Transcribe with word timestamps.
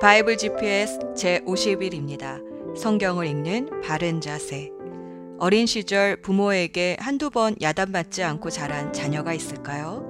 바이블 0.00 0.36
GPS 0.36 1.00
제50일입니다. 1.16 2.76
성경을 2.76 3.26
읽는 3.26 3.80
바른 3.82 4.20
자세. 4.20 4.70
어린 5.40 5.66
시절 5.66 6.22
부모에게 6.22 6.96
한두 7.00 7.30
번 7.30 7.56
야단맞지 7.60 8.22
않고 8.22 8.50
자란 8.50 8.92
자녀가 8.92 9.34
있을까요? 9.34 10.04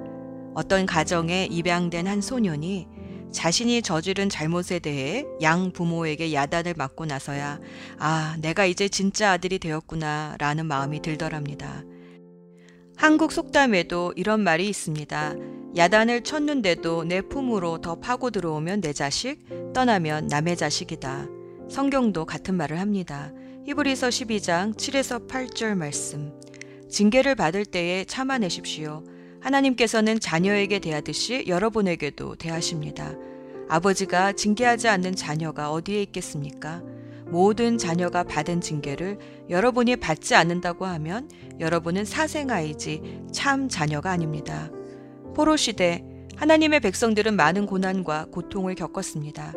어떤 0.54 0.84
가정에 0.84 1.48
입양된 1.50 2.06
한 2.06 2.20
소년이 2.20 2.86
자신이 3.32 3.80
저지른 3.80 4.28
잘못에 4.28 4.78
대해 4.78 5.24
양 5.40 5.72
부모에게 5.72 6.34
야단을 6.34 6.74
맞고 6.76 7.06
나서야 7.06 7.58
아, 7.98 8.36
내가 8.40 8.66
이제 8.66 8.90
진짜 8.90 9.32
아들이 9.32 9.58
되었구나 9.58 10.36
라는 10.38 10.66
마음이 10.66 11.00
들더랍니다. 11.00 11.82
한국 12.98 13.30
속담에도 13.30 14.12
이런 14.16 14.40
말이 14.40 14.68
있습니다. 14.68 15.36
야단을 15.76 16.22
쳤는데도 16.24 17.04
내 17.04 17.20
품으로 17.20 17.80
더 17.80 17.94
파고 17.94 18.30
들어오면 18.30 18.80
내 18.80 18.92
자식, 18.92 19.38
떠나면 19.72 20.26
남의 20.26 20.56
자식이다. 20.56 21.28
성경도 21.70 22.26
같은 22.26 22.56
말을 22.56 22.80
합니다. 22.80 23.32
히브리서 23.66 24.08
12장 24.08 24.74
7에서 24.74 25.28
8절 25.28 25.76
말씀. 25.76 26.32
징계를 26.90 27.36
받을 27.36 27.64
때에 27.64 28.04
참아내십시오. 28.04 29.04
하나님께서는 29.42 30.18
자녀에게 30.18 30.80
대하듯이 30.80 31.44
여러분에게도 31.46 32.34
대하십니다. 32.34 33.14
아버지가 33.68 34.32
징계하지 34.32 34.88
않는 34.88 35.14
자녀가 35.14 35.70
어디에 35.70 36.02
있겠습니까? 36.02 36.82
모든 37.30 37.78
자녀가 37.78 38.22
받은 38.22 38.60
징계를 38.60 39.18
여러분이 39.50 39.96
받지 39.96 40.34
않는다고 40.34 40.86
하면 40.86 41.28
여러분은 41.60 42.04
사생아이지 42.04 43.22
참 43.32 43.68
자녀가 43.68 44.10
아닙니다. 44.10 44.70
포로 45.34 45.56
시대 45.56 46.04
하나님의 46.36 46.80
백성들은 46.80 47.34
많은 47.34 47.66
고난과 47.66 48.26
고통을 48.30 48.74
겪었습니다. 48.74 49.52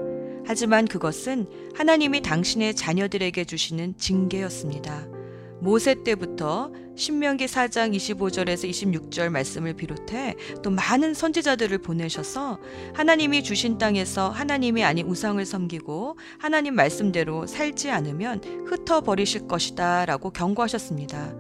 하지만 0.46 0.88
그것은 0.88 1.48
하나님이 1.76 2.22
당신의 2.22 2.76
자녀들에게 2.76 3.44
주시는 3.46 3.98
징계였습니다. 3.98 5.21
모세 5.62 6.04
때부터 6.04 6.72
신명기 6.96 7.46
4장 7.46 7.96
25절에서 7.96 8.70
26절 8.70 9.30
말씀을 9.30 9.74
비롯해 9.74 10.36
또 10.64 10.72
많은 10.72 11.14
선지자들을 11.14 11.78
보내셔서 11.78 12.60
하나님이 12.94 13.44
주신 13.44 13.78
땅에서 13.78 14.30
하나님이 14.30 14.84
아닌 14.84 15.08
우상을 15.08 15.44
섬기고 15.46 16.18
하나님 16.40 16.76
말씀대로 16.76 17.46
살지 17.46 17.92
않으면 17.92 18.42
흩어버리실 18.68 19.48
것이다 19.48 20.06
라고 20.06 20.32
경고하셨습니다. 20.32 21.36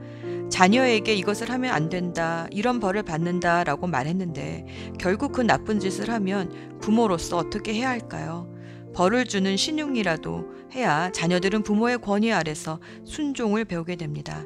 자녀에게 0.52 1.16
이것을 1.16 1.50
하면 1.50 1.74
안 1.74 1.88
된다, 1.88 2.46
이런 2.52 2.82
벌을 2.82 3.04
받는다 3.04 3.64
라고 3.64 3.88
말했는데 3.88 4.66
결국 5.00 5.32
그 5.32 5.42
나쁜 5.42 5.80
짓을 5.80 6.10
하면 6.10 6.80
부모로서 6.82 7.38
어떻게 7.38 7.74
해야 7.74 7.90
할까요? 7.90 8.51
벌을 8.94 9.26
주는 9.26 9.56
신용이라도 9.58 10.46
해야 10.74 11.12
자녀들은 11.12 11.64
부모의 11.64 12.00
권위 12.00 12.32
아래서 12.32 12.80
순종을 13.06 13.66
배우게 13.66 13.96
됩니다. 13.96 14.46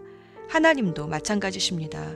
하나님도 0.50 1.08
마찬가지십니다. 1.08 2.16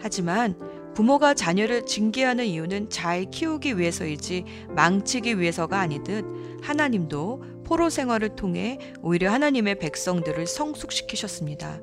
하지만 0.00 0.58
부모가 0.94 1.34
자녀를 1.34 1.84
징계하는 1.84 2.46
이유는 2.46 2.88
잘 2.88 3.26
키우기 3.30 3.78
위해서이지 3.78 4.44
망치기 4.74 5.38
위해서가 5.38 5.78
아니듯 5.80 6.24
하나님도 6.62 7.42
포로 7.64 7.90
생활을 7.90 8.30
통해 8.36 8.78
오히려 9.02 9.30
하나님의 9.30 9.78
백성들을 9.78 10.46
성숙시키셨습니다. 10.46 11.80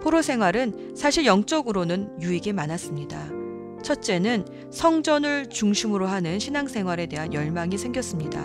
포로 0.00 0.20
생활은 0.20 0.94
사실 0.96 1.24
영적으로는 1.24 2.20
유익이 2.20 2.52
많았습니다. 2.52 3.30
첫째는 3.82 4.44
성전을 4.70 5.48
중심으로 5.48 6.06
하는 6.06 6.38
신앙생활에 6.38 7.06
대한 7.06 7.32
열망이 7.32 7.78
생겼습니다. 7.78 8.44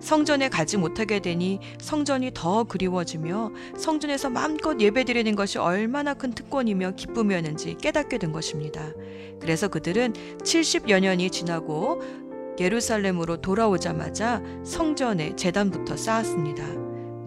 성전에 0.00 0.48
가지 0.48 0.76
못하게 0.76 1.20
되니 1.20 1.60
성전이 1.80 2.32
더 2.34 2.64
그리워지며 2.64 3.52
성전에서 3.76 4.30
마음껏 4.30 4.80
예배드리는 4.80 5.34
것이 5.34 5.58
얼마나 5.58 6.14
큰 6.14 6.32
특권이며 6.32 6.92
기쁨이었는지 6.92 7.76
깨닫게 7.80 8.18
된 8.18 8.32
것입니다. 8.32 8.92
그래서 9.40 9.68
그들은 9.68 10.12
70여 10.38 11.00
년이 11.00 11.30
지나고 11.30 12.02
예루살렘으로 12.58 13.40
돌아오자마자 13.40 14.42
성전에 14.64 15.36
재단부터 15.36 15.96
쌓았습니다. 15.96 16.64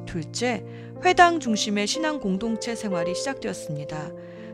둘째, 0.05 0.63
회당 1.05 1.39
중심의 1.39 1.87
신앙 1.87 2.19
공동체 2.19 2.75
생활이 2.75 3.15
시작되었습니다. 3.15 4.11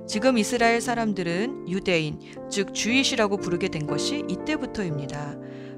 지금 0.07 0.37
이스라엘 0.37 0.79
사람들은 0.79 1.67
유대인, 1.67 2.19
즉 2.49 2.73
주이시라고 2.73 3.37
부르게 3.37 3.67
된 3.67 3.87
것이 3.87 4.23
이때부터입니다. 4.29 5.35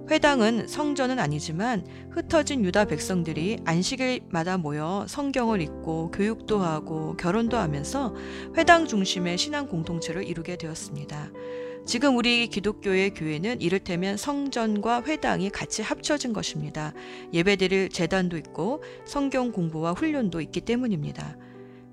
회당은 0.09 0.67
성전은 0.67 1.19
아니지만 1.19 1.85
흩어진 2.09 2.65
유다 2.65 2.85
백성들이 2.85 3.59
안식일마다 3.63 4.57
모여 4.57 5.05
성경을 5.07 5.61
읽고 5.61 6.09
교육도 6.11 6.59
하고 6.59 7.15
결혼도 7.15 7.57
하면서 7.57 8.15
회당 8.57 8.87
중심의 8.87 9.37
신앙 9.37 9.67
공동체를 9.67 10.27
이루게 10.27 10.57
되었습니다. 10.57 11.31
지금 11.85 12.17
우리 12.17 12.47
기독교의 12.47 13.13
교회는 13.13 13.61
이를테면 13.61 14.17
성전과 14.17 15.03
회당이 15.03 15.51
같이 15.51 15.83
합쳐진 15.83 16.33
것입니다. 16.33 16.93
예배드릴 17.31 17.89
재단도 17.89 18.37
있고 18.37 18.83
성경 19.05 19.51
공부와 19.51 19.93
훈련도 19.93 20.41
있기 20.41 20.61
때문입니다. 20.61 21.37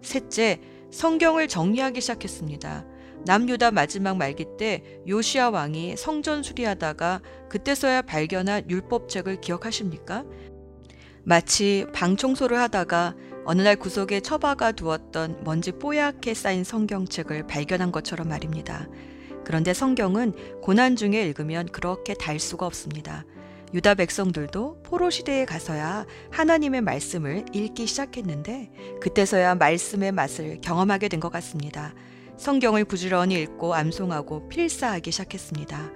셋째, 0.01 0.61
성경을 0.91 1.49
정리하기 1.49 2.01
시작했습니다. 2.01 2.96
남유다 3.27 3.73
마지막 3.73 4.17
말기 4.17 4.47
때 4.57 4.83
요시아 5.09 5.51
왕이 5.51 5.97
성전 5.97 6.45
수리하다가 6.45 7.21
그때서야 7.49 8.03
발견한 8.03 8.71
율법책을 8.71 9.41
기억하십니까? 9.41 10.25
마치 11.25 11.87
방 11.93 12.17
청소를 12.17 12.57
하다가 12.57 13.17
어느 13.45 13.63
날 13.63 13.75
구석에 13.75 14.21
처박아 14.21 14.73
두었던 14.73 15.41
먼지 15.43 15.73
뽀얗게 15.73 16.35
쌓인 16.35 16.63
성경책을 16.63 17.49
발견한 17.49 17.91
것처럼 17.91 18.29
말입니다. 18.29 18.89
그런데 19.45 19.75
성경은 19.75 20.61
고난 20.63 20.95
중에 20.95 21.23
읽으면 21.27 21.67
그렇게 21.67 22.15
달 22.15 22.39
수가 22.39 22.65
없습니다. 22.67 23.25
유다 23.75 23.95
백성들도 23.97 24.83
포로 24.85 25.11
시대에 25.11 25.45
가서야 25.45 26.07
하나님의 26.31 26.81
말씀을 26.83 27.45
읽기 27.53 27.89
시작했는데 27.89 28.71
그때서야 29.01 29.57
말씀의 29.57 30.13
맛을 30.13 30.61
경험하게 30.61 31.09
된 31.09 31.19
것 31.19 31.31
같습니다. 31.33 31.93
성경을 32.37 32.85
부지런히 32.85 33.41
읽고 33.43 33.75
암송하고 33.75 34.49
필사하기 34.49 35.11
시작했습니다. 35.11 35.91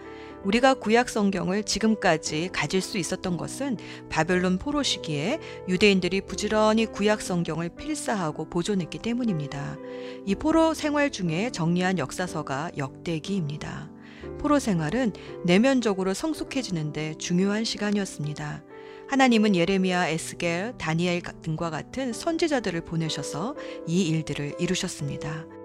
우리가 0.44 0.74
구약 0.74 1.10
성경을 1.10 1.64
지금까지 1.64 2.48
가질 2.52 2.80
수 2.80 2.96
있었던 2.96 3.36
것은 3.36 3.76
바벨론 4.08 4.58
포로 4.58 4.82
시기에 4.82 5.38
유대인들이 5.68 6.22
부지런히 6.22 6.86
구약 6.86 7.20
성경을 7.20 7.68
필사하고 7.70 8.48
보존했기 8.48 8.98
때문입니다. 8.98 9.76
이 10.24 10.34
포로 10.34 10.72
생활 10.72 11.10
중에 11.10 11.50
정리한 11.50 11.98
역사서가 11.98 12.72
역대기입니다. 12.78 13.90
포로 14.38 14.58
생활은 14.58 15.12
내면적으로 15.44 16.14
성숙해지는데 16.14 17.16
중요한 17.18 17.64
시간이었습니다. 17.64 18.64
하나님은 19.08 19.56
예레미야, 19.56 20.08
에스겔, 20.08 20.74
다니엘 20.78 21.20
등과 21.42 21.68
같은 21.68 22.12
선지자들을 22.12 22.80
보내셔서 22.82 23.56
이 23.86 24.08
일들을 24.08 24.54
이루셨습니다. 24.58 25.59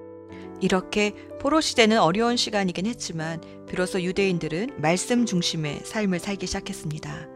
이렇게 0.62 1.14
포로 1.40 1.62
시대는 1.62 2.00
어려운 2.00 2.38
시간이긴 2.38 2.86
했지만 2.86 3.42
비로소 3.68 4.02
유대인들은 4.02 4.82
말씀 4.82 5.26
중심의 5.26 5.82
삶을 5.84 6.20
살기 6.20 6.48
시작했습니다. 6.48 7.28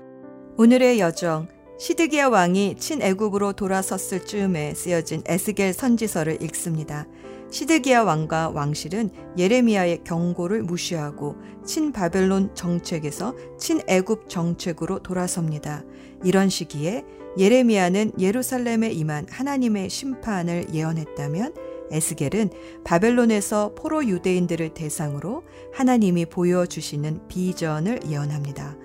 오늘의 0.58 1.00
여정 1.00 1.48
시드기야 1.80 2.28
왕이 2.28 2.76
친애굽으로 2.78 3.54
돌아섰을 3.54 4.26
즈음에 4.26 4.74
쓰여진 4.74 5.24
에스겔 5.26 5.74
선지서를 5.74 6.44
읽습니다. 6.44 7.08
시드기야 7.52 8.04
왕과 8.04 8.50
왕실은 8.50 9.10
예레미야의 9.38 10.04
경고를 10.04 10.62
무시하고 10.64 11.36
친바벨론 11.66 12.54
정책에서 12.54 13.34
친애굽 13.58 14.30
정책으로 14.30 15.02
돌아섭니다. 15.02 15.84
이런 16.24 16.50
시기에 16.50 17.06
예레미야는 17.38 18.14
예루살렘에 18.20 18.92
임한 18.92 19.28
하나님의 19.30 19.90
심판을 19.90 20.74
예언했다면 20.74 21.69
에스겔은 21.92 22.50
바벨론에서 22.84 23.74
포로 23.76 24.06
유대인들을 24.06 24.74
대상으로 24.74 25.44
하나님이 25.74 26.26
보여주시는 26.26 27.28
비전을 27.28 28.02
예언합니다. 28.10 28.78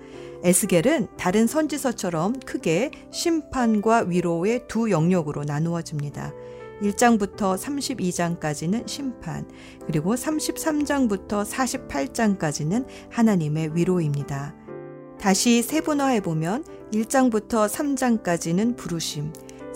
에스겔은 0.43 1.07
다른 1.17 1.47
선지서처럼 1.47 2.39
크게 2.41 2.91
심판과 3.11 4.05
위로의 4.07 4.67
두 4.67 4.91
영역으로 4.91 5.43
나누어집니다. 5.43 6.33
1장부터 6.81 7.57
32장까지는 7.57 8.87
심판, 8.87 9.49
그리고 9.85 10.13
33장부터 10.13 11.45
48장까지는 11.45 12.85
하나님의 13.09 13.75
위로입니다. 13.75 14.55
다시 15.19 15.61
세분화해 15.63 16.19
보면 16.21 16.63
1장부터 16.91 17.67
3장까지는 17.67 18.75
부르심, 18.75 19.31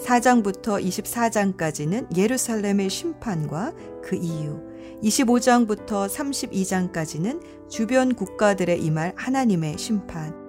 4장부터 0.05 0.83
24장까지는 0.83 2.15
예루살렘의 2.15 2.89
심판과 2.89 3.73
그 4.03 4.15
이유, 4.15 4.61
25장부터 5.03 6.09
32장까지는 6.09 7.69
주변 7.69 8.13
국가들의 8.13 8.83
임할 8.83 9.13
하나님의 9.15 9.77
심판, 9.77 10.39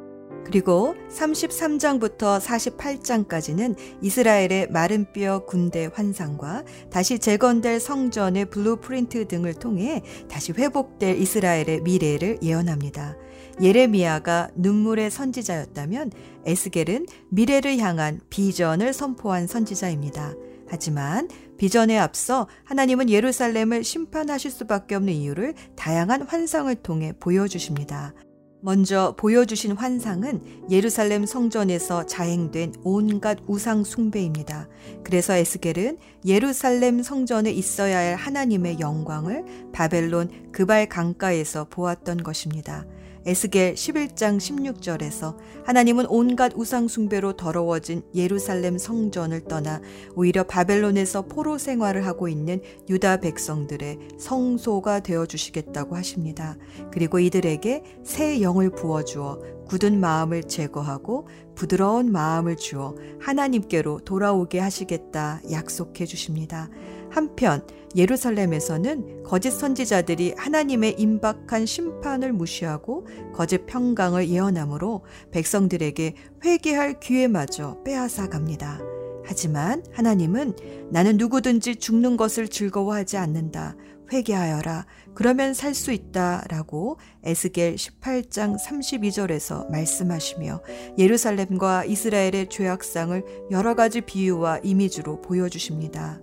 그리고 0.45 0.97
33장부터 1.11 2.41
48장까지는 2.41 3.77
이스라엘의 4.03 4.69
마른 4.71 5.07
뼈 5.13 5.45
군대 5.45 5.89
환상과 5.93 6.65
다시 6.91 7.19
재건될 7.21 7.79
성전의 7.79 8.47
blueprint 8.47 9.29
등을 9.29 9.55
통해 9.55 10.03
다시 10.29 10.53
회복될 10.53 11.21
이스라엘의 11.21 11.83
미래를 11.83 12.39
예언합니다. 12.43 13.17
예레미야가 13.63 14.51
눈물의 14.55 15.11
선지자였다면 15.11 16.13
에스겔은 16.47 17.07
미래를 17.29 17.79
향한 17.79 18.21
비전을 18.31 18.93
선포한 18.93 19.47
선지자입니다. 19.47 20.35
하지만 20.69 21.29
비전에 21.59 21.99
앞서 21.99 22.49
하나님은 22.65 23.11
예루살렘을 23.11 23.85
심판하실 23.85 24.51
수밖에 24.51 24.95
없는 24.95 25.13
이유를 25.13 25.55
다양한 25.77 26.23
환상을 26.23 26.75
통해 26.77 27.13
보여주십니다. 27.19 28.15
먼저 28.63 29.15
보여주신 29.17 29.73
환상은 29.73 30.43
예루살렘 30.71 31.25
성전에서 31.25 32.07
자행된 32.07 32.75
온갖 32.83 33.39
우상 33.47 33.85
숭배입니다. 33.85 34.69
그래서 35.03 35.35
에스겔은 35.35 35.99
예루살렘 36.27 37.03
성전에 37.03 37.51
있어야 37.51 37.99
할 37.99 38.17
하나님의 38.17 38.81
영광을 38.81 39.45
바벨론 39.73 40.53
그발 40.53 40.89
강가에서 40.89 41.69
보았던 41.71 42.23
것입니다. 42.23 42.85
에스겔 43.27 43.75
11장 43.75 44.39
16절에서 44.39 45.37
하나님은 45.65 46.07
온갖 46.09 46.53
우상 46.57 46.89
숭배로 46.89 47.35
더러워진 47.35 48.03
예루살렘 48.15 48.79
성전을 48.79 49.45
떠나 49.45 49.81
오히려 50.15 50.45
바벨론에서 50.45 51.23
포로 51.23 51.59
생활을 51.59 52.07
하고 52.07 52.29
있는 52.29 52.63
유다 52.89 53.19
백성들의 53.19 53.99
성소가 54.19 55.01
되어 55.01 55.27
주시겠다고 55.27 55.97
하십니다. 55.97 56.57
그리고 56.91 57.19
이들에게 57.19 57.83
새 58.05 58.41
영을 58.41 58.71
부어 58.71 59.05
주어 59.05 59.39
굳은 59.67 60.01
마음을 60.01 60.43
제거하고 60.45 61.29
부드러운 61.55 62.11
마음을 62.11 62.57
주어 62.57 62.97
하나님께로 63.21 64.01
돌아오게 64.01 64.59
하시겠다 64.59 65.43
약속해 65.53 66.07
주십니다. 66.07 66.69
한편 67.11 67.65
예루살렘에서는 67.97 69.25
거짓 69.25 69.51
선지자들이 69.51 70.35
하나님의 70.37 70.97
임박한 70.99 71.67
심판을 71.67 72.33
무시하고 72.33 73.07
거짓 73.35 73.67
평강을 73.67 74.29
예언하므로 74.29 75.05
백성들에게 75.33 76.15
회개할 76.45 77.01
기회마저 77.01 77.83
빼앗아 77.85 78.29
갑니다. 78.29 78.81
하지만 79.25 79.85
하나님은 79.93 80.57
나는 80.91 81.17
누구든지 81.17 81.77
죽는 81.77 82.17
것을 82.17 82.49
즐거워하지 82.49 83.17
않는다. 83.17 83.77
회개하여라. 84.13 84.87
그러면 85.15 85.55
살 85.55 85.75
수 85.75 85.93
있다. 85.93 86.45
라고 86.49 86.99
에스겔 87.23 87.77
18장 87.77 88.57
32절에서 88.59 89.71
말씀하시며 89.71 90.63
예루살렘과 90.99 91.85
이스라엘의 91.85 92.49
죄악상을 92.51 93.23
여러 93.53 93.75
가지 93.75 94.01
비유와 94.01 94.61
이미지로 94.65 95.21
보여주십니다. 95.21 96.21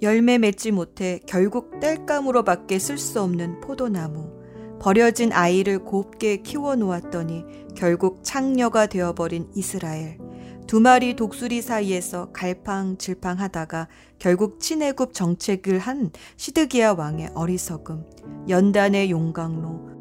열매 0.00 0.38
맺지 0.38 0.70
못해 0.70 1.18
결국 1.26 1.80
땔감으로 1.80 2.44
밖에 2.44 2.78
쓸 2.78 2.98
수 2.98 3.20
없는 3.20 3.60
포도나무. 3.60 4.38
버려진 4.80 5.32
아이를 5.32 5.80
곱게 5.84 6.36
키워 6.42 6.76
놓았더니 6.76 7.44
결국 7.74 8.20
창녀가 8.22 8.86
되어버린 8.86 9.48
이스라엘. 9.56 10.18
두 10.68 10.80
마리 10.80 11.16
독수리 11.16 11.62
사이에서 11.62 12.30
갈팡질팡 12.32 13.40
하다가 13.40 13.88
결국 14.20 14.60
친해굽 14.60 15.14
정책을 15.14 15.78
한 15.78 16.12
시드기야 16.36 16.92
왕의 16.92 17.30
어리석음. 17.34 18.04
연단의 18.48 19.10
용광로. 19.10 19.97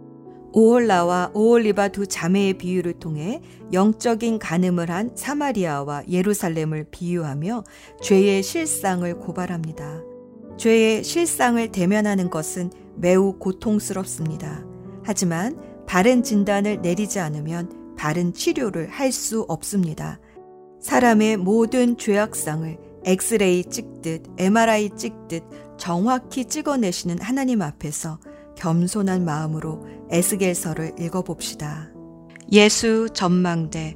오홀라와 0.57 1.33
오올리바 1.35 1.89
두 1.89 2.07
자매의 2.07 2.55
비유를 2.55 2.93
통해 2.93 3.43
영적인 3.73 4.39
간음을 4.39 4.89
한 4.89 5.11
사마리아와 5.13 6.05
예루살렘을 6.09 6.87
비유하며 6.89 7.63
죄의 8.01 8.41
실상을 8.41 9.19
고발합니다. 9.19 10.01
죄의 10.57 11.03
실상을 11.03 11.71
대면하는 11.71 12.31
것은 12.31 12.71
매우 12.95 13.37
고통스럽습니다. 13.37 14.65
하지만 15.03 15.61
바른 15.85 16.23
진단을 16.23 16.81
내리지 16.81 17.19
않으면 17.19 17.95
바른 17.95 18.33
치료를 18.33 18.89
할 18.89 19.11
수 19.11 19.45
없습니다. 19.47 20.19
사람의 20.81 21.37
모든 21.37 21.97
죄악상을 21.97 22.77
엑스레이 23.05 23.63
찍듯 23.63 24.23
MRI 24.39 24.89
찍듯 24.97 25.43
정확히 25.77 26.45
찍어내시는 26.45 27.21
하나님 27.21 27.61
앞에서 27.61 28.17
겸손한 28.57 29.23
마음으로 29.23 29.85
에스겔서를 30.09 30.95
읽어봅시다. 30.99 31.89
예수 32.51 33.09
전망대 33.13 33.95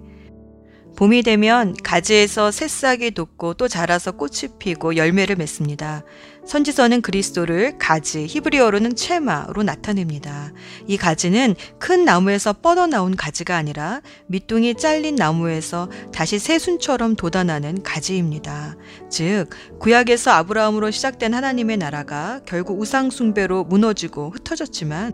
봄이 0.98 1.24
되면 1.24 1.74
가지에서 1.84 2.52
새싹이 2.52 3.12
돋고 3.12 3.54
또 3.56 3.68
자라서 3.68 4.12
꽃이 4.12 4.58
피고 4.60 4.96
열매를 4.96 5.36
맺습니다. 5.36 6.04
선지서는 6.46 7.02
그리스도를 7.02 7.78
가지, 7.78 8.26
히브리어로는 8.26 8.96
체마로 8.96 9.64
나타냅니다. 9.64 10.52
이 10.88 10.98
가지는 10.98 11.56
큰 11.80 12.04
나무에서 12.04 12.54
뻗어나온 12.54 13.16
가지가 13.16 13.56
아니라 13.56 14.02
밑둥이 14.28 14.76
잘린 14.76 15.16
나무에서 15.16 15.90
다시 16.12 16.40
새순처럼 16.40 17.16
돋아나는 17.16 17.84
가지입니다. 17.84 18.76
즉, 19.10 19.50
구약에서 19.80 20.32
아브라함으로 20.32 20.92
시작된 20.92 21.34
하나님의 21.34 21.78
나라가 21.78 22.42
결국 22.46 22.80
우상숭배로 22.82 23.66
무너지고 23.66 24.32
흩어졌지만 24.32 25.14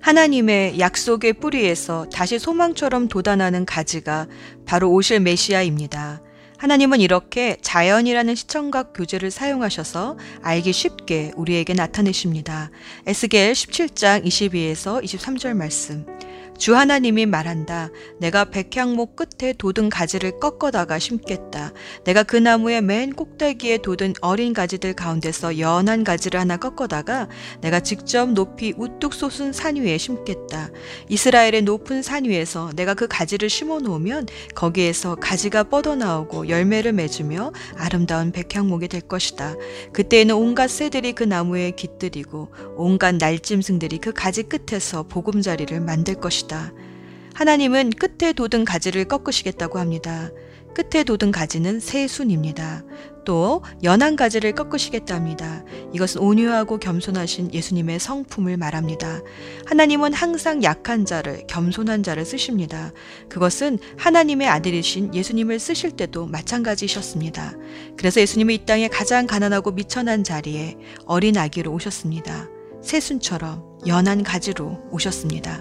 하나님의 0.00 0.78
약속의 0.78 1.34
뿌리에서 1.34 2.06
다시 2.12 2.38
소망처럼 2.38 3.08
돋아나는 3.08 3.66
가지가 3.66 4.28
바로 4.64 4.90
오실 4.92 5.20
메시아입니다. 5.20 6.22
하나님은 6.58 7.00
이렇게 7.00 7.56
자연이라는 7.62 8.34
시청각 8.34 8.92
교재를 8.92 9.30
사용하셔서 9.30 10.18
알기 10.42 10.72
쉽게 10.72 11.30
우리에게 11.36 11.72
나타내십니다. 11.72 12.70
에스겔 13.06 13.52
17장 13.52 14.24
22에서 14.24 15.02
23절 15.02 15.54
말씀. 15.54 16.04
주 16.58 16.74
하나님이 16.74 17.26
말한다. 17.26 17.88
내가 18.18 18.44
백향목 18.44 19.14
끝에 19.14 19.52
돋은 19.52 19.90
가지를 19.90 20.40
꺾어다가 20.40 20.98
심겠다. 20.98 21.72
내가 22.04 22.24
그 22.24 22.36
나무의 22.36 22.82
맨 22.82 23.12
꼭대기에 23.12 23.78
돋은 23.78 24.14
어린 24.20 24.52
가지들 24.52 24.94
가운데서 24.94 25.60
연한 25.60 26.02
가지를 26.02 26.40
하나 26.40 26.56
꺾어다가 26.56 27.28
내가 27.60 27.78
직접 27.78 28.32
높이 28.32 28.74
우뚝 28.76 29.14
솟은 29.14 29.52
산 29.52 29.76
위에 29.76 29.98
심겠다. 29.98 30.70
이스라엘의 31.08 31.62
높은 31.62 32.02
산 32.02 32.24
위에서 32.24 32.72
내가 32.74 32.94
그 32.94 33.06
가지를 33.06 33.48
심어 33.48 33.78
놓으면 33.78 34.26
거기에서 34.56 35.14
가지가 35.14 35.64
뻗어나오고 35.64 36.48
열매를 36.48 36.92
맺으며 36.92 37.52
아름다운 37.76 38.32
백향목이 38.32 38.88
될 38.88 39.02
것이다. 39.02 39.54
그때에는 39.92 40.34
온갖 40.34 40.68
새들이 40.68 41.12
그 41.12 41.22
나무에 41.22 41.70
깃들이고 41.70 42.48
온갖 42.76 43.14
날짐승들이 43.14 43.98
그 43.98 44.12
가지 44.12 44.42
끝에서 44.42 45.04
보금자리를 45.04 45.80
만들 45.80 46.14
것이다. 46.14 46.47
것이다. 46.48 46.72
하나님은 47.34 47.90
끝에 47.90 48.32
돋은 48.32 48.64
가지를 48.64 49.04
꺾으시겠다고 49.04 49.78
합니다. 49.78 50.30
끝에 50.74 51.04
돋은 51.04 51.30
가지는 51.32 51.80
새순입니다. 51.80 52.84
또 53.24 53.62
연한 53.82 54.16
가지를 54.16 54.52
꺾으시겠다 54.52 55.14
합니다. 55.14 55.64
이것은 55.92 56.20
온유하고 56.20 56.78
겸손하신 56.78 57.52
예수님의 57.52 57.98
성품을 57.98 58.56
말합니다. 58.56 59.20
하나님은 59.66 60.14
항상 60.14 60.62
약한 60.62 61.04
자를, 61.04 61.46
겸손한 61.46 62.02
자를 62.02 62.24
쓰십니다. 62.24 62.92
그것은 63.28 63.78
하나님의 63.98 64.48
아들이신 64.48 65.14
예수님을 65.14 65.58
쓰실 65.58 65.92
때도 65.92 66.26
마찬가지셨습니다. 66.26 67.54
그래서 67.96 68.20
예수님은 68.20 68.54
이 68.54 68.64
땅에 68.64 68.88
가장 68.88 69.26
가난하고 69.26 69.72
미천한 69.72 70.24
자리에 70.24 70.76
어린 71.06 71.36
아기로 71.36 71.72
오셨습니다. 71.72 72.48
새순처럼 72.82 73.80
연한 73.86 74.22
가지로 74.22 74.78
오셨습니다. 74.90 75.60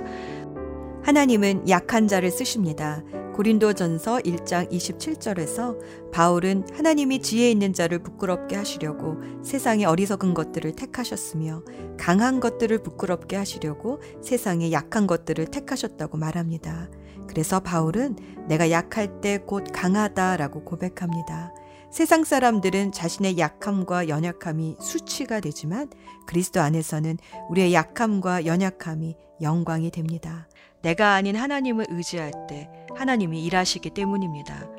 하나님은 1.08 1.70
약한 1.70 2.10
자를 2.10 2.30
쓰십니다. 2.30 3.02
고린도전서 3.34 4.18
1장 4.18 4.70
27절에서 4.70 6.12
바울은 6.12 6.66
하나님이 6.74 7.22
지혜 7.22 7.50
있는 7.50 7.72
자를 7.72 8.00
부끄럽게 8.00 8.58
하시려고 8.58 9.16
세상의 9.42 9.86
어리석은 9.86 10.34
것들을 10.34 10.74
택하셨으며 10.74 11.64
강한 11.98 12.42
것들을 12.42 12.80
부끄럽게 12.80 13.38
하시려고 13.38 14.02
세상의 14.22 14.74
약한 14.74 15.08
것들을 15.08 15.46
택하셨다고 15.46 16.18
말합니다. 16.18 16.90
그래서 17.30 17.62
바울은 17.62 18.18
내가 18.50 18.70
약할 18.70 19.22
때 19.22 19.38
곧 19.38 19.64
강하다라고 19.72 20.66
고백합니다. 20.66 21.54
세상 21.90 22.26
사람들은 22.26 22.92
자신의 22.92 23.38
약함과 23.38 24.10
연약함이 24.10 24.76
수치가 24.82 25.40
되지만 25.40 25.90
그리스도 26.26 26.60
안에서는 26.60 27.18
우리의 27.50 27.74
약함과 27.74 28.46
연약함이 28.46 29.16
영광이 29.42 29.92
됩니다. 29.92 30.50
내가 30.88 31.16
아닌 31.16 31.36
하나님을 31.36 31.88
의지할 31.90 32.32
때 32.48 32.70
하나님이 32.96 33.44
일하시기 33.44 33.90
때문입니다. 33.90 34.70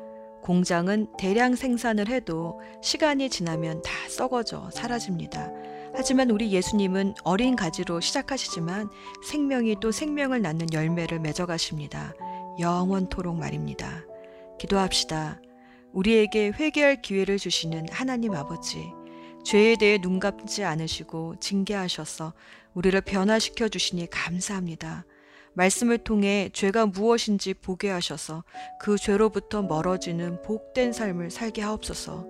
공장은 0.41 1.05
대량 1.19 1.53
생산을 1.53 2.07
해도 2.07 2.59
시간이 2.81 3.29
지나면 3.29 3.83
다 3.83 3.91
썩어져 4.09 4.71
사라집니다. 4.71 5.51
하지만 5.93 6.31
우리 6.31 6.51
예수님은 6.51 7.13
어린 7.23 7.55
가지로 7.55 7.99
시작하시지만 7.99 8.89
생명이 9.29 9.75
또 9.81 9.91
생명을 9.91 10.41
낳는 10.41 10.73
열매를 10.73 11.19
맺어 11.19 11.45
가십니다. 11.45 12.15
영원토록 12.59 13.35
말입니다. 13.35 14.03
기도합시다. 14.57 15.39
우리에게 15.93 16.47
회개할 16.47 17.03
기회를 17.03 17.37
주시는 17.37 17.85
하나님 17.91 18.33
아버지, 18.33 18.83
죄에 19.45 19.75
대해 19.75 19.99
눈 19.99 20.19
감지 20.19 20.63
않으시고 20.63 21.35
징계하셔서 21.39 22.33
우리를 22.73 22.99
변화시켜 23.01 23.67
주시니 23.67 24.09
감사합니다. 24.09 25.05
말씀을 25.59 25.97
통해 25.97 26.49
죄가 26.53 26.85
무엇인지 26.85 27.53
보게 27.53 27.89
하셔서 27.89 28.45
그 28.79 28.97
죄로부터 28.97 29.61
멀어지는 29.61 30.41
복된 30.41 30.93
삶을 30.93 31.31
살게 31.31 31.61
하옵소서. 31.61 32.25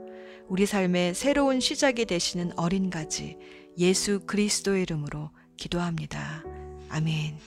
우리 0.48 0.66
삶의 0.66 1.14
새로운 1.14 1.60
시작이 1.60 2.06
되시는 2.06 2.58
어린 2.58 2.90
가지 2.90 3.38
예수 3.78 4.22
그리스도의 4.26 4.82
이름으로 4.82 5.30
기도합니다. 5.58 6.44
아멘. 6.90 7.38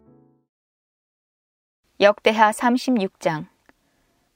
역대하 2.00 2.52
36장 2.52 3.46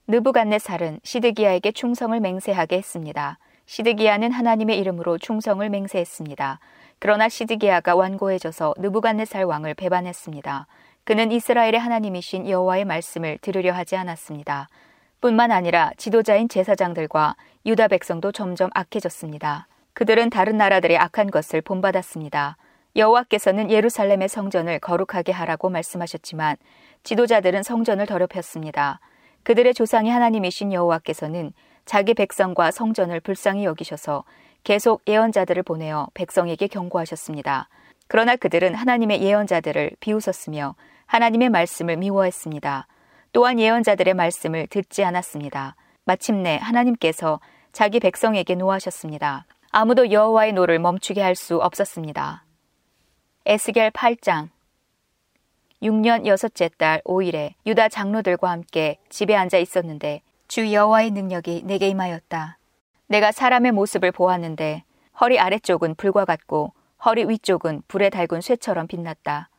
느부갓네살은 0.09 1.01
시드기야에게 1.05 1.71
충성을 1.73 2.19
맹세하게 2.19 2.77
했습니다. 2.77 3.39
시드기야는 3.67 4.33
하나님의 4.33 4.79
이름으로 4.81 5.19
충성을 5.19 5.69
맹세했습니다. 5.69 6.59
그러나 6.99 7.29
시드기야가 7.29 7.95
완고해져서 7.95 8.75
느부갓네살 8.79 9.45
왕을 9.45 9.75
배반했습니다. 9.75 10.67
그는 11.07 11.31
이스라엘의 11.31 11.79
하나님이신 11.79 12.51
여호와의 12.51 12.85
말씀을 12.85 13.39
들으려 13.41 13.73
하지 13.73 13.95
않았습니다. 13.95 14.69
뿐만 15.21 15.53
아니라 15.53 15.93
지도자인 15.97 16.49
제사장들과 16.49 17.37
유다 17.65 17.87
백성도 17.87 18.33
점점 18.33 18.71
악해졌습니다. 18.75 19.69
그들은 19.93 20.31
다른 20.31 20.57
나라들의 20.57 20.99
악한 20.99 21.31
것을 21.31 21.63
본받았습니다. 21.63 22.57
여호와께서는 22.97 23.71
예루살렘의 23.71 24.29
성전을 24.29 24.81
거룩하게 24.81 25.31
하라고 25.31 25.71
말씀하셨지만 25.71 26.57
지도자들은 27.05 27.63
성전을 27.63 28.07
더럽혔습니다. 28.07 28.99
그들의 29.45 29.75
조상이 29.75 30.11
하나님이신 30.11 30.73
여호와께서는 30.73 31.53
자기 31.85 32.15
백성과 32.15 32.73
성전을 32.73 33.21
불쌍히 33.21 33.65
여기셔서 33.65 34.25
계속 34.65 35.03
예언자들을 35.07 35.63
보내어 35.63 36.09
백성에게 36.15 36.67
경고하셨습니다. 36.67 37.69
그러나 38.09 38.35
그들은 38.35 38.75
하나님의 38.75 39.23
예언자들을 39.23 39.93
비웃었으며 40.01 40.75
하나님의 41.07 41.51
말씀을 41.51 41.97
미워했습니다. 41.97 42.87
또한 43.33 43.59
예언자들의 43.59 44.15
말씀을 44.15 44.67
듣지 44.69 45.05
않았습니다. 45.05 45.77
마침내 46.05 46.59
하나님께서 46.61 47.41
자기 47.73 48.01
백성에게 48.01 48.55
노하셨습니다. 48.55 49.47
아무도 49.71 50.11
여호와의 50.11 50.53
노를 50.53 50.79
멈추게 50.79 51.21
할 51.21 51.35
수 51.35 51.59
없었습니다. 51.59 52.45
에스겔 53.45 53.91
8장 53.91 54.49
6년 55.83 56.27
여섯째 56.27 56.71
달 56.79 57.03
5일에 57.05 57.53
유다 57.67 57.91
장로들과 57.91 58.51
함께 58.51 58.99
집에 59.09 59.37
앉아 59.37 59.59
있었는데 59.59 60.23
주 60.49 60.73
여호와의 60.73 61.11
능력이 61.11 61.63
내게 61.65 61.89
임하였다. 61.89 62.59
내가 63.09 63.33
사람의 63.33 63.73
모습을 63.73 64.13
보았는데 64.13 64.85
허리 65.21 65.39
아래쪽은 65.39 65.97
불과 65.97 66.25
같고 66.25 66.73
허리 67.05 67.25
위쪽은 67.29 67.83
불에 67.89 68.09
달군 68.11 68.41
쇠처럼 68.41 68.87
빛났다. 68.87 69.51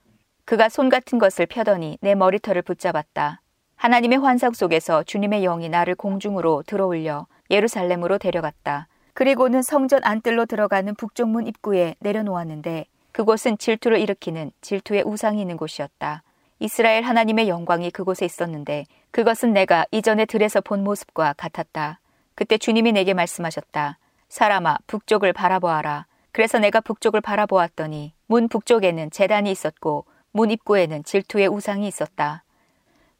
그가 0.47 0.69
손 0.69 0.87
같은 0.87 1.19
것을 1.19 1.45
펴더니 1.45 1.97
내 1.99 2.15
머리털을 2.15 2.61
붙잡았다. 2.61 3.41
하나님의 3.75 4.19
환상 4.19 4.53
속에서 4.53 5.03
주님의 5.03 5.41
영이 5.41 5.67
나를 5.67 5.93
공중으로 5.95 6.63
들어올려 6.65 7.27
예루살렘으로 7.51 8.17
데려갔다. 8.17 8.87
그리고는 9.13 9.61
성전 9.61 9.99
안뜰로 10.05 10.45
들어가는 10.45 10.95
북쪽 10.95 11.27
문 11.27 11.47
입구에 11.47 11.95
내려놓았는데 11.99 12.85
그곳은 13.11 13.57
질투를 13.57 13.99
일으키는 13.99 14.51
질투의 14.61 15.03
우상이 15.05 15.41
있는 15.41 15.57
곳이었다. 15.57 16.23
이스라엘 16.59 17.03
하나님의 17.03 17.49
영광이 17.49 17.91
그곳에 17.91 18.23
있었는데 18.23 18.85
그것은 19.11 19.51
내가 19.51 19.85
이전에 19.91 20.23
들에서 20.23 20.61
본 20.61 20.81
모습과 20.85 21.33
같았다. 21.35 21.99
그때 22.35 22.57
주님이 22.57 22.93
내게 22.93 23.13
말씀하셨다. 23.13 23.97
사람아, 24.29 24.77
북쪽을 24.87 25.33
바라보아라. 25.33 26.05
그래서 26.31 26.57
내가 26.57 26.79
북쪽을 26.79 27.19
바라보았더니 27.19 28.13
문 28.27 28.47
북쪽에는 28.47 29.11
재단이 29.11 29.51
있었고 29.51 30.05
문 30.37 30.51
입구에는 30.51 31.03
질투의 31.03 31.47
우상이 31.47 31.87
있었다. 31.87 32.43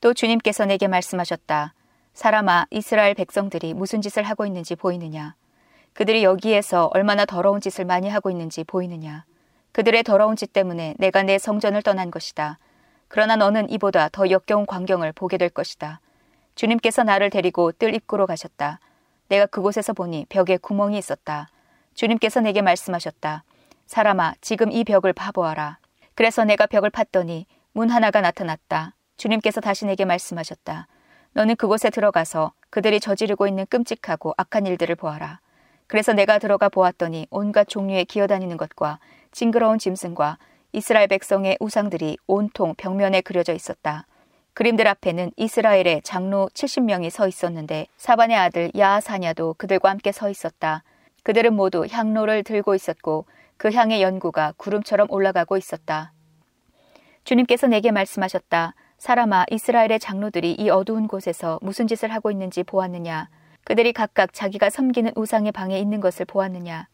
또 0.01 0.13
주님께서 0.13 0.65
내게 0.65 0.87
말씀하셨다. 0.87 1.73
사람아, 2.13 2.67
이스라엘 2.69 3.15
백성들이 3.15 3.73
무슨 3.73 4.03
짓을 4.03 4.21
하고 4.21 4.45
있는지 4.45 4.75
보이느냐? 4.75 5.33
그들이 5.93 6.23
여기에서 6.23 6.91
얼마나 6.93 7.25
더러운 7.25 7.59
짓을 7.59 7.85
많이 7.85 8.07
하고 8.07 8.29
있는지 8.29 8.63
보이느냐? 8.63 9.25
그들의 9.71 10.03
더러운 10.03 10.35
짓 10.35 10.53
때문에 10.53 10.93
내가 10.99 11.23
내 11.23 11.39
성전을 11.39 11.81
떠난 11.81 12.11
것이다. 12.11 12.59
그러나 13.07 13.35
너는 13.35 13.71
이보다 13.71 14.09
더 14.09 14.29
역겨운 14.29 14.67
광경을 14.67 15.11
보게 15.13 15.39
될 15.39 15.49
것이다. 15.49 15.99
주님께서 16.53 17.03
나를 17.03 17.31
데리고 17.31 17.71
뜰 17.71 17.95
입구로 17.95 18.27
가셨다. 18.27 18.79
내가 19.27 19.47
그곳에서 19.47 19.93
보니 19.93 20.27
벽에 20.29 20.57
구멍이 20.57 20.95
있었다. 20.99 21.49
주님께서 21.95 22.41
내게 22.41 22.61
말씀하셨다. 22.61 23.43
사람아, 23.87 24.35
지금 24.39 24.71
이 24.71 24.83
벽을 24.83 25.13
파보아라. 25.13 25.79
그래서 26.17 26.43
내가 26.43 26.65
벽을 26.65 26.89
팠더니 26.89 27.45
문 27.73 27.91
하나가 27.91 28.21
나타났다. 28.21 28.95
주님께서 29.17 29.61
다시 29.61 29.85
내게 29.85 30.03
말씀하셨다. 30.03 30.87
너는 31.33 31.55
그곳에 31.57 31.91
들어가서 31.91 32.53
그들이 32.71 32.99
저지르고 32.99 33.45
있는 33.45 33.67
끔찍하고 33.67 34.33
악한 34.35 34.65
일들을 34.65 34.95
보아라. 34.95 35.39
그래서 35.85 36.13
내가 36.13 36.39
들어가 36.39 36.69
보았더니 36.69 37.27
온갖 37.29 37.67
종류의 37.67 38.05
기어다니는 38.05 38.57
것과 38.57 38.97
징그러운 39.31 39.77
짐승과 39.77 40.39
이스라엘 40.71 41.07
백성의 41.07 41.57
우상들이 41.59 42.17
온통 42.25 42.73
벽면에 42.75 43.21
그려져 43.21 43.53
있었다. 43.53 44.07
그림들 44.55 44.87
앞에는 44.87 45.29
이스라엘의 45.37 46.01
장로 46.03 46.49
70명이 46.55 47.11
서 47.11 47.27
있었는데 47.27 47.85
사반의 47.97 48.35
아들 48.37 48.71
야하사냐도 48.75 49.53
그들과 49.59 49.91
함께 49.91 50.11
서 50.11 50.31
있었다. 50.31 50.81
그들은 51.21 51.53
모두 51.53 51.85
향로를 51.87 52.43
들고 52.43 52.73
있었고 52.73 53.27
그 53.57 53.71
향의 53.71 54.01
연구가 54.01 54.53
구름처럼 54.57 55.07
올라가고 55.09 55.57
있었다. 55.57 56.13
주님께서 57.23 57.67
내게 57.67 57.91
말씀하셨다. 57.91 58.73
사람아, 58.97 59.45
이스라엘의 59.51 59.99
장로들이 59.99 60.53
이 60.53 60.69
어두운 60.69 61.07
곳에서 61.07 61.59
무슨 61.61 61.87
짓을 61.87 62.13
하고 62.13 62.31
있는지 62.31 62.63
보았느냐? 62.63 63.29
그들이 63.63 63.93
각각 63.93 64.33
자기가 64.33 64.69
섬기는 64.69 65.11
우상의 65.15 65.51
방에 65.51 65.77
있는 65.77 65.99
것을 65.99 66.25
보았느냐? 66.25 66.87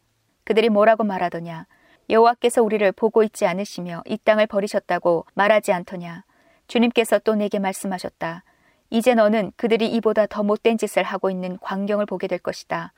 그들이 0.44 0.70
뭐라고 0.70 1.04
말하더냐? 1.04 1.68
여호와께서 2.10 2.64
우리를 2.64 2.92
보고 2.94 3.24
있지 3.24 3.46
않으시며 3.46 4.04
이 4.06 4.18
땅을 4.18 4.48
버리셨다고 4.48 5.26
말하지 5.36 5.72
않더냐? 5.72 6.24
주님께서 6.68 7.20
또 7.20 7.36
내게 7.36 7.60
말씀하셨다. 7.60 8.44
이제 8.90 9.14
너는 9.14 9.52
그들이 9.56 9.88
이보다 9.94 10.26
더 10.26 10.44
못된 10.44 10.78
짓을 10.78 11.04
하고 11.04 11.30
있는 11.30 11.58
광경을 11.60 12.06
보게 12.06 12.28
될 12.28 12.40
것이다. 12.40 12.94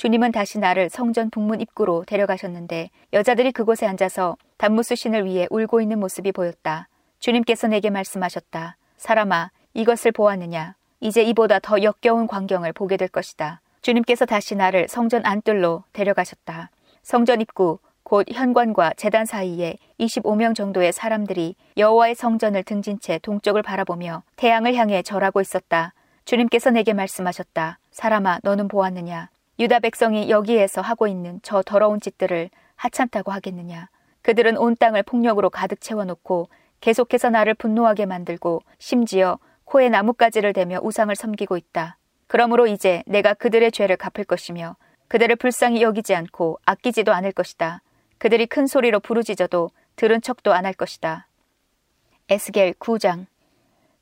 주님은 0.00 0.32
다시 0.32 0.58
나를 0.58 0.88
성전 0.88 1.28
북문 1.28 1.60
입구로 1.60 2.04
데려가셨는데 2.06 2.88
여자들이 3.12 3.52
그곳에 3.52 3.84
앉아서 3.84 4.38
단무스 4.56 4.94
신을 4.94 5.26
위해 5.26 5.46
울고 5.50 5.82
있는 5.82 6.00
모습이 6.00 6.32
보였다. 6.32 6.88
주님께서 7.18 7.68
내게 7.68 7.90
말씀하셨다. 7.90 8.78
사람아, 8.96 9.50
이것을 9.74 10.12
보았느냐? 10.12 10.74
이제 11.00 11.22
이보다 11.22 11.58
더 11.58 11.82
역겨운 11.82 12.28
광경을 12.28 12.72
보게 12.72 12.96
될 12.96 13.08
것이다. 13.08 13.60
주님께서 13.82 14.24
다시 14.24 14.54
나를 14.54 14.88
성전 14.88 15.26
안뜰로 15.26 15.84
데려가셨다. 15.92 16.70
성전 17.02 17.42
입구, 17.42 17.78
곧 18.02 18.26
현관과 18.32 18.94
재단 18.96 19.26
사이에 19.26 19.76
25명 19.98 20.54
정도의 20.54 20.94
사람들이 20.94 21.56
여호와의 21.76 22.14
성전을 22.14 22.62
등진 22.62 23.00
채 23.00 23.18
동쪽을 23.18 23.62
바라보며 23.62 24.22
태양을 24.36 24.74
향해 24.76 25.02
절하고 25.02 25.42
있었다. 25.42 25.92
주님께서 26.24 26.70
내게 26.70 26.94
말씀하셨다. 26.94 27.78
사람아, 27.90 28.38
너는 28.44 28.68
보았느냐? 28.68 29.28
유다 29.60 29.80
백성이 29.80 30.30
여기에서 30.30 30.80
하고 30.80 31.06
있는 31.06 31.38
저 31.42 31.62
더러운 31.62 32.00
짓들을 32.00 32.48
하찮다고 32.76 33.30
하겠느냐. 33.30 33.90
그들은 34.22 34.56
온 34.56 34.74
땅을 34.74 35.02
폭력으로 35.02 35.50
가득 35.50 35.82
채워놓고 35.82 36.48
계속해서 36.80 37.28
나를 37.28 37.52
분노하게 37.52 38.06
만들고 38.06 38.62
심지어 38.78 39.38
코에 39.64 39.90
나뭇가지를 39.90 40.54
대며 40.54 40.78
우상을 40.82 41.14
섬기고 41.14 41.58
있다. 41.58 41.98
그러므로 42.26 42.66
이제 42.66 43.02
내가 43.06 43.34
그들의 43.34 43.70
죄를 43.70 43.98
갚을 43.98 44.24
것이며 44.24 44.76
그들을 45.08 45.36
불쌍히 45.36 45.82
여기지 45.82 46.14
않고 46.14 46.58
아끼지도 46.64 47.12
않을 47.12 47.32
것이다. 47.32 47.82
그들이 48.16 48.46
큰 48.46 48.66
소리로 48.66 49.00
부르짖어도 49.00 49.70
들은 49.96 50.22
척도 50.22 50.54
안 50.54 50.64
할 50.64 50.72
것이다. 50.72 51.26
에스겔 52.30 52.72
9장 52.74 53.26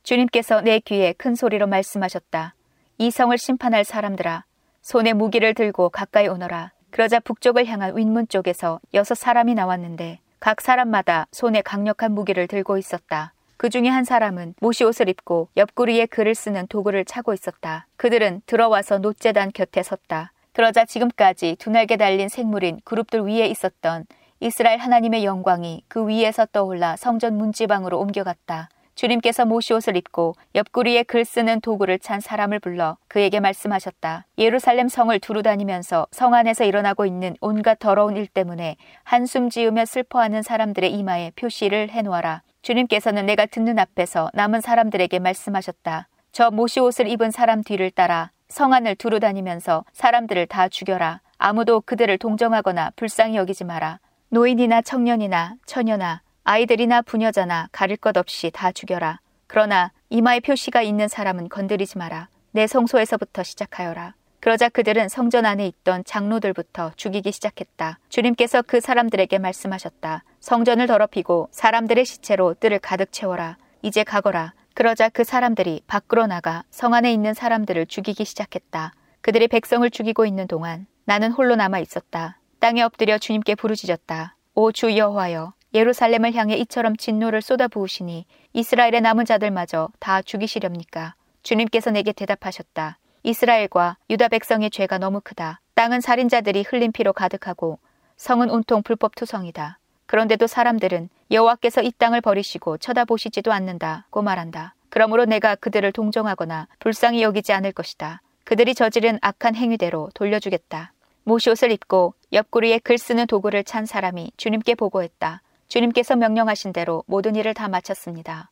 주님께서 0.05 0.61
내 0.61 0.79
귀에 0.79 1.15
큰 1.15 1.35
소리로 1.35 1.67
말씀하셨다. 1.67 2.55
이 2.99 3.11
성을 3.11 3.37
심판할 3.37 3.85
사람들아 3.85 4.45
손에 4.89 5.13
무기를 5.13 5.53
들고 5.53 5.91
가까이 5.91 6.29
오너라. 6.29 6.73
그러자 6.89 7.21
북쪽을 7.21 7.67
향한 7.67 7.95
윗문 7.95 8.29
쪽에서 8.29 8.81
여섯 8.95 9.17
사람이 9.17 9.53
나왔는데 9.53 10.21
각 10.41 10.63
사람마다 10.63 11.27
손에 11.31 11.61
강력한 11.61 12.13
무기를 12.13 12.47
들고 12.47 12.79
있었다. 12.79 13.35
그 13.59 13.69
중에 13.69 13.89
한 13.89 14.05
사람은 14.05 14.55
모시 14.63 14.85
옷을 14.85 15.11
입고 15.11 15.51
옆구리에 15.59 16.07
글을 16.07 16.35
쓰는 16.35 16.67
도구를 16.69 17.05
차고 17.05 17.35
있었다. 17.35 17.87
그들은 17.99 18.41
들어와서 18.47 18.97
노재단 18.97 19.53
곁에 19.53 19.83
섰다. 19.83 20.33
그러자 20.55 20.87
지금까지 20.87 21.57
두 21.59 21.69
날개 21.69 21.99
달린 21.99 22.31
생물인 22.31 22.81
그룹들 22.85 23.27
위에 23.27 23.47
있었던 23.49 24.07
이스라엘 24.41 24.79
하나님의 24.79 25.23
영광이 25.23 25.83
그 25.89 26.09
위에서 26.09 26.47
떠올라 26.47 26.97
성전 26.97 27.37
문지방으로 27.37 27.99
옮겨갔다. 27.99 28.71
주님께서 28.99 29.45
모시옷을 29.45 29.97
입고 29.97 30.35
옆구리에 30.57 31.05
글 31.05 31.25
쓰는 31.25 31.61
도구를 31.61 32.01
찬 32.01 32.19
사람을 32.19 32.59
불러 32.59 32.97
그에게 33.07 33.39
말씀하셨다. 33.39 34.27
예루살렘 34.39 34.89
성을 34.89 35.17
두루 35.21 35.45
다니면서 35.45 36.09
성 36.11 36.35
안에서 36.35 36.65
일어나고 36.65 37.07
있는 37.07 37.37
온갖 37.41 37.79
더러운 37.79 38.17
일 38.17 38.27
때문에 38.27 38.77
한숨 39.05 39.51
지으며 39.51 39.85
슬퍼하는 39.85 40.43
사람들의 40.43 40.93
이마에 40.93 41.31
표시를 41.37 41.91
해놓아라. 41.91 42.43
주님께서는 42.63 43.25
내가 43.27 43.47
듣는 43.47 43.79
앞에서 43.79 44.31
남은 44.35 44.61
사람들에게 44.63 45.21
말씀하셨다. 45.21 46.09
저 46.33 46.51
모시옷을 46.51 47.07
입은 47.07 47.31
사람 47.31 47.63
뒤를 47.63 47.93
따라 47.93 48.33
성 48.49 48.73
안을 48.73 48.97
두루 48.97 49.21
다니면서 49.21 49.85
사람들을 49.93 50.49
다 50.49 50.69
죽여라. 50.69 51.21
아무도 51.39 51.83
그들을 51.83 52.19
동정하거나 52.19 52.95
불쌍히 52.97 53.37
여기지 53.37 53.63
마라. 53.63 54.01
노인이나 54.31 54.83
청년이나 54.83 55.55
처녀나 55.67 56.23
아이들이나 56.51 57.03
부녀자나 57.03 57.69
가릴 57.73 57.99
것 57.99 58.17
없이 58.17 58.51
다 58.51 58.73
죽여라. 58.73 59.21
그러나 59.47 59.93
이마에 60.09 60.41
표시가 60.41 60.81
있는 60.81 61.07
사람은 61.07 61.51
건드리지 61.51 61.99
마라. 61.99 62.31
내 62.53 62.67
성소에서부터 62.67 63.43
시작하여라. 63.43 64.15
그러자 64.41 64.71
그들은 64.71 65.11
성전 65.11 65.45
안에 65.45 65.67
있던 65.67 66.05
장로들부터 66.07 66.93
죽이기 66.97 67.33
시작했다. 67.33 67.99
주님께서 68.09 68.63
그 68.63 68.81
사람들에게 68.81 69.37
말씀하셨다. 69.37 70.25
성전을 70.41 70.87
더럽히고 70.87 71.49
사람들의 71.51 72.07
시체로 72.07 72.55
뜰을 72.55 72.79
가득 72.79 73.13
채워라. 73.13 73.59
이제 73.83 74.03
가거라. 74.03 74.55
그러자 74.73 75.11
그 75.11 75.25
사람들이 75.25 75.83
밖으로 75.87 76.27
나가 76.27 76.65
성 76.71 76.95
안에 76.95 77.13
있는 77.13 77.35
사람들을 77.35 77.85
죽이기 77.85 78.25
시작했다. 78.25 78.95
그들이 79.21 79.49
백성을 79.49 79.91
죽이고 79.91 80.25
있는 80.25 80.47
동안 80.47 80.87
나는 81.05 81.31
홀로 81.31 81.57
남아 81.57 81.81
있었다. 81.81 82.39
땅에 82.59 82.81
엎드려 82.81 83.19
주님께 83.19 83.55
부르짖었다. 83.55 84.35
오 84.55 84.73
주 84.73 84.97
여호와여 84.97 85.53
예루살렘을 85.75 86.35
향해 86.35 86.57
이처럼 86.57 86.97
진노를 86.97 87.43
쏟아부으시니 87.43 88.27
이스라엘의 88.53 89.01
남은 89.01 89.25
자들마저 89.25 89.91
다 89.99 90.23
죽이시렵니까? 90.23 91.15
주님께서 91.43 91.91
내게 91.91 92.13
대답하셨다. 92.13 92.99
이스라엘과 93.23 93.99
유다 94.11 94.29
백성의 94.29 94.71
죄가 94.71 94.99
너무 94.99 95.21
크다. 95.23 95.61
땅은 95.75 96.01
살인자들이 96.01 96.63
흘린 96.63 96.93
피로 96.93 97.13
가득하고 97.13 97.79
성은 98.17 98.51
온통 98.51 98.83
불법 98.83 99.15
투성이다. 99.15 99.79
그런데도 100.07 100.47
사람들은 100.47 101.11
여호와께서 101.31 101.83
이 101.83 101.93
땅을 101.97 102.23
버리시고 102.23 102.79
쳐다보시지도 102.79 103.53
않는다고 103.53 104.23
말한다. 104.23 104.75
그러므로 104.89 105.27
내가 105.27 105.55
그들을 105.55 105.93
동정하거나 105.93 106.67
불쌍히 106.79 107.23
여기지 107.23 107.53
않을 107.53 107.73
것이다. 107.73 108.23
그들이 108.45 108.75
저지른 108.75 109.19
악한 109.21 109.55
행위대로 109.55 110.09
돌려주겠다. 110.15 110.93
모시옷을 111.25 111.71
입고 111.71 112.15
옆구리에 112.33 112.79
글 112.79 112.97
쓰는 112.97 113.27
도구를 113.27 113.65
찬 113.65 113.85
사람이 113.85 114.33
주님께 114.39 114.75
보고했다. 114.75 115.43
주님께서 115.69 116.17
명령하신 116.17 116.73
대로 116.73 117.05
모든 117.07 117.37
일을 117.37 117.55
다 117.55 117.69
마쳤습니다. 117.69 118.51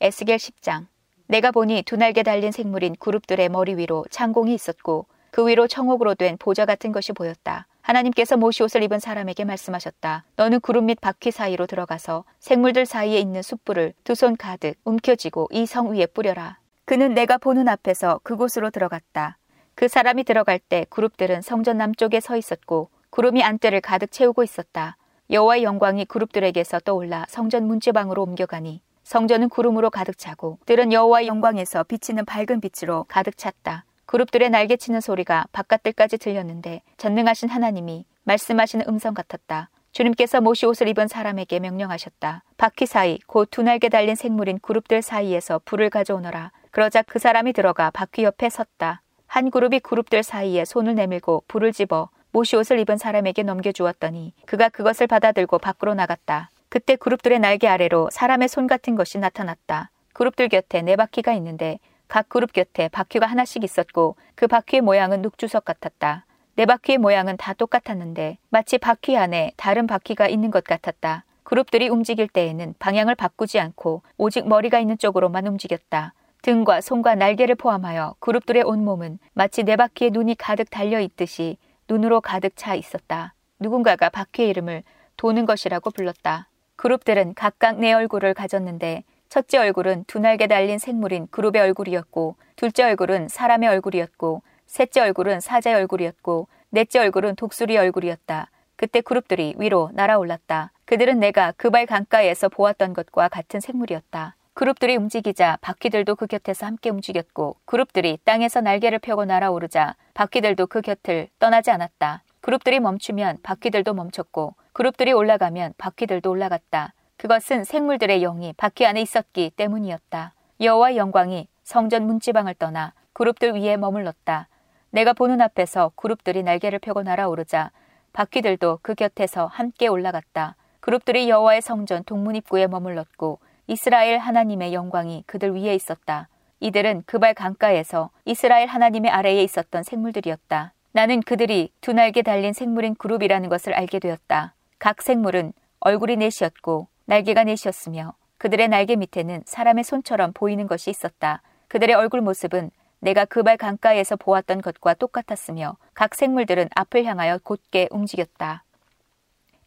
에스겔 0.00 0.36
10장 0.36 0.86
내가 1.26 1.50
보니 1.50 1.82
두 1.82 1.96
날개 1.96 2.22
달린 2.22 2.52
생물인 2.52 2.96
그룹들의 2.98 3.48
머리 3.48 3.74
위로 3.76 4.04
창공이 4.10 4.54
있었고 4.54 5.06
그 5.30 5.46
위로 5.46 5.66
청옥으로 5.66 6.14
된 6.14 6.36
보좌 6.38 6.64
같은 6.64 6.92
것이 6.92 7.12
보였다. 7.12 7.66
하나님께서 7.82 8.36
모시옷을 8.36 8.82
입은 8.84 8.98
사람에게 9.00 9.44
말씀하셨다. 9.44 10.24
너는 10.36 10.60
구름 10.60 10.86
및 10.86 11.00
바퀴 11.00 11.30
사이로 11.30 11.66
들어가서 11.66 12.24
생물들 12.40 12.86
사이에 12.86 13.18
있는 13.20 13.42
숯불을 13.42 13.92
두 14.04 14.14
손 14.14 14.36
가득 14.36 14.74
움켜쥐고 14.84 15.48
이 15.52 15.66
성 15.66 15.92
위에 15.92 16.06
뿌려라. 16.06 16.58
그는 16.84 17.14
내가 17.14 17.36
보는 17.38 17.68
앞에서 17.68 18.20
그곳으로 18.22 18.70
들어갔다. 18.70 19.36
그 19.74 19.88
사람이 19.88 20.24
들어갈 20.24 20.58
때 20.58 20.86
그룹들은 20.88 21.42
성전 21.42 21.76
남쪽에 21.78 22.20
서 22.20 22.36
있었고 22.36 22.88
구름이 23.10 23.42
안대를 23.42 23.82
가득 23.82 24.10
채우고 24.10 24.42
있었다. 24.42 24.96
여호와의 25.30 25.64
영광이 25.64 26.04
그룹들에게서 26.04 26.80
떠올라 26.80 27.26
성전 27.28 27.66
문지방으로 27.66 28.22
옮겨가니 28.22 28.80
성전은 29.02 29.48
구름으로 29.48 29.90
가득 29.90 30.18
차고 30.18 30.58
들은 30.66 30.92
여호와의 30.92 31.26
영광에서 31.26 31.82
비치는 31.84 32.24
밝은 32.24 32.60
빛으로 32.60 33.04
가득 33.08 33.36
찼다. 33.36 33.84
그룹들의 34.06 34.50
날개치는 34.50 35.00
소리가 35.00 35.46
바깥들까지 35.50 36.18
들렸는데 36.18 36.82
전능하신 36.96 37.48
하나님이 37.48 38.04
말씀하시는 38.22 38.84
음성 38.88 39.14
같았다. 39.14 39.70
주님께서 39.90 40.40
모시 40.40 40.66
옷을 40.66 40.86
입은 40.88 41.08
사람에게 41.08 41.58
명령하셨다. 41.58 42.44
바퀴 42.56 42.86
사이 42.86 43.18
곧 43.26 43.50
두 43.50 43.62
날개 43.62 43.88
달린 43.88 44.14
생물인 44.14 44.60
그룹들 44.60 45.02
사이에서 45.02 45.60
불을 45.64 45.90
가져오너라. 45.90 46.52
그러자 46.70 47.02
그 47.02 47.18
사람이 47.18 47.52
들어가 47.52 47.90
바퀴 47.90 48.22
옆에 48.22 48.48
섰다. 48.48 49.02
한 49.26 49.50
그룹이 49.50 49.80
그룹들 49.80 50.22
사이에 50.22 50.64
손을 50.64 50.94
내밀고 50.94 51.44
불을 51.48 51.72
집어 51.72 52.10
모시옷을 52.36 52.78
입은 52.80 52.98
사람에게 52.98 53.44
넘겨주었더니 53.44 54.34
그가 54.44 54.68
그것을 54.68 55.06
받아들고 55.06 55.58
밖으로 55.58 55.94
나갔다. 55.94 56.50
그때 56.68 56.94
그룹들의 56.94 57.38
날개 57.38 57.66
아래로 57.66 58.10
사람의 58.12 58.48
손 58.48 58.66
같은 58.66 58.94
것이 58.94 59.16
나타났다. 59.16 59.90
그룹들 60.12 60.50
곁에 60.50 60.82
네 60.82 60.96
바퀴가 60.96 61.32
있는데 61.32 61.78
각 62.08 62.28
그룹 62.28 62.52
곁에 62.52 62.88
바퀴가 62.88 63.24
하나씩 63.24 63.64
있었고 63.64 64.16
그 64.34 64.48
바퀴의 64.48 64.82
모양은 64.82 65.22
눅주석 65.22 65.64
같았다. 65.64 66.26
네 66.56 66.66
바퀴의 66.66 66.98
모양은 66.98 67.38
다 67.38 67.54
똑같았는데 67.54 68.36
마치 68.50 68.76
바퀴 68.76 69.16
안에 69.16 69.52
다른 69.56 69.86
바퀴가 69.86 70.28
있는 70.28 70.50
것 70.50 70.62
같았다. 70.62 71.24
그룹들이 71.42 71.88
움직일 71.88 72.28
때에는 72.28 72.74
방향을 72.78 73.14
바꾸지 73.14 73.58
않고 73.60 74.02
오직 74.18 74.46
머리가 74.46 74.78
있는 74.78 74.98
쪽으로만 74.98 75.46
움직였다. 75.46 76.12
등과 76.42 76.82
손과 76.82 77.14
날개를 77.14 77.54
포함하여 77.54 78.14
그룹들의 78.20 78.62
온몸은 78.62 79.18
마치 79.32 79.64
네 79.64 79.74
바퀴의 79.76 80.10
눈이 80.10 80.36
가득 80.36 80.68
달려 80.70 81.00
있듯이 81.00 81.56
눈으로 81.88 82.20
가득 82.20 82.56
차 82.56 82.74
있었다. 82.74 83.34
누군가가 83.58 84.08
바퀴의 84.08 84.48
이름을 84.50 84.82
도는 85.16 85.46
것이라고 85.46 85.90
불렀다. 85.90 86.48
그룹들은 86.76 87.34
각각 87.34 87.78
네 87.78 87.92
얼굴을 87.92 88.34
가졌는데 88.34 89.04
첫째 89.28 89.58
얼굴은 89.58 90.04
두 90.06 90.18
날개 90.18 90.46
달린 90.46 90.78
생물인 90.78 91.26
그룹의 91.30 91.62
얼굴이었고 91.62 92.36
둘째 92.54 92.84
얼굴은 92.84 93.28
사람의 93.28 93.68
얼굴이었고 93.68 94.42
셋째 94.66 95.00
얼굴은 95.00 95.40
사자의 95.40 95.76
얼굴이었고 95.76 96.48
넷째 96.70 96.98
얼굴은 96.98 97.36
독수리의 97.36 97.78
얼굴이었다. 97.78 98.50
그때 98.76 99.00
그룹들이 99.00 99.54
위로 99.58 99.90
날아올랐다. 99.94 100.72
그들은 100.84 101.18
내가 101.18 101.52
그발 101.56 101.86
강가에서 101.86 102.48
보았던 102.48 102.92
것과 102.92 103.28
같은 103.28 103.60
생물이었다. 103.60 104.36
그룹들이 104.56 104.96
움직이자 104.96 105.58
바퀴들도 105.60 106.16
그 106.16 106.26
곁에서 106.26 106.64
함께 106.64 106.88
움직였고 106.88 107.56
그룹들이 107.66 108.18
땅에서 108.24 108.62
날개를 108.62 109.00
펴고 109.00 109.26
날아오르자 109.26 109.96
바퀴들도 110.14 110.68
그 110.68 110.80
곁을 110.80 111.28
떠나지 111.38 111.70
않았다. 111.70 112.22
그룹들이 112.40 112.80
멈추면 112.80 113.40
바퀴들도 113.42 113.92
멈췄고 113.92 114.54
그룹들이 114.72 115.12
올라가면 115.12 115.74
바퀴들도 115.76 116.30
올라갔다. 116.30 116.94
그것은 117.18 117.64
생물들의 117.64 118.18
영이 118.20 118.54
바퀴 118.56 118.86
안에 118.86 119.02
있었기 119.02 119.52
때문이었다. 119.56 120.32
여호와 120.62 120.96
영광이 120.96 121.48
성전 121.62 122.06
문지방을 122.06 122.54
떠나 122.54 122.94
그룹들 123.12 123.56
위에 123.56 123.76
머물렀다. 123.76 124.48
내가 124.88 125.12
보는 125.12 125.42
앞에서 125.42 125.92
그룹들이 125.96 126.42
날개를 126.42 126.78
펴고 126.78 127.02
날아오르자 127.02 127.72
바퀴들도 128.14 128.78
그 128.80 128.94
곁에서 128.94 129.44
함께 129.44 129.86
올라갔다. 129.86 130.56
그룹들이 130.80 131.28
여호와의 131.28 131.60
성전 131.60 132.04
동문 132.04 132.36
입구에 132.36 132.68
머물렀고 132.68 133.38
이스라엘 133.66 134.18
하나님의 134.18 134.72
영광이 134.72 135.24
그들 135.26 135.54
위에 135.54 135.74
있었다. 135.74 136.28
이들은 136.60 137.02
그발 137.06 137.34
강가에서 137.34 138.10
이스라엘 138.24 138.68
하나님의 138.68 139.10
아래에 139.10 139.42
있었던 139.42 139.82
생물들이었다. 139.82 140.72
나는 140.92 141.20
그들이 141.20 141.70
두 141.80 141.92
날개 141.92 142.22
달린 142.22 142.52
생물인 142.52 142.94
그룹이라는 142.94 143.48
것을 143.48 143.74
알게 143.74 143.98
되었다. 143.98 144.54
각 144.78 145.02
생물은 145.02 145.52
얼굴이 145.80 146.16
넷이었고 146.16 146.88
날개가 147.04 147.44
넷이었으며 147.44 148.14
그들의 148.38 148.68
날개 148.68 148.96
밑에는 148.96 149.42
사람의 149.44 149.84
손처럼 149.84 150.32
보이는 150.32 150.66
것이 150.66 150.90
있었다. 150.90 151.42
그들의 151.68 151.94
얼굴 151.94 152.20
모습은 152.20 152.70
내가 153.00 153.24
그발 153.24 153.56
강가에서 153.56 154.16
보았던 154.16 154.62
것과 154.62 154.94
똑같았으며 154.94 155.76
각 155.92 156.14
생물들은 156.14 156.68
앞을 156.74 157.04
향하여 157.04 157.38
곧게 157.42 157.88
움직였다. 157.90 158.64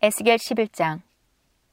에스겔 0.02 0.38
11장 0.38 1.02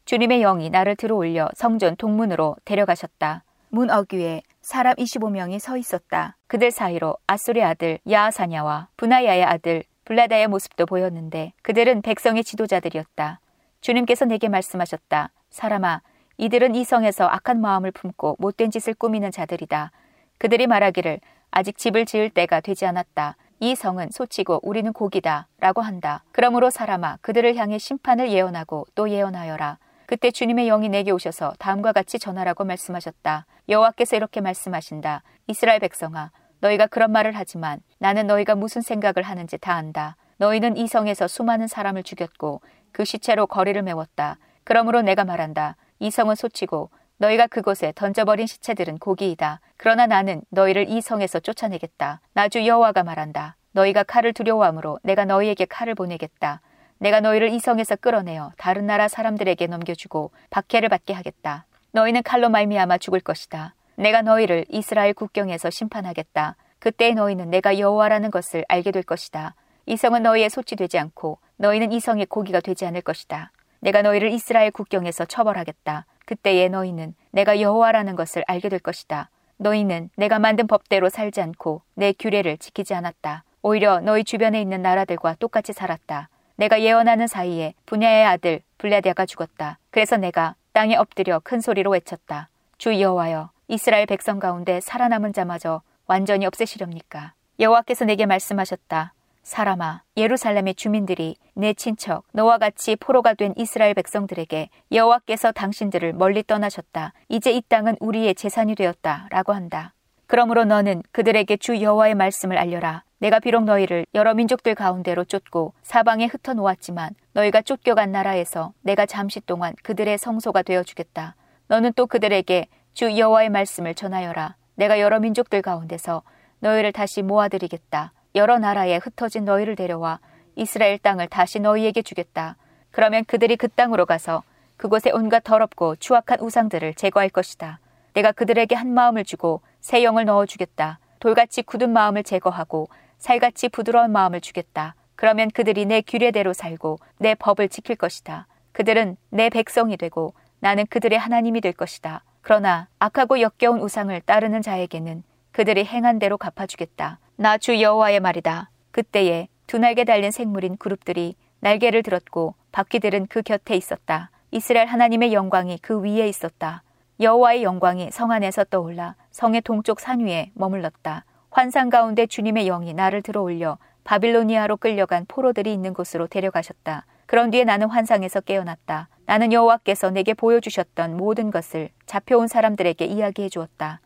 주님의 0.07 0.39
영이 0.39 0.71
나를 0.71 0.95
들어 0.95 1.17
올려 1.17 1.49
성전 1.55 1.97
동문으로 1.97 2.55
데려가셨다. 2.65 3.43
문 3.71 3.91
어귀에 3.91 4.43
사람 4.63 4.95
25명이 4.95 5.59
서 5.59 5.77
있었다. 5.77 6.37
그들 6.47 6.71
사이로 6.71 7.17
아술의 7.27 7.65
아들 7.65 7.99
야하사냐와 8.09 8.87
분하야의 8.97 9.43
아들 9.43 9.83
블라다의 10.05 10.47
모습도 10.47 10.87
보였는데 10.87 11.55
그들은 11.63 12.03
백성의 12.03 12.45
지도자들이었다. 12.45 13.41
주님께서 13.81 14.27
내게 14.27 14.49
말씀하셨다. 14.49 15.31
사람아, 15.51 16.03
이들은 16.39 16.77
이 16.77 16.85
성에서 16.85 17.27
악한 17.27 17.61
마음을 17.61 17.91
품고 17.91 18.37
못된 18.39 18.71
짓을 18.71 18.95
꾸미는 18.95 19.33
자들이다. 19.33 19.91
그들이 20.39 20.69
말하기를 20.69 21.19
아직 21.51 21.79
집을 21.79 22.07
지을 22.07 22.31
때가 22.31 22.61
되지 22.61 22.87
않았다. 22.87 23.37
이 23.59 23.75
성은 23.75 24.11
소치고 24.13 24.61
우리는 24.63 24.93
고기다. 24.93 25.49
라고 25.59 25.81
한다. 25.81 26.23
그러므로 26.31 26.71
사람아, 26.71 27.19
그들을 27.23 27.57
향해 27.57 27.79
심판을 27.79 28.31
예언하고 28.31 28.87
또 28.95 29.11
예언하여라. 29.11 29.79
그때 30.07 30.31
주님의 30.31 30.67
영이 30.67 30.89
내게 30.89 31.11
오셔서 31.11 31.53
다음과 31.59 31.93
같이 31.93 32.19
전하라고 32.19 32.65
말씀하셨다. 32.65 33.47
여호와께서 33.69 34.17
이렇게 34.17 34.41
말씀하신다. 34.41 35.23
이스라엘 35.49 35.81
백성아, 35.81 36.31
너희가 36.61 36.87
그런 36.87 37.11
말을 37.11 37.33
하지만 37.33 37.81
나는 37.99 38.27
너희가 38.27 38.55
무슨 38.55 38.83
생각을 38.83 39.23
하는지 39.23 39.59
다 39.59 39.75
안다. 39.75 40.17
너희는 40.39 40.77
이 40.77 40.87
성에서 40.87 41.27
수많은 41.27 41.67
사람을 41.67 42.05
죽였고 42.05 42.61
그 42.93 43.05
시체로 43.05 43.47
거리를 43.47 43.81
메웠다. 43.83 44.39
그러므로 44.65 45.03
내가 45.03 45.25
말한다. 45.25 45.77
이 45.99 46.11
성은 46.11 46.35
소치고 46.35 46.91
너희가 47.19 47.47
그곳에 47.47 47.93
던져버린 47.97 48.47
시체들은 48.47 48.99
고기이다. 48.99 49.61
그러나 49.77 50.07
나는 50.07 50.43
너희를 50.51 50.89
이 50.89 51.01
성에서 51.01 51.41
쫓아내겠다. 51.41 52.21
나주 52.33 52.67
여호와가 52.67 53.03
말한다. 53.03 53.57
너희가 53.73 54.05
칼을 54.05 54.33
두려워하므로 54.33 54.99
내가 55.03 55.25
너희에게 55.25 55.65
칼을 55.65 55.95
보내겠다. 55.95 56.61
내가 56.99 57.21
너희를 57.21 57.51
이 57.51 57.59
성에서 57.59 57.97
끌어내어 57.97 58.53
다른 58.57 58.87
나라 58.87 59.09
사람들에게 59.09 59.67
넘겨주고 59.67 60.31
박해를 60.51 60.89
받게 60.89 61.13
하겠다. 61.13 61.67
너희는 61.93 62.23
칼로 62.23 62.49
말미암아 62.49 62.99
죽을 62.99 63.21
것이다. 63.21 63.75
내가 63.97 64.23
너희를 64.23 64.65
이스라엘 64.69 65.15
국경에서 65.15 65.71
심판하겠다. 65.71 66.57
그때 66.79 67.13
너희는 67.13 67.51
내가 67.51 67.79
여호와라는 67.79 68.31
것을 68.31 68.65
알게 68.69 68.93
될 68.93 69.03
것이다. 69.03 69.55
이 69.87 69.97
성은 69.97 70.23
너희의 70.23 70.51
소치되지 70.51 70.99
않고 70.99 71.39
너희는 71.57 71.93
이 71.93 72.01
성의 72.01 72.27
고기가 72.27 72.61
되지 72.61 72.87
않을 72.87 73.03
것이다. 73.03 73.53
내가 73.81 74.03
너희를 74.03 74.31
이스라엘 74.33 74.71
국경에서 74.71 75.27
처벌하겠다. 75.27 76.07
그때에 76.25 76.69
너희는 76.69 77.15
내가 77.31 77.61
여호와라는 77.61 78.17
것을 78.17 78.43
알게 78.47 78.69
될 78.69 78.79
것이다. 78.79 79.31
너희는 79.59 80.11
내가 80.17 80.39
만든 80.39 80.67
법대로 80.67 81.09
살지 81.09 81.41
않고 81.41 81.83
내 81.95 82.13
규례를 82.13 82.59
지키지 82.59 82.95
않았다. 82.95 83.45
오히려 83.63 84.01
너희 84.01 84.25
주변에 84.25 84.61
있는 84.61 84.83
나라들과 84.83 85.37
똑같이 85.39 85.73
살았다. 85.73 86.29
내가 86.57 86.81
예언하는 86.81 87.27
사이에 87.27 87.75
분야의 87.87 88.25
아들 88.25 88.61
블레디아가 88.79 89.27
죽었다. 89.27 89.79
그래서 89.91 90.17
내가 90.17 90.55
땅에 90.73 90.97
엎드려 90.97 91.41
큰 91.43 91.61
소리로 91.61 91.91
외쳤다. 91.91 92.49
주 92.79 93.01
여호와여, 93.01 93.51
이스라엘 93.69 94.07
백성 94.07 94.39
가운데 94.39 94.81
살아남은 94.81 95.33
자마저 95.33 95.83
완전히 96.07 96.47
없애시렵니까? 96.47 97.33
여호와께서 97.59 98.05
내게 98.05 98.27
말씀하셨다. 98.27 99.15
사람아, 99.43 100.03
예루살렘의 100.17 100.75
주민들이 100.75 101.37
내 101.55 101.73
친척 101.73 102.25
너와 102.33 102.59
같이 102.59 102.97
포로가 102.97 103.35
된 103.35 103.55
이스라엘 103.57 103.95
백성들에게 103.95 104.69
여호와께서 104.93 105.53
당신들을 105.53 106.15
멀리 106.15 106.43
떠나셨다. 106.43 107.13
이제 107.29 107.53
이 107.53 107.63
땅은 107.63 107.97
우리의 108.01 108.35
재산이 108.35 108.75
되었다라고 108.75 109.53
한다. 109.53 109.93
그러므로 110.27 110.65
너는 110.65 111.03
그들에게 111.13 111.57
주 111.59 111.81
여호와의 111.81 112.15
말씀을 112.15 112.59
알려라. 112.59 113.05
내가 113.19 113.39
비록 113.39 113.65
너희를 113.65 114.07
여러 114.15 114.35
민족들 114.35 114.75
가운데로 114.75 115.25
쫓고 115.25 115.73
사방에 115.83 116.27
흩어 116.27 116.53
놓았지만 116.53 117.15
너희가 117.33 117.63
쫓겨간 117.63 118.13
나라에서 118.13 118.73
내가 118.83 119.07
잠시 119.07 119.41
동안 119.41 119.75
그들의 119.83 120.19
성소가 120.19 120.63
되어 120.63 120.83
주겠다. 120.83 121.35
너는 121.69 121.93
또 121.97 122.07
그들에게 122.07 122.67
주 122.93 123.17
여호와의 123.19 123.51
말씀을 123.51 123.95
전하여라. 123.95 124.57
내가 124.75 125.01
여러 125.01 125.19
민족들 125.21 125.63
가운데서 125.63 126.23
너희를 126.59 126.93
다시 126.93 127.23
모아드리겠다. 127.23 128.13
여러 128.35 128.59
나라에 128.59 128.97
흩어진 128.97 129.45
너희를 129.45 129.77
데려와 129.77 130.21
이스라엘 130.57 130.99
땅을 130.99 131.29
다시 131.29 131.61
너희에게 131.61 132.03
주겠다. 132.03 132.57
그러면 132.91 133.25
그들이 133.25 133.57
그 133.57 133.69
땅으로 133.69 134.05
가서 134.07 134.43
그곳에 134.77 135.11
온갖 135.11 135.41
더럽고 135.41 135.97
추악한 135.97 136.41
우상들을 136.41 136.95
제거할 136.95 137.31
것이다. 137.31 137.79
내가 138.17 138.33
그들에게 138.33 138.75
한 138.75 138.95
마음을 138.95 139.25
주고 139.25 139.61
새 139.81 140.03
영을 140.03 140.25
넣어 140.25 140.47
주겠다. 140.47 140.99
돌같이 141.21 141.63
굳은 141.63 141.91
마음을 141.91 142.23
제거하고 142.23 142.89
살같이 143.19 143.69
부드러운 143.69 144.11
마음을 144.11 144.41
주겠다. 144.41 144.95
그러면 145.17 145.51
그들이 145.51 145.85
내 145.85 146.01
규례대로 146.01 146.55
살고 146.55 146.99
내 147.19 147.35
법을 147.35 147.69
지킬 147.69 147.95
것이다. 147.95 148.47
그들은 148.73 149.19
내 149.29 149.51
백성이 149.51 149.99
되고 149.99 150.33
나는 150.61 150.87
그들의 150.87 151.19
하나님이 151.19 151.61
될 151.61 151.75
것이다. 151.75 152.25
그러나 152.41 152.89
악하고 153.01 153.43
역겨운 153.43 153.81
우상을 153.81 154.19
따르는 154.23 154.63
자에게는 154.63 155.23
그들이 155.53 155.85
행한 155.85 156.19
대로 156.19 156.39
갚아주겠다. 156.39 157.19
나 157.37 157.59
주 157.59 157.83
여호와의 157.83 158.21
말이다. 158.21 158.71
그때에 158.93 159.49
두 159.67 159.77
날개 159.77 160.05
달린 160.05 160.31
생물인 160.31 160.79
그룹들이 160.79 161.35
날개를 161.61 162.03
들었고 162.03 162.55
바퀴들은 162.73 163.27
그 163.27 163.43
곁에 163.43 163.77
있었다. 163.77 164.31
이스라엘 164.53 164.87
하나님의 164.87 165.35
영광이 165.35 165.81
그 165.83 166.01
위에 166.01 166.27
있었다. 166.29 166.83
여호와의 167.19 167.63
영광이 167.63 168.11
성 168.11 168.31
안에서 168.31 168.65
떠올라 168.65 169.15
성의 169.31 169.63
동쪽 169.63 170.01
산 170.01 170.21
위에 170.21 170.51
머물렀다. 170.55 171.25
환상 171.51 171.89
가운데 171.89 172.27
주님의 172.27 172.67
영이 172.67 172.93
나를 172.93 173.23
들어올려 173.23 173.79
바빌로니아로 174.05 174.77
끌려간 174.77 175.25
포로들이 175.27 175.73
있는 175.73 175.95
곳으로 175.95 176.27
데려가셨다. 176.27 177.07
그런 177.25 177.51
뒤에 177.51 177.65
나는 177.65 177.89
환상에서 177.89 178.41
깨어났다. 178.41 179.09
나는 179.25 179.53
여호와께서 179.53 180.11
내게 180.11 180.35
보여주셨던 180.35 181.17
모든 181.17 181.51
것을 181.51 181.89
잡혀온 182.05 182.49
사람들에게 182.49 183.05
이야기해 183.07 183.49
주었다. 183.49 184.01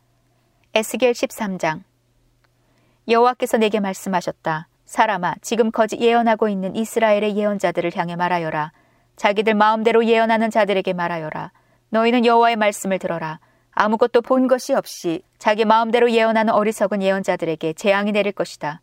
에스겔 0.75 1.13
13장 1.13 1.83
여호와께서 3.09 3.59
내게 3.59 3.81
말씀하셨다. 3.81 4.69
사람아, 4.85 5.35
지금 5.43 5.71
거짓 5.73 6.01
예언하고 6.01 6.49
있는 6.49 6.77
이스라엘의 6.77 7.37
예언자들을 7.37 7.97
향해 7.97 8.15
말하여라. 8.15 8.73
자기들 9.17 9.55
마음대로 9.55 10.05
예언하는 10.05 10.51
자들에게 10.51 10.93
말하여라. 10.93 11.51
너희는 11.91 12.25
여호와의 12.25 12.57
말씀을 12.57 12.99
들어라. 12.99 13.39
아무것도 13.73 14.23
본 14.23 14.49
것이 14.49 14.75
없이 14.75 15.23
자기 15.39 15.65
마음대로 15.65 16.11
예언하는 16.11 16.53
어리석은 16.53 17.03
예언자들에게 17.03 17.75
재앙이 17.75 18.13
내릴 18.13 18.33
것이다. 18.33 18.81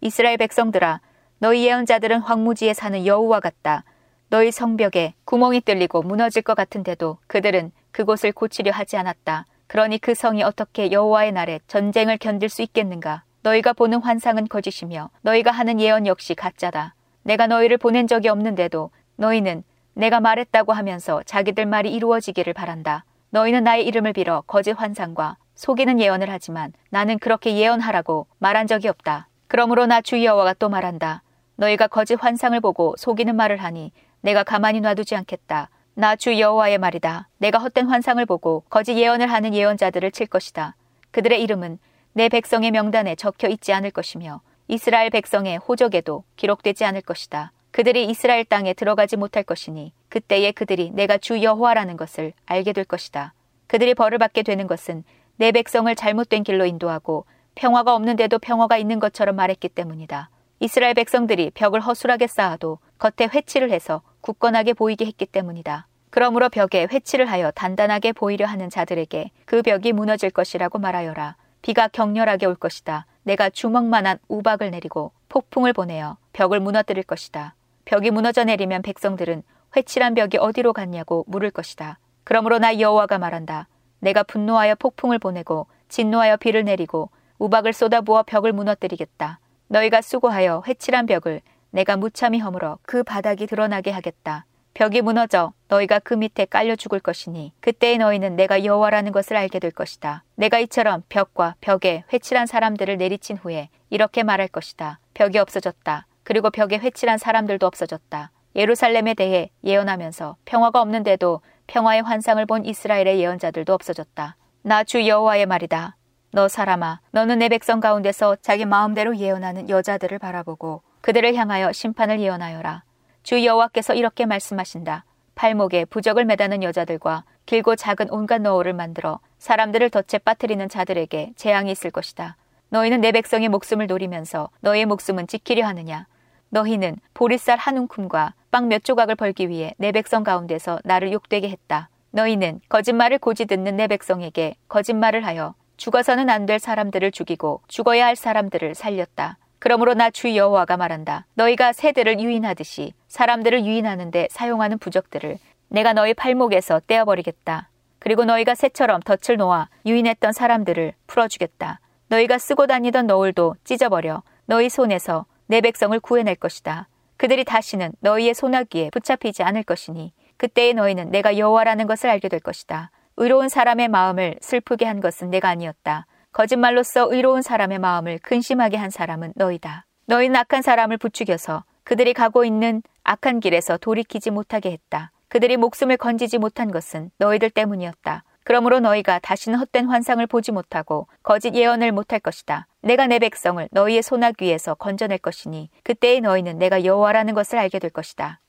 이스라엘 0.00 0.36
백성들아, 0.36 1.00
너희 1.38 1.66
예언자들은 1.66 2.20
황무지에 2.20 2.74
사는 2.74 3.06
여우와 3.06 3.40
같다. 3.40 3.84
너희 4.28 4.50
성벽에 4.50 5.14
구멍이 5.24 5.60
뚫리고 5.60 6.02
무너질 6.02 6.42
것 6.42 6.54
같은데도 6.54 7.18
그들은 7.26 7.72
그곳을 7.92 8.32
고치려 8.32 8.72
하지 8.72 8.96
않았다. 8.96 9.46
그러니 9.66 9.98
그 9.98 10.14
성이 10.14 10.42
어떻게 10.42 10.92
여호와의 10.92 11.32
날에 11.32 11.60
전쟁을 11.66 12.18
견딜 12.18 12.48
수 12.48 12.62
있겠는가? 12.62 13.24
너희가 13.42 13.72
보는 13.72 14.00
환상은 14.00 14.48
거짓이며 14.48 15.10
너희가 15.22 15.50
하는 15.50 15.80
예언 15.80 16.06
역시 16.06 16.34
가짜다. 16.34 16.94
내가 17.22 17.46
너희를 17.46 17.78
보낸 17.78 18.06
적이 18.06 18.28
없는데도 18.28 18.90
너희는 19.16 19.62
내가 19.96 20.20
말했다고 20.20 20.74
하면서 20.74 21.22
자기들 21.24 21.64
말이 21.64 21.90
이루어지기를 21.94 22.52
바란다. 22.52 23.04
너희는 23.30 23.64
나의 23.64 23.86
이름을 23.86 24.12
빌어 24.12 24.42
거짓 24.46 24.72
환상과 24.72 25.38
속이는 25.54 26.00
예언을 26.00 26.28
하지만 26.28 26.74
나는 26.90 27.18
그렇게 27.18 27.56
예언하라고 27.56 28.26
말한 28.38 28.66
적이 28.66 28.88
없다. 28.88 29.28
그러므로 29.48 29.86
나 29.86 30.02
주 30.02 30.22
여호와가 30.22 30.52
또 30.58 30.68
말한다. 30.68 31.22
너희가 31.56 31.86
거짓 31.86 32.16
환상을 32.22 32.60
보고 32.60 32.94
속이는 32.98 33.34
말을 33.34 33.56
하니 33.56 33.90
내가 34.20 34.44
가만히 34.44 34.80
놔두지 34.82 35.16
않겠다. 35.16 35.70
나 35.94 36.14
주 36.14 36.38
여호와의 36.38 36.76
말이다. 36.76 37.28
내가 37.38 37.58
헛된 37.58 37.86
환상을 37.86 38.24
보고 38.26 38.64
거짓 38.68 38.98
예언을 38.98 39.32
하는 39.32 39.54
예언자들을 39.54 40.10
칠 40.10 40.26
것이다. 40.26 40.76
그들의 41.10 41.42
이름은 41.42 41.78
내 42.12 42.28
백성의 42.28 42.70
명단에 42.70 43.14
적혀 43.14 43.48
있지 43.48 43.72
않을 43.72 43.92
것이며 43.92 44.42
이스라엘 44.68 45.08
백성의 45.08 45.56
호적에도 45.56 46.24
기록되지 46.36 46.84
않을 46.84 47.00
것이다. 47.00 47.52
그들이 47.76 48.06
이스라엘 48.06 48.46
땅에 48.46 48.72
들어가지 48.72 49.18
못할 49.18 49.42
것이니 49.42 49.92
그때에 50.08 50.50
그들이 50.52 50.92
내가 50.94 51.18
주 51.18 51.42
여호와라는 51.42 51.98
것을 51.98 52.32
알게 52.46 52.72
될 52.72 52.86
것이다. 52.86 53.34
그들이 53.66 53.92
벌을 53.92 54.16
받게 54.16 54.44
되는 54.44 54.66
것은 54.66 55.04
내 55.36 55.52
백성을 55.52 55.94
잘못된 55.94 56.42
길로 56.42 56.64
인도하고 56.64 57.26
평화가 57.54 57.94
없는데도 57.94 58.38
평화가 58.38 58.78
있는 58.78 58.98
것처럼 58.98 59.36
말했기 59.36 59.68
때문이다. 59.68 60.30
이스라엘 60.58 60.94
백성들이 60.94 61.50
벽을 61.50 61.82
허술하게 61.82 62.28
쌓아도 62.28 62.78
겉에 62.96 63.28
회치를 63.28 63.70
해서 63.70 64.00
굳건하게 64.22 64.72
보이게 64.72 65.04
했기 65.04 65.26
때문이다. 65.26 65.86
그러므로 66.08 66.48
벽에 66.48 66.88
회치를 66.90 67.26
하여 67.26 67.50
단단하게 67.50 68.12
보이려 68.12 68.46
하는 68.46 68.70
자들에게 68.70 69.32
그 69.44 69.60
벽이 69.60 69.92
무너질 69.92 70.30
것이라고 70.30 70.78
말하여라. 70.78 71.36
비가 71.60 71.88
격렬하게 71.88 72.46
올 72.46 72.54
것이다. 72.54 73.04
내가 73.24 73.50
주먹만한 73.50 74.18
우박을 74.28 74.70
내리고 74.70 75.12
폭풍을 75.28 75.74
보내어 75.74 76.16
벽을 76.32 76.60
무너뜨릴 76.60 77.02
것이다. 77.02 77.54
벽이 77.86 78.10
무너져 78.10 78.42
내리면 78.42 78.82
백성들은 78.82 79.44
회칠한 79.76 80.14
벽이 80.14 80.38
어디로 80.40 80.72
갔냐고 80.72 81.24
물을 81.28 81.52
것이다. 81.52 82.00
그러므로 82.24 82.58
나 82.58 82.80
여호와가 82.80 83.18
말한다. 83.18 83.68
내가 84.00 84.24
분노하여 84.24 84.74
폭풍을 84.74 85.20
보내고 85.20 85.68
진노하여 85.88 86.36
비를 86.36 86.64
내리고 86.64 87.10
우박을 87.38 87.72
쏟아부어 87.72 88.24
벽을 88.24 88.52
무너뜨리겠다. 88.52 89.38
너희가 89.68 90.02
수고하여 90.02 90.64
회칠한 90.66 91.06
벽을 91.06 91.40
내가 91.70 91.96
무참히 91.96 92.40
허물어 92.40 92.78
그 92.82 93.04
바닥이 93.04 93.46
드러나게 93.46 93.92
하겠다. 93.92 94.46
벽이 94.74 95.00
무너져 95.00 95.52
너희가 95.68 96.00
그 96.00 96.14
밑에 96.14 96.44
깔려 96.44 96.74
죽을 96.74 96.98
것이니 96.98 97.52
그때의 97.60 97.98
너희는 97.98 98.34
내가 98.34 98.64
여호와라는 98.64 99.12
것을 99.12 99.36
알게 99.36 99.60
될 99.60 99.70
것이다. 99.70 100.24
내가 100.34 100.58
이처럼 100.58 101.04
벽과 101.08 101.54
벽에 101.60 102.02
회칠한 102.12 102.46
사람들을 102.46 102.96
내리친 102.96 103.36
후에 103.36 103.68
이렇게 103.90 104.24
말할 104.24 104.48
것이다. 104.48 104.98
벽이 105.14 105.38
없어졌다. 105.38 106.06
그리고 106.26 106.50
벽에 106.50 106.76
회칠한 106.78 107.18
사람들도 107.18 107.64
없어졌다. 107.68 108.32
예루살렘에 108.56 109.14
대해 109.14 109.50
예언하면서 109.62 110.36
평화가 110.44 110.80
없는데도 110.80 111.40
평화의 111.68 112.02
환상을 112.02 112.44
본 112.46 112.64
이스라엘의 112.64 113.20
예언자들도 113.20 113.72
없어졌다. 113.72 114.34
나 114.62 114.82
주 114.82 115.06
여호와의 115.06 115.46
말이다. 115.46 115.96
너 116.32 116.48
사람아, 116.48 116.98
너는 117.12 117.38
내 117.38 117.48
백성 117.48 117.78
가운데서 117.78 118.38
자기 118.42 118.64
마음대로 118.64 119.16
예언하는 119.16 119.68
여자들을 119.68 120.18
바라보고 120.18 120.82
그들을 121.00 121.32
향하여 121.36 121.70
심판을 121.70 122.18
예언하여라. 122.18 122.82
주 123.22 123.44
여호와께서 123.44 123.94
이렇게 123.94 124.26
말씀하신다. 124.26 125.04
팔목에 125.36 125.84
부적을 125.84 126.24
매다는 126.24 126.64
여자들과 126.64 127.22
길고 127.46 127.76
작은 127.76 128.10
온갖 128.10 128.40
너울을 128.42 128.72
만들어 128.72 129.20
사람들을 129.38 129.90
덫에 129.90 130.18
빠뜨리는 130.24 130.68
자들에게 130.68 131.34
재앙이 131.36 131.70
있을 131.70 131.92
것이다. 131.92 132.36
너희는 132.70 133.00
내 133.00 133.12
백성의 133.12 133.48
목숨을 133.48 133.86
노리면서 133.86 134.50
너의 134.58 134.86
목숨은 134.86 135.28
지키려 135.28 135.64
하느냐? 135.68 136.08
너희는 136.50 136.96
보리쌀 137.14 137.58
한 137.58 137.76
움큼과 137.76 138.34
빵 138.50 138.68
몇 138.68 138.84
조각을 138.84 139.14
벌기 139.16 139.48
위해 139.48 139.74
내 139.78 139.92
백성 139.92 140.24
가운데서 140.24 140.80
나를 140.84 141.12
욕되게 141.12 141.48
했다. 141.48 141.88
너희는 142.12 142.60
거짓말을 142.68 143.18
고지 143.18 143.46
듣는 143.46 143.76
내 143.76 143.86
백성에게 143.86 144.54
거짓말을 144.68 145.26
하여 145.26 145.54
죽어서는 145.76 146.30
안 146.30 146.46
될 146.46 146.58
사람들을 146.58 147.10
죽이고 147.10 147.60
죽어야 147.68 148.06
할 148.06 148.16
사람들을 148.16 148.74
살렸다. 148.74 149.36
그러므로 149.58 149.94
나 149.94 150.10
주 150.10 150.34
여호와가 150.36 150.76
말한다. 150.76 151.26
너희가 151.34 151.72
새들을 151.72 152.20
유인하듯이 152.20 152.92
사람들을 153.08 153.64
유인하는데 153.64 154.28
사용하는 154.30 154.78
부적들을 154.78 155.38
내가 155.68 155.92
너희 155.92 156.14
팔목에서 156.14 156.80
떼어버리겠다. 156.86 157.68
그리고 157.98 158.24
너희가 158.24 158.54
새처럼 158.54 159.00
덫을 159.00 159.36
놓아 159.38 159.68
유인했던 159.84 160.32
사람들을 160.32 160.92
풀어주겠다. 161.08 161.80
너희가 162.08 162.38
쓰고 162.38 162.66
다니던 162.68 163.06
너울도 163.06 163.56
찢어버려 163.64 164.22
너희 164.46 164.68
손에서 164.68 165.26
내 165.46 165.60
백성을 165.60 165.98
구해낼 166.00 166.34
것이다. 166.34 166.88
그들이 167.16 167.44
다시는 167.44 167.92
너희의 168.00 168.34
소나기에 168.34 168.90
붙잡히지 168.90 169.42
않을 169.42 169.62
것이니 169.62 170.12
그때에 170.36 170.72
너희는 170.72 171.10
내가 171.10 171.38
여호와라는 171.38 171.86
것을 171.86 172.10
알게 172.10 172.28
될 172.28 172.40
것이다. 172.40 172.90
의로운 173.16 173.48
사람의 173.48 173.88
마음을 173.88 174.36
슬프게 174.40 174.84
한 174.84 175.00
것은 175.00 175.30
내가 175.30 175.48
아니었다. 175.48 176.06
거짓말로써 176.32 177.08
의로운 177.10 177.40
사람의 177.40 177.78
마음을 177.78 178.18
근심하게 178.18 178.76
한 178.76 178.90
사람은 178.90 179.32
너희다. 179.36 179.86
너희는 180.06 180.36
악한 180.36 180.60
사람을 180.60 180.98
부추겨서 180.98 181.64
그들이 181.82 182.12
가고 182.12 182.44
있는 182.44 182.82
악한 183.04 183.40
길에서 183.40 183.78
돌이키지 183.78 184.30
못하게 184.30 184.72
했다. 184.72 185.12
그들이 185.28 185.56
목숨을 185.56 185.96
건지지 185.96 186.38
못한 186.38 186.70
것은 186.70 187.10
너희들 187.18 187.50
때문이었다. 187.50 188.24
그러므로 188.44 188.80
너희가 188.80 189.18
다시는 189.18 189.58
헛된 189.58 189.86
환상을 189.86 190.24
보지 190.26 190.52
못하고 190.52 191.08
거짓 191.22 191.54
예언을 191.54 191.90
못할 191.92 192.20
것이다. 192.20 192.66
내가 192.86 193.08
내 193.08 193.18
백성을 193.18 193.68
너희의 193.72 194.00
소나귀에서 194.00 194.76
건져낼 194.76 195.18
것이니 195.18 195.70
그때의 195.82 196.20
너희는 196.20 196.56
내가 196.56 196.84
여호와라는 196.84 197.34
것을 197.34 197.58
알게 197.58 197.80
될 197.80 197.90
것이다. 197.90 198.40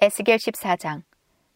에스겔 0.00 0.38
14장 0.38 1.02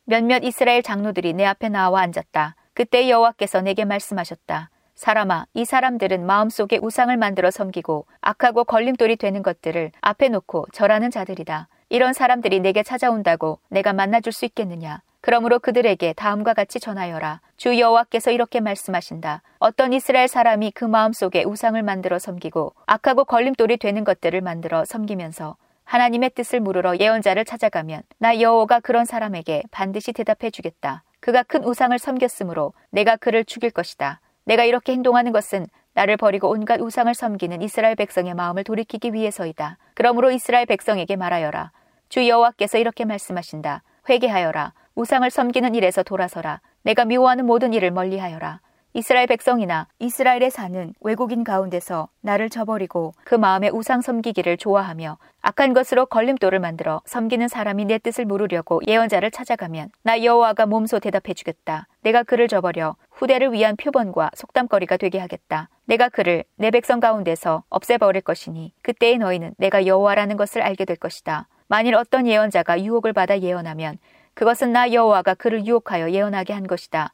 몇몇 0.04 0.44
이스라엘 0.44 0.82
장로들이 0.82 1.32
내 1.32 1.46
앞에 1.46 1.70
나와 1.70 2.02
앉았다. 2.02 2.54
그때 2.74 3.08
여호와께서 3.08 3.62
내게 3.62 3.86
말씀하셨다. 3.86 4.68
사람아, 4.94 5.46
이 5.54 5.64
사람들은 5.64 6.26
마음속에 6.26 6.78
우상을 6.82 7.16
만들어 7.16 7.50
섬기고 7.50 8.06
악하고 8.20 8.64
걸림돌이 8.64 9.16
되는 9.16 9.42
것들을 9.42 9.92
앞에 10.02 10.28
놓고 10.28 10.66
절하는 10.74 11.10
자들이다. 11.10 11.68
이런 11.88 12.12
사람들이 12.12 12.60
내게 12.60 12.82
찾아온다고 12.82 13.58
내가 13.70 13.94
만나줄 13.94 14.34
수 14.34 14.44
있겠느냐? 14.44 15.00
그러므로 15.20 15.58
그들에게 15.58 16.12
다음과 16.12 16.54
같이 16.54 16.78
전하여라. 16.78 17.40
주 17.56 17.78
여호와께서 17.78 18.30
이렇게 18.30 18.60
말씀하신다. 18.60 19.42
어떤 19.58 19.92
이스라엘 19.92 20.28
사람이 20.28 20.70
그 20.70 20.84
마음속에 20.84 21.44
우상을 21.44 21.82
만들어 21.82 22.18
섬기고 22.18 22.74
악하고 22.86 23.24
걸림돌이 23.24 23.78
되는 23.78 24.04
것들을 24.04 24.40
만들어 24.40 24.84
섬기면서 24.84 25.56
하나님의 25.84 26.30
뜻을 26.30 26.60
물으러 26.60 26.98
예언자를 26.98 27.44
찾아가면 27.44 28.02
나 28.18 28.40
여호와가 28.40 28.80
그런 28.80 29.04
사람에게 29.04 29.64
반드시 29.70 30.12
대답해 30.12 30.50
주겠다. 30.50 31.02
그가 31.20 31.42
큰 31.42 31.64
우상을 31.64 31.98
섬겼으므로 31.98 32.74
내가 32.90 33.16
그를 33.16 33.44
죽일 33.44 33.70
것이다. 33.70 34.20
내가 34.44 34.64
이렇게 34.64 34.92
행동하는 34.92 35.32
것은 35.32 35.66
나를 35.94 36.16
버리고 36.16 36.48
온갖 36.48 36.80
우상을 36.80 37.12
섬기는 37.12 37.60
이스라엘 37.60 37.96
백성의 37.96 38.34
마음을 38.34 38.62
돌이키기 38.64 39.12
위해서이다. 39.12 39.78
그러므로 39.94 40.30
이스라엘 40.30 40.64
백성에게 40.66 41.16
말하여라. 41.16 41.72
주 42.08 42.28
여호와께서 42.28 42.78
이렇게 42.78 43.04
말씀하신다. 43.04 43.82
회개하여라. 44.08 44.72
우상을 44.98 45.30
섬기는 45.30 45.76
일에서 45.76 46.02
돌아서라. 46.02 46.60
내가 46.82 47.04
미워하는 47.04 47.46
모든 47.46 47.72
일을 47.72 47.92
멀리하여라. 47.92 48.60
이스라엘 48.94 49.28
백성이나 49.28 49.86
이스라엘에 50.00 50.50
사는 50.50 50.92
외국인 51.00 51.44
가운데서 51.44 52.08
나를 52.20 52.50
저버리고 52.50 53.14
그 53.22 53.36
마음에 53.36 53.68
우상 53.68 54.00
섬기기를 54.00 54.56
좋아하며 54.56 55.18
악한 55.40 55.72
것으로 55.72 56.06
걸림돌을 56.06 56.58
만들어 56.58 57.00
섬기는 57.04 57.46
사람이 57.46 57.84
내 57.84 57.98
뜻을 57.98 58.24
물으려고 58.24 58.80
예언자를 58.88 59.30
찾아가면 59.30 59.90
나 60.02 60.24
여호와가 60.24 60.66
몸소 60.66 60.98
대답해 60.98 61.32
주겠다. 61.32 61.86
내가 62.02 62.24
그를 62.24 62.48
저버려 62.48 62.96
후대를 63.12 63.52
위한 63.52 63.76
표본과 63.76 64.32
속담거리가 64.34 64.96
되게 64.96 65.20
하겠다. 65.20 65.68
내가 65.84 66.08
그를 66.08 66.42
내 66.56 66.72
백성 66.72 66.98
가운데서 66.98 67.62
없애버릴 67.68 68.22
것이니 68.22 68.72
그때의 68.82 69.18
너희는 69.18 69.54
내가 69.58 69.86
여호와라는 69.86 70.36
것을 70.36 70.60
알게 70.60 70.86
될 70.86 70.96
것이다. 70.96 71.46
만일 71.68 71.94
어떤 71.94 72.26
예언자가 72.26 72.82
유혹을 72.82 73.12
받아 73.12 73.38
예언하면 73.38 73.98
그것은 74.38 74.70
나 74.70 74.92
여호와가 74.92 75.34
그를 75.34 75.66
유혹하여 75.66 76.12
예언하게 76.12 76.52
한 76.52 76.68
것이다. 76.68 77.12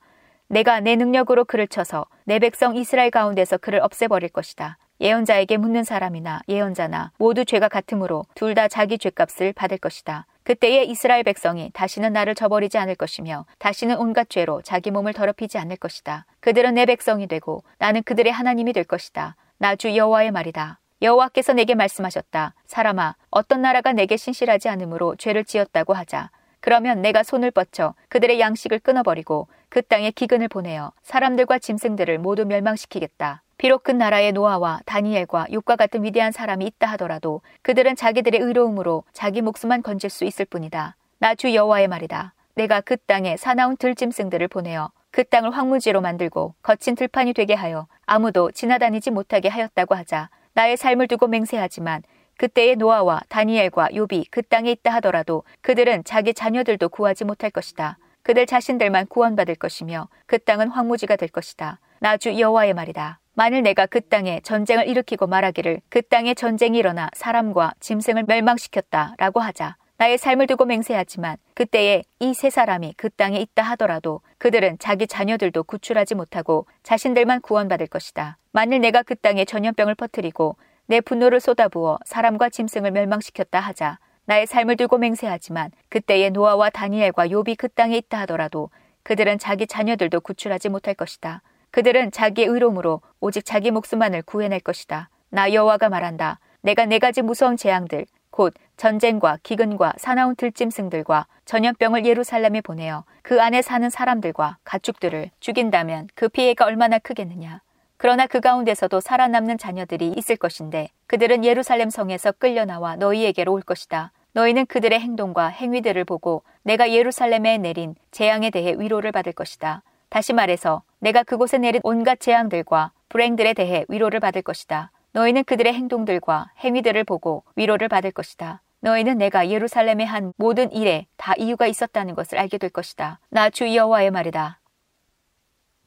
내가 0.48 0.80
내 0.80 0.94
능력으로 0.94 1.46
그를 1.46 1.66
쳐서 1.66 2.04
내 2.24 2.38
백성 2.38 2.76
이스라엘 2.76 3.10
가운데서 3.10 3.56
그를 3.56 3.80
없애버릴 3.80 4.28
것이다. 4.28 4.76
예언자에게 5.00 5.56
묻는 5.56 5.84
사람이나 5.84 6.42
예언자나 6.50 7.12
모두 7.16 7.46
죄가 7.46 7.70
같으므로 7.70 8.26
둘 8.34 8.54
다 8.54 8.68
자기 8.68 8.98
죄값을 8.98 9.54
받을 9.54 9.78
것이다. 9.78 10.26
그때에 10.42 10.82
이스라엘 10.84 11.22
백성이 11.22 11.70
다시는 11.72 12.12
나를 12.12 12.34
저버리지 12.34 12.76
않을 12.76 12.94
것이며 12.94 13.46
다시는 13.58 13.96
온갖 13.96 14.28
죄로 14.28 14.60
자기 14.60 14.90
몸을 14.90 15.14
더럽히지 15.14 15.56
않을 15.56 15.76
것이다. 15.76 16.26
그들은 16.40 16.74
내 16.74 16.84
백성이 16.84 17.26
되고 17.26 17.64
나는 17.78 18.02
그들의 18.02 18.30
하나님이 18.30 18.74
될 18.74 18.84
것이다. 18.84 19.34
나 19.56 19.76
주 19.76 19.96
여호와의 19.96 20.30
말이다. 20.30 20.78
여호와께서 21.00 21.54
내게 21.54 21.74
말씀하셨다. 21.74 22.52
사람아, 22.66 23.14
어떤 23.30 23.62
나라가 23.62 23.92
내게 23.92 24.18
신실하지 24.18 24.68
않으므로 24.68 25.16
죄를 25.16 25.44
지었다고 25.44 25.94
하자. 25.94 26.28
그러면 26.64 27.02
내가 27.02 27.22
손을 27.22 27.50
뻗쳐 27.50 27.92
그들의 28.08 28.40
양식을 28.40 28.78
끊어버리고 28.78 29.48
그 29.68 29.82
땅에 29.82 30.10
기근을 30.10 30.48
보내어 30.48 30.92
사람들과 31.02 31.58
짐승들을 31.58 32.18
모두 32.18 32.46
멸망시키겠다. 32.46 33.42
비록 33.58 33.82
그 33.82 33.90
나라에 33.90 34.32
노아와 34.32 34.80
다니엘과 34.86 35.48
욕과 35.52 35.76
같은 35.76 36.04
위대한 36.04 36.32
사람이 36.32 36.64
있다 36.64 36.86
하더라도 36.92 37.42
그들은 37.60 37.96
자기들의 37.96 38.40
의로움으로 38.40 39.04
자기 39.12 39.42
목숨만 39.42 39.82
건질 39.82 40.08
수 40.08 40.24
있을 40.24 40.46
뿐이다. 40.46 40.96
나 41.18 41.34
주 41.34 41.54
여호와의 41.54 41.86
말이다. 41.88 42.32
내가 42.54 42.80
그 42.80 42.96
땅에 42.96 43.36
사나운 43.36 43.76
들짐승들을 43.76 44.48
보내어 44.48 44.90
그 45.10 45.22
땅을 45.22 45.50
황무지로 45.50 46.00
만들고 46.00 46.54
거친 46.62 46.94
들판이 46.94 47.34
되게 47.34 47.52
하여 47.52 47.88
아무도 48.06 48.50
지나다니지 48.52 49.10
못하게 49.10 49.50
하였다고 49.50 49.94
하자. 49.96 50.30
나의 50.54 50.78
삶을 50.78 51.08
두고 51.08 51.26
맹세하지만 51.26 52.04
그때의 52.36 52.76
노아와 52.76 53.22
다니엘과 53.28 53.88
욥이 53.88 54.26
그 54.30 54.42
땅에 54.42 54.70
있다 54.72 54.92
하더라도 54.94 55.44
그들은 55.62 56.04
자기 56.04 56.34
자녀들도 56.34 56.88
구하지 56.88 57.24
못할 57.24 57.50
것이다. 57.50 57.98
그들 58.22 58.46
자신들만 58.46 59.06
구원받을 59.06 59.54
것이며 59.56 60.08
그 60.26 60.38
땅은 60.38 60.68
황무지가 60.68 61.16
될 61.16 61.28
것이다. 61.28 61.78
나주 62.00 62.38
여호와의 62.38 62.74
말이다. 62.74 63.20
만일 63.34 63.62
내가 63.62 63.86
그 63.86 64.00
땅에 64.00 64.40
전쟁을 64.42 64.88
일으키고 64.88 65.26
말하기를 65.26 65.80
그 65.88 66.02
땅에 66.02 66.34
전쟁이 66.34 66.78
일어나 66.78 67.08
사람과 67.14 67.72
짐승을 67.80 68.24
멸망시켰다라고 68.28 69.40
하자. 69.40 69.76
나의 69.96 70.18
삶을 70.18 70.46
두고 70.48 70.64
맹세하지만 70.64 71.36
그때에 71.54 72.02
이 72.18 72.34
세 72.34 72.50
사람이 72.50 72.94
그 72.96 73.10
땅에 73.10 73.38
있다 73.38 73.62
하더라도 73.62 74.20
그들은 74.38 74.78
자기 74.78 75.06
자녀들도 75.06 75.62
구출하지 75.64 76.14
못하고 76.16 76.66
자신들만 76.82 77.40
구원받을 77.42 77.86
것이다. 77.86 78.38
만일 78.52 78.80
내가 78.80 79.02
그 79.02 79.14
땅에 79.14 79.44
전염병을 79.44 79.94
퍼뜨리고 79.94 80.56
내 80.86 81.00
분노를 81.00 81.40
쏟아부어 81.40 81.98
사람과 82.04 82.50
짐승을 82.50 82.90
멸망시켰다 82.90 83.58
하자. 83.58 83.98
나의 84.26 84.46
삶을 84.46 84.76
두고 84.76 84.98
맹세하지만 84.98 85.70
그때의 85.88 86.30
노아와 86.30 86.70
다니엘과 86.70 87.28
욥이 87.28 87.56
그 87.56 87.68
땅에 87.68 87.96
있다 87.96 88.20
하더라도 88.20 88.70
그들은 89.02 89.38
자기 89.38 89.66
자녀들도 89.66 90.20
구출하지 90.20 90.68
못할 90.68 90.94
것이다. 90.94 91.42
그들은 91.70 92.10
자기의 92.10 92.48
의로움으로 92.48 93.00
오직 93.20 93.44
자기 93.44 93.70
목숨만을 93.70 94.22
구해낼 94.22 94.60
것이다. 94.60 95.08
나 95.30 95.52
여호와가 95.52 95.88
말한다. 95.88 96.38
내가 96.60 96.86
네 96.86 96.98
가지 96.98 97.22
무서운 97.22 97.56
재앙들 97.56 98.06
곧 98.30 98.54
전쟁과 98.76 99.38
기근과 99.42 99.94
사나운 99.96 100.36
들짐승들과 100.36 101.26
전염병을 101.44 102.04
예루살렘에 102.04 102.60
보내어 102.60 103.04
그 103.22 103.40
안에 103.40 103.62
사는 103.62 103.88
사람들과 103.88 104.58
가축들을 104.64 105.30
죽인다면 105.40 106.08
그 106.14 106.28
피해가 106.28 106.64
얼마나 106.64 106.98
크겠느냐. 106.98 107.63
그러나 107.96 108.26
그 108.26 108.40
가운데서도 108.40 109.00
살아남는 109.00 109.58
자녀들이 109.58 110.08
있을 110.16 110.36
것인데 110.36 110.88
그들은 111.06 111.44
예루살렘 111.44 111.90
성에서 111.90 112.32
끌려 112.32 112.64
나와 112.64 112.96
너희에게로 112.96 113.52
올 113.52 113.62
것이다. 113.62 114.12
너희는 114.32 114.66
그들의 114.66 114.98
행동과 114.98 115.48
행위들을 115.48 116.04
보고 116.04 116.42
내가 116.64 116.90
예루살렘에 116.90 117.58
내린 117.58 117.94
재앙에 118.10 118.50
대해 118.50 118.74
위로를 118.76 119.12
받을 119.12 119.32
것이다. 119.32 119.82
다시 120.08 120.32
말해서 120.32 120.82
내가 120.98 121.22
그곳에 121.22 121.58
내린 121.58 121.80
온갖 121.84 122.18
재앙들과 122.20 122.90
불행들에 123.08 123.54
대해 123.54 123.84
위로를 123.88 124.18
받을 124.20 124.42
것이다. 124.42 124.90
너희는 125.12 125.44
그들의 125.44 125.72
행동들과 125.72 126.50
행위들을 126.58 127.04
보고 127.04 127.44
위로를 127.54 127.88
받을 127.88 128.10
것이다. 128.10 128.60
너희는 128.80 129.18
내가 129.18 129.48
예루살렘에 129.48 130.04
한 130.04 130.32
모든 130.36 130.70
일에 130.72 131.06
다 131.16 131.32
이유가 131.38 131.66
있었다는 131.68 132.14
것을 132.16 132.38
알게 132.38 132.58
될 132.58 132.70
것이다. 132.70 133.20
나 133.30 133.50
주 133.50 133.72
여호와의 133.74 134.10
말이다. 134.10 134.58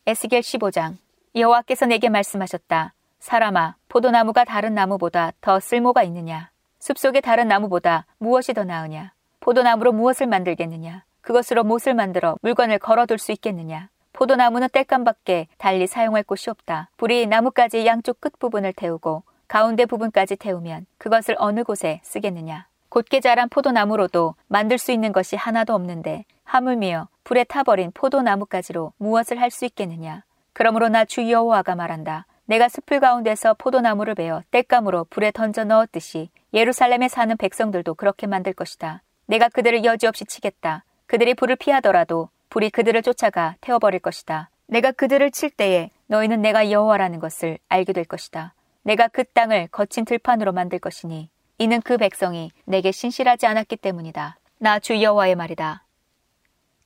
에스겔 0.08 0.40
15장 0.40 0.96
여호와께서 1.36 1.86
내게 1.86 2.10
말씀하셨다. 2.10 2.94
사람아, 3.20 3.76
포도나무가 3.90 4.46
다른 4.46 4.74
나무보다 4.74 5.32
더 5.42 5.60
쓸모가 5.60 6.04
있느냐? 6.04 6.52
숲속의 6.80 7.22
다른 7.22 7.48
나무보다 7.48 8.06
무엇이 8.18 8.54
더 8.54 8.64
나으냐? 8.64 9.14
포도나무로 9.40 9.92
무엇을 9.92 10.28
만들겠느냐? 10.28 11.04
그것으로 11.22 11.64
못을 11.64 11.94
만들어 11.94 12.38
물건을 12.42 12.80
걸어둘 12.80 13.18
수 13.18 13.32
있겠느냐? 13.32 13.90
포도나무는 14.14 14.70
땔감밖에 14.72 15.48
달리 15.58 15.86
사용할 15.88 16.24
곳이 16.24 16.50
없다. 16.50 16.90
불이 16.98 17.28
나뭇가지 17.28 17.86
양쪽 17.86 18.20
끝부분을 18.22 18.74
태우고 18.74 19.24
가운데 19.48 19.86
부분까지 19.86 20.38
태우면 20.38 20.86
그것을 20.98 21.36
어느 21.38 21.64
곳에 21.64 22.00
쓰겠느냐? 22.04 22.68
곧게 22.90 23.20
자란 23.20 23.50
포도나무로도 23.50 24.36
만들 24.48 24.78
수 24.78 24.92
있는 24.92 25.12
것이 25.12 25.36
하나도 25.36 25.74
없는데 25.76 26.26
하물며 26.46 27.10
불에 27.24 27.44
타버린 27.44 27.92
포도나무까지로 27.94 28.94
무엇을 28.98 29.40
할 29.40 29.52
수 29.52 29.66
있겠느냐. 29.66 30.24
그러므로 30.58 30.90
나 30.90 31.06
주 31.06 31.30
여호와가 31.30 31.76
말한다. 31.76 32.26
내가 32.46 32.68
숲을 32.68 33.00
가운데서 33.00 33.54
포도나무를 33.60 34.16
베어 34.16 34.42
땔감으로 34.50 35.06
불에 35.12 35.30
던져 35.30 35.64
넣었듯이 35.66 36.32
예루살렘에 36.52 37.10
사는 37.10 37.38
백성들도 37.38 37.94
그렇게 37.94 38.26
만들 38.26 38.54
것이다. 38.54 39.04
내가 39.28 39.50
그들을 39.50 39.84
여지없이 39.84 40.26
치겠다. 40.26 40.84
그들이 41.06 41.36
불을 41.36 41.58
피하더라도 41.58 42.30
불이 42.50 42.72
그들을 42.72 43.00
쫓아가 43.04 43.56
태워버릴 43.62 44.00
것이다. 44.00 44.50
내가 44.66 44.92
그들을 44.92 45.30
칠 45.30 45.52
때에 45.52 45.92
너희는 46.08 46.42
내가 46.42 46.72
여호와라는 46.72 47.20
것을 47.20 47.60
알게 47.70 47.94
될 47.94 48.06
것이다. 48.06 48.56
내가 48.82 49.10
그 49.10 49.26
땅을 49.26 49.68
거친 49.68 50.06
들판으로 50.06 50.54
만들 50.54 50.80
것이니 50.80 51.30
이는 51.60 51.82
그 51.82 51.98
백성이 51.98 52.50
내게 52.66 52.92
신실하지 52.92 53.46
않았기 53.46 53.76
때문이다. 53.76 54.40
나 54.58 54.80
주 54.80 55.04
여호와의 55.04 55.36
말이다. 55.36 55.84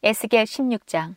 에스겔 0.03 0.43
16장 0.43 1.15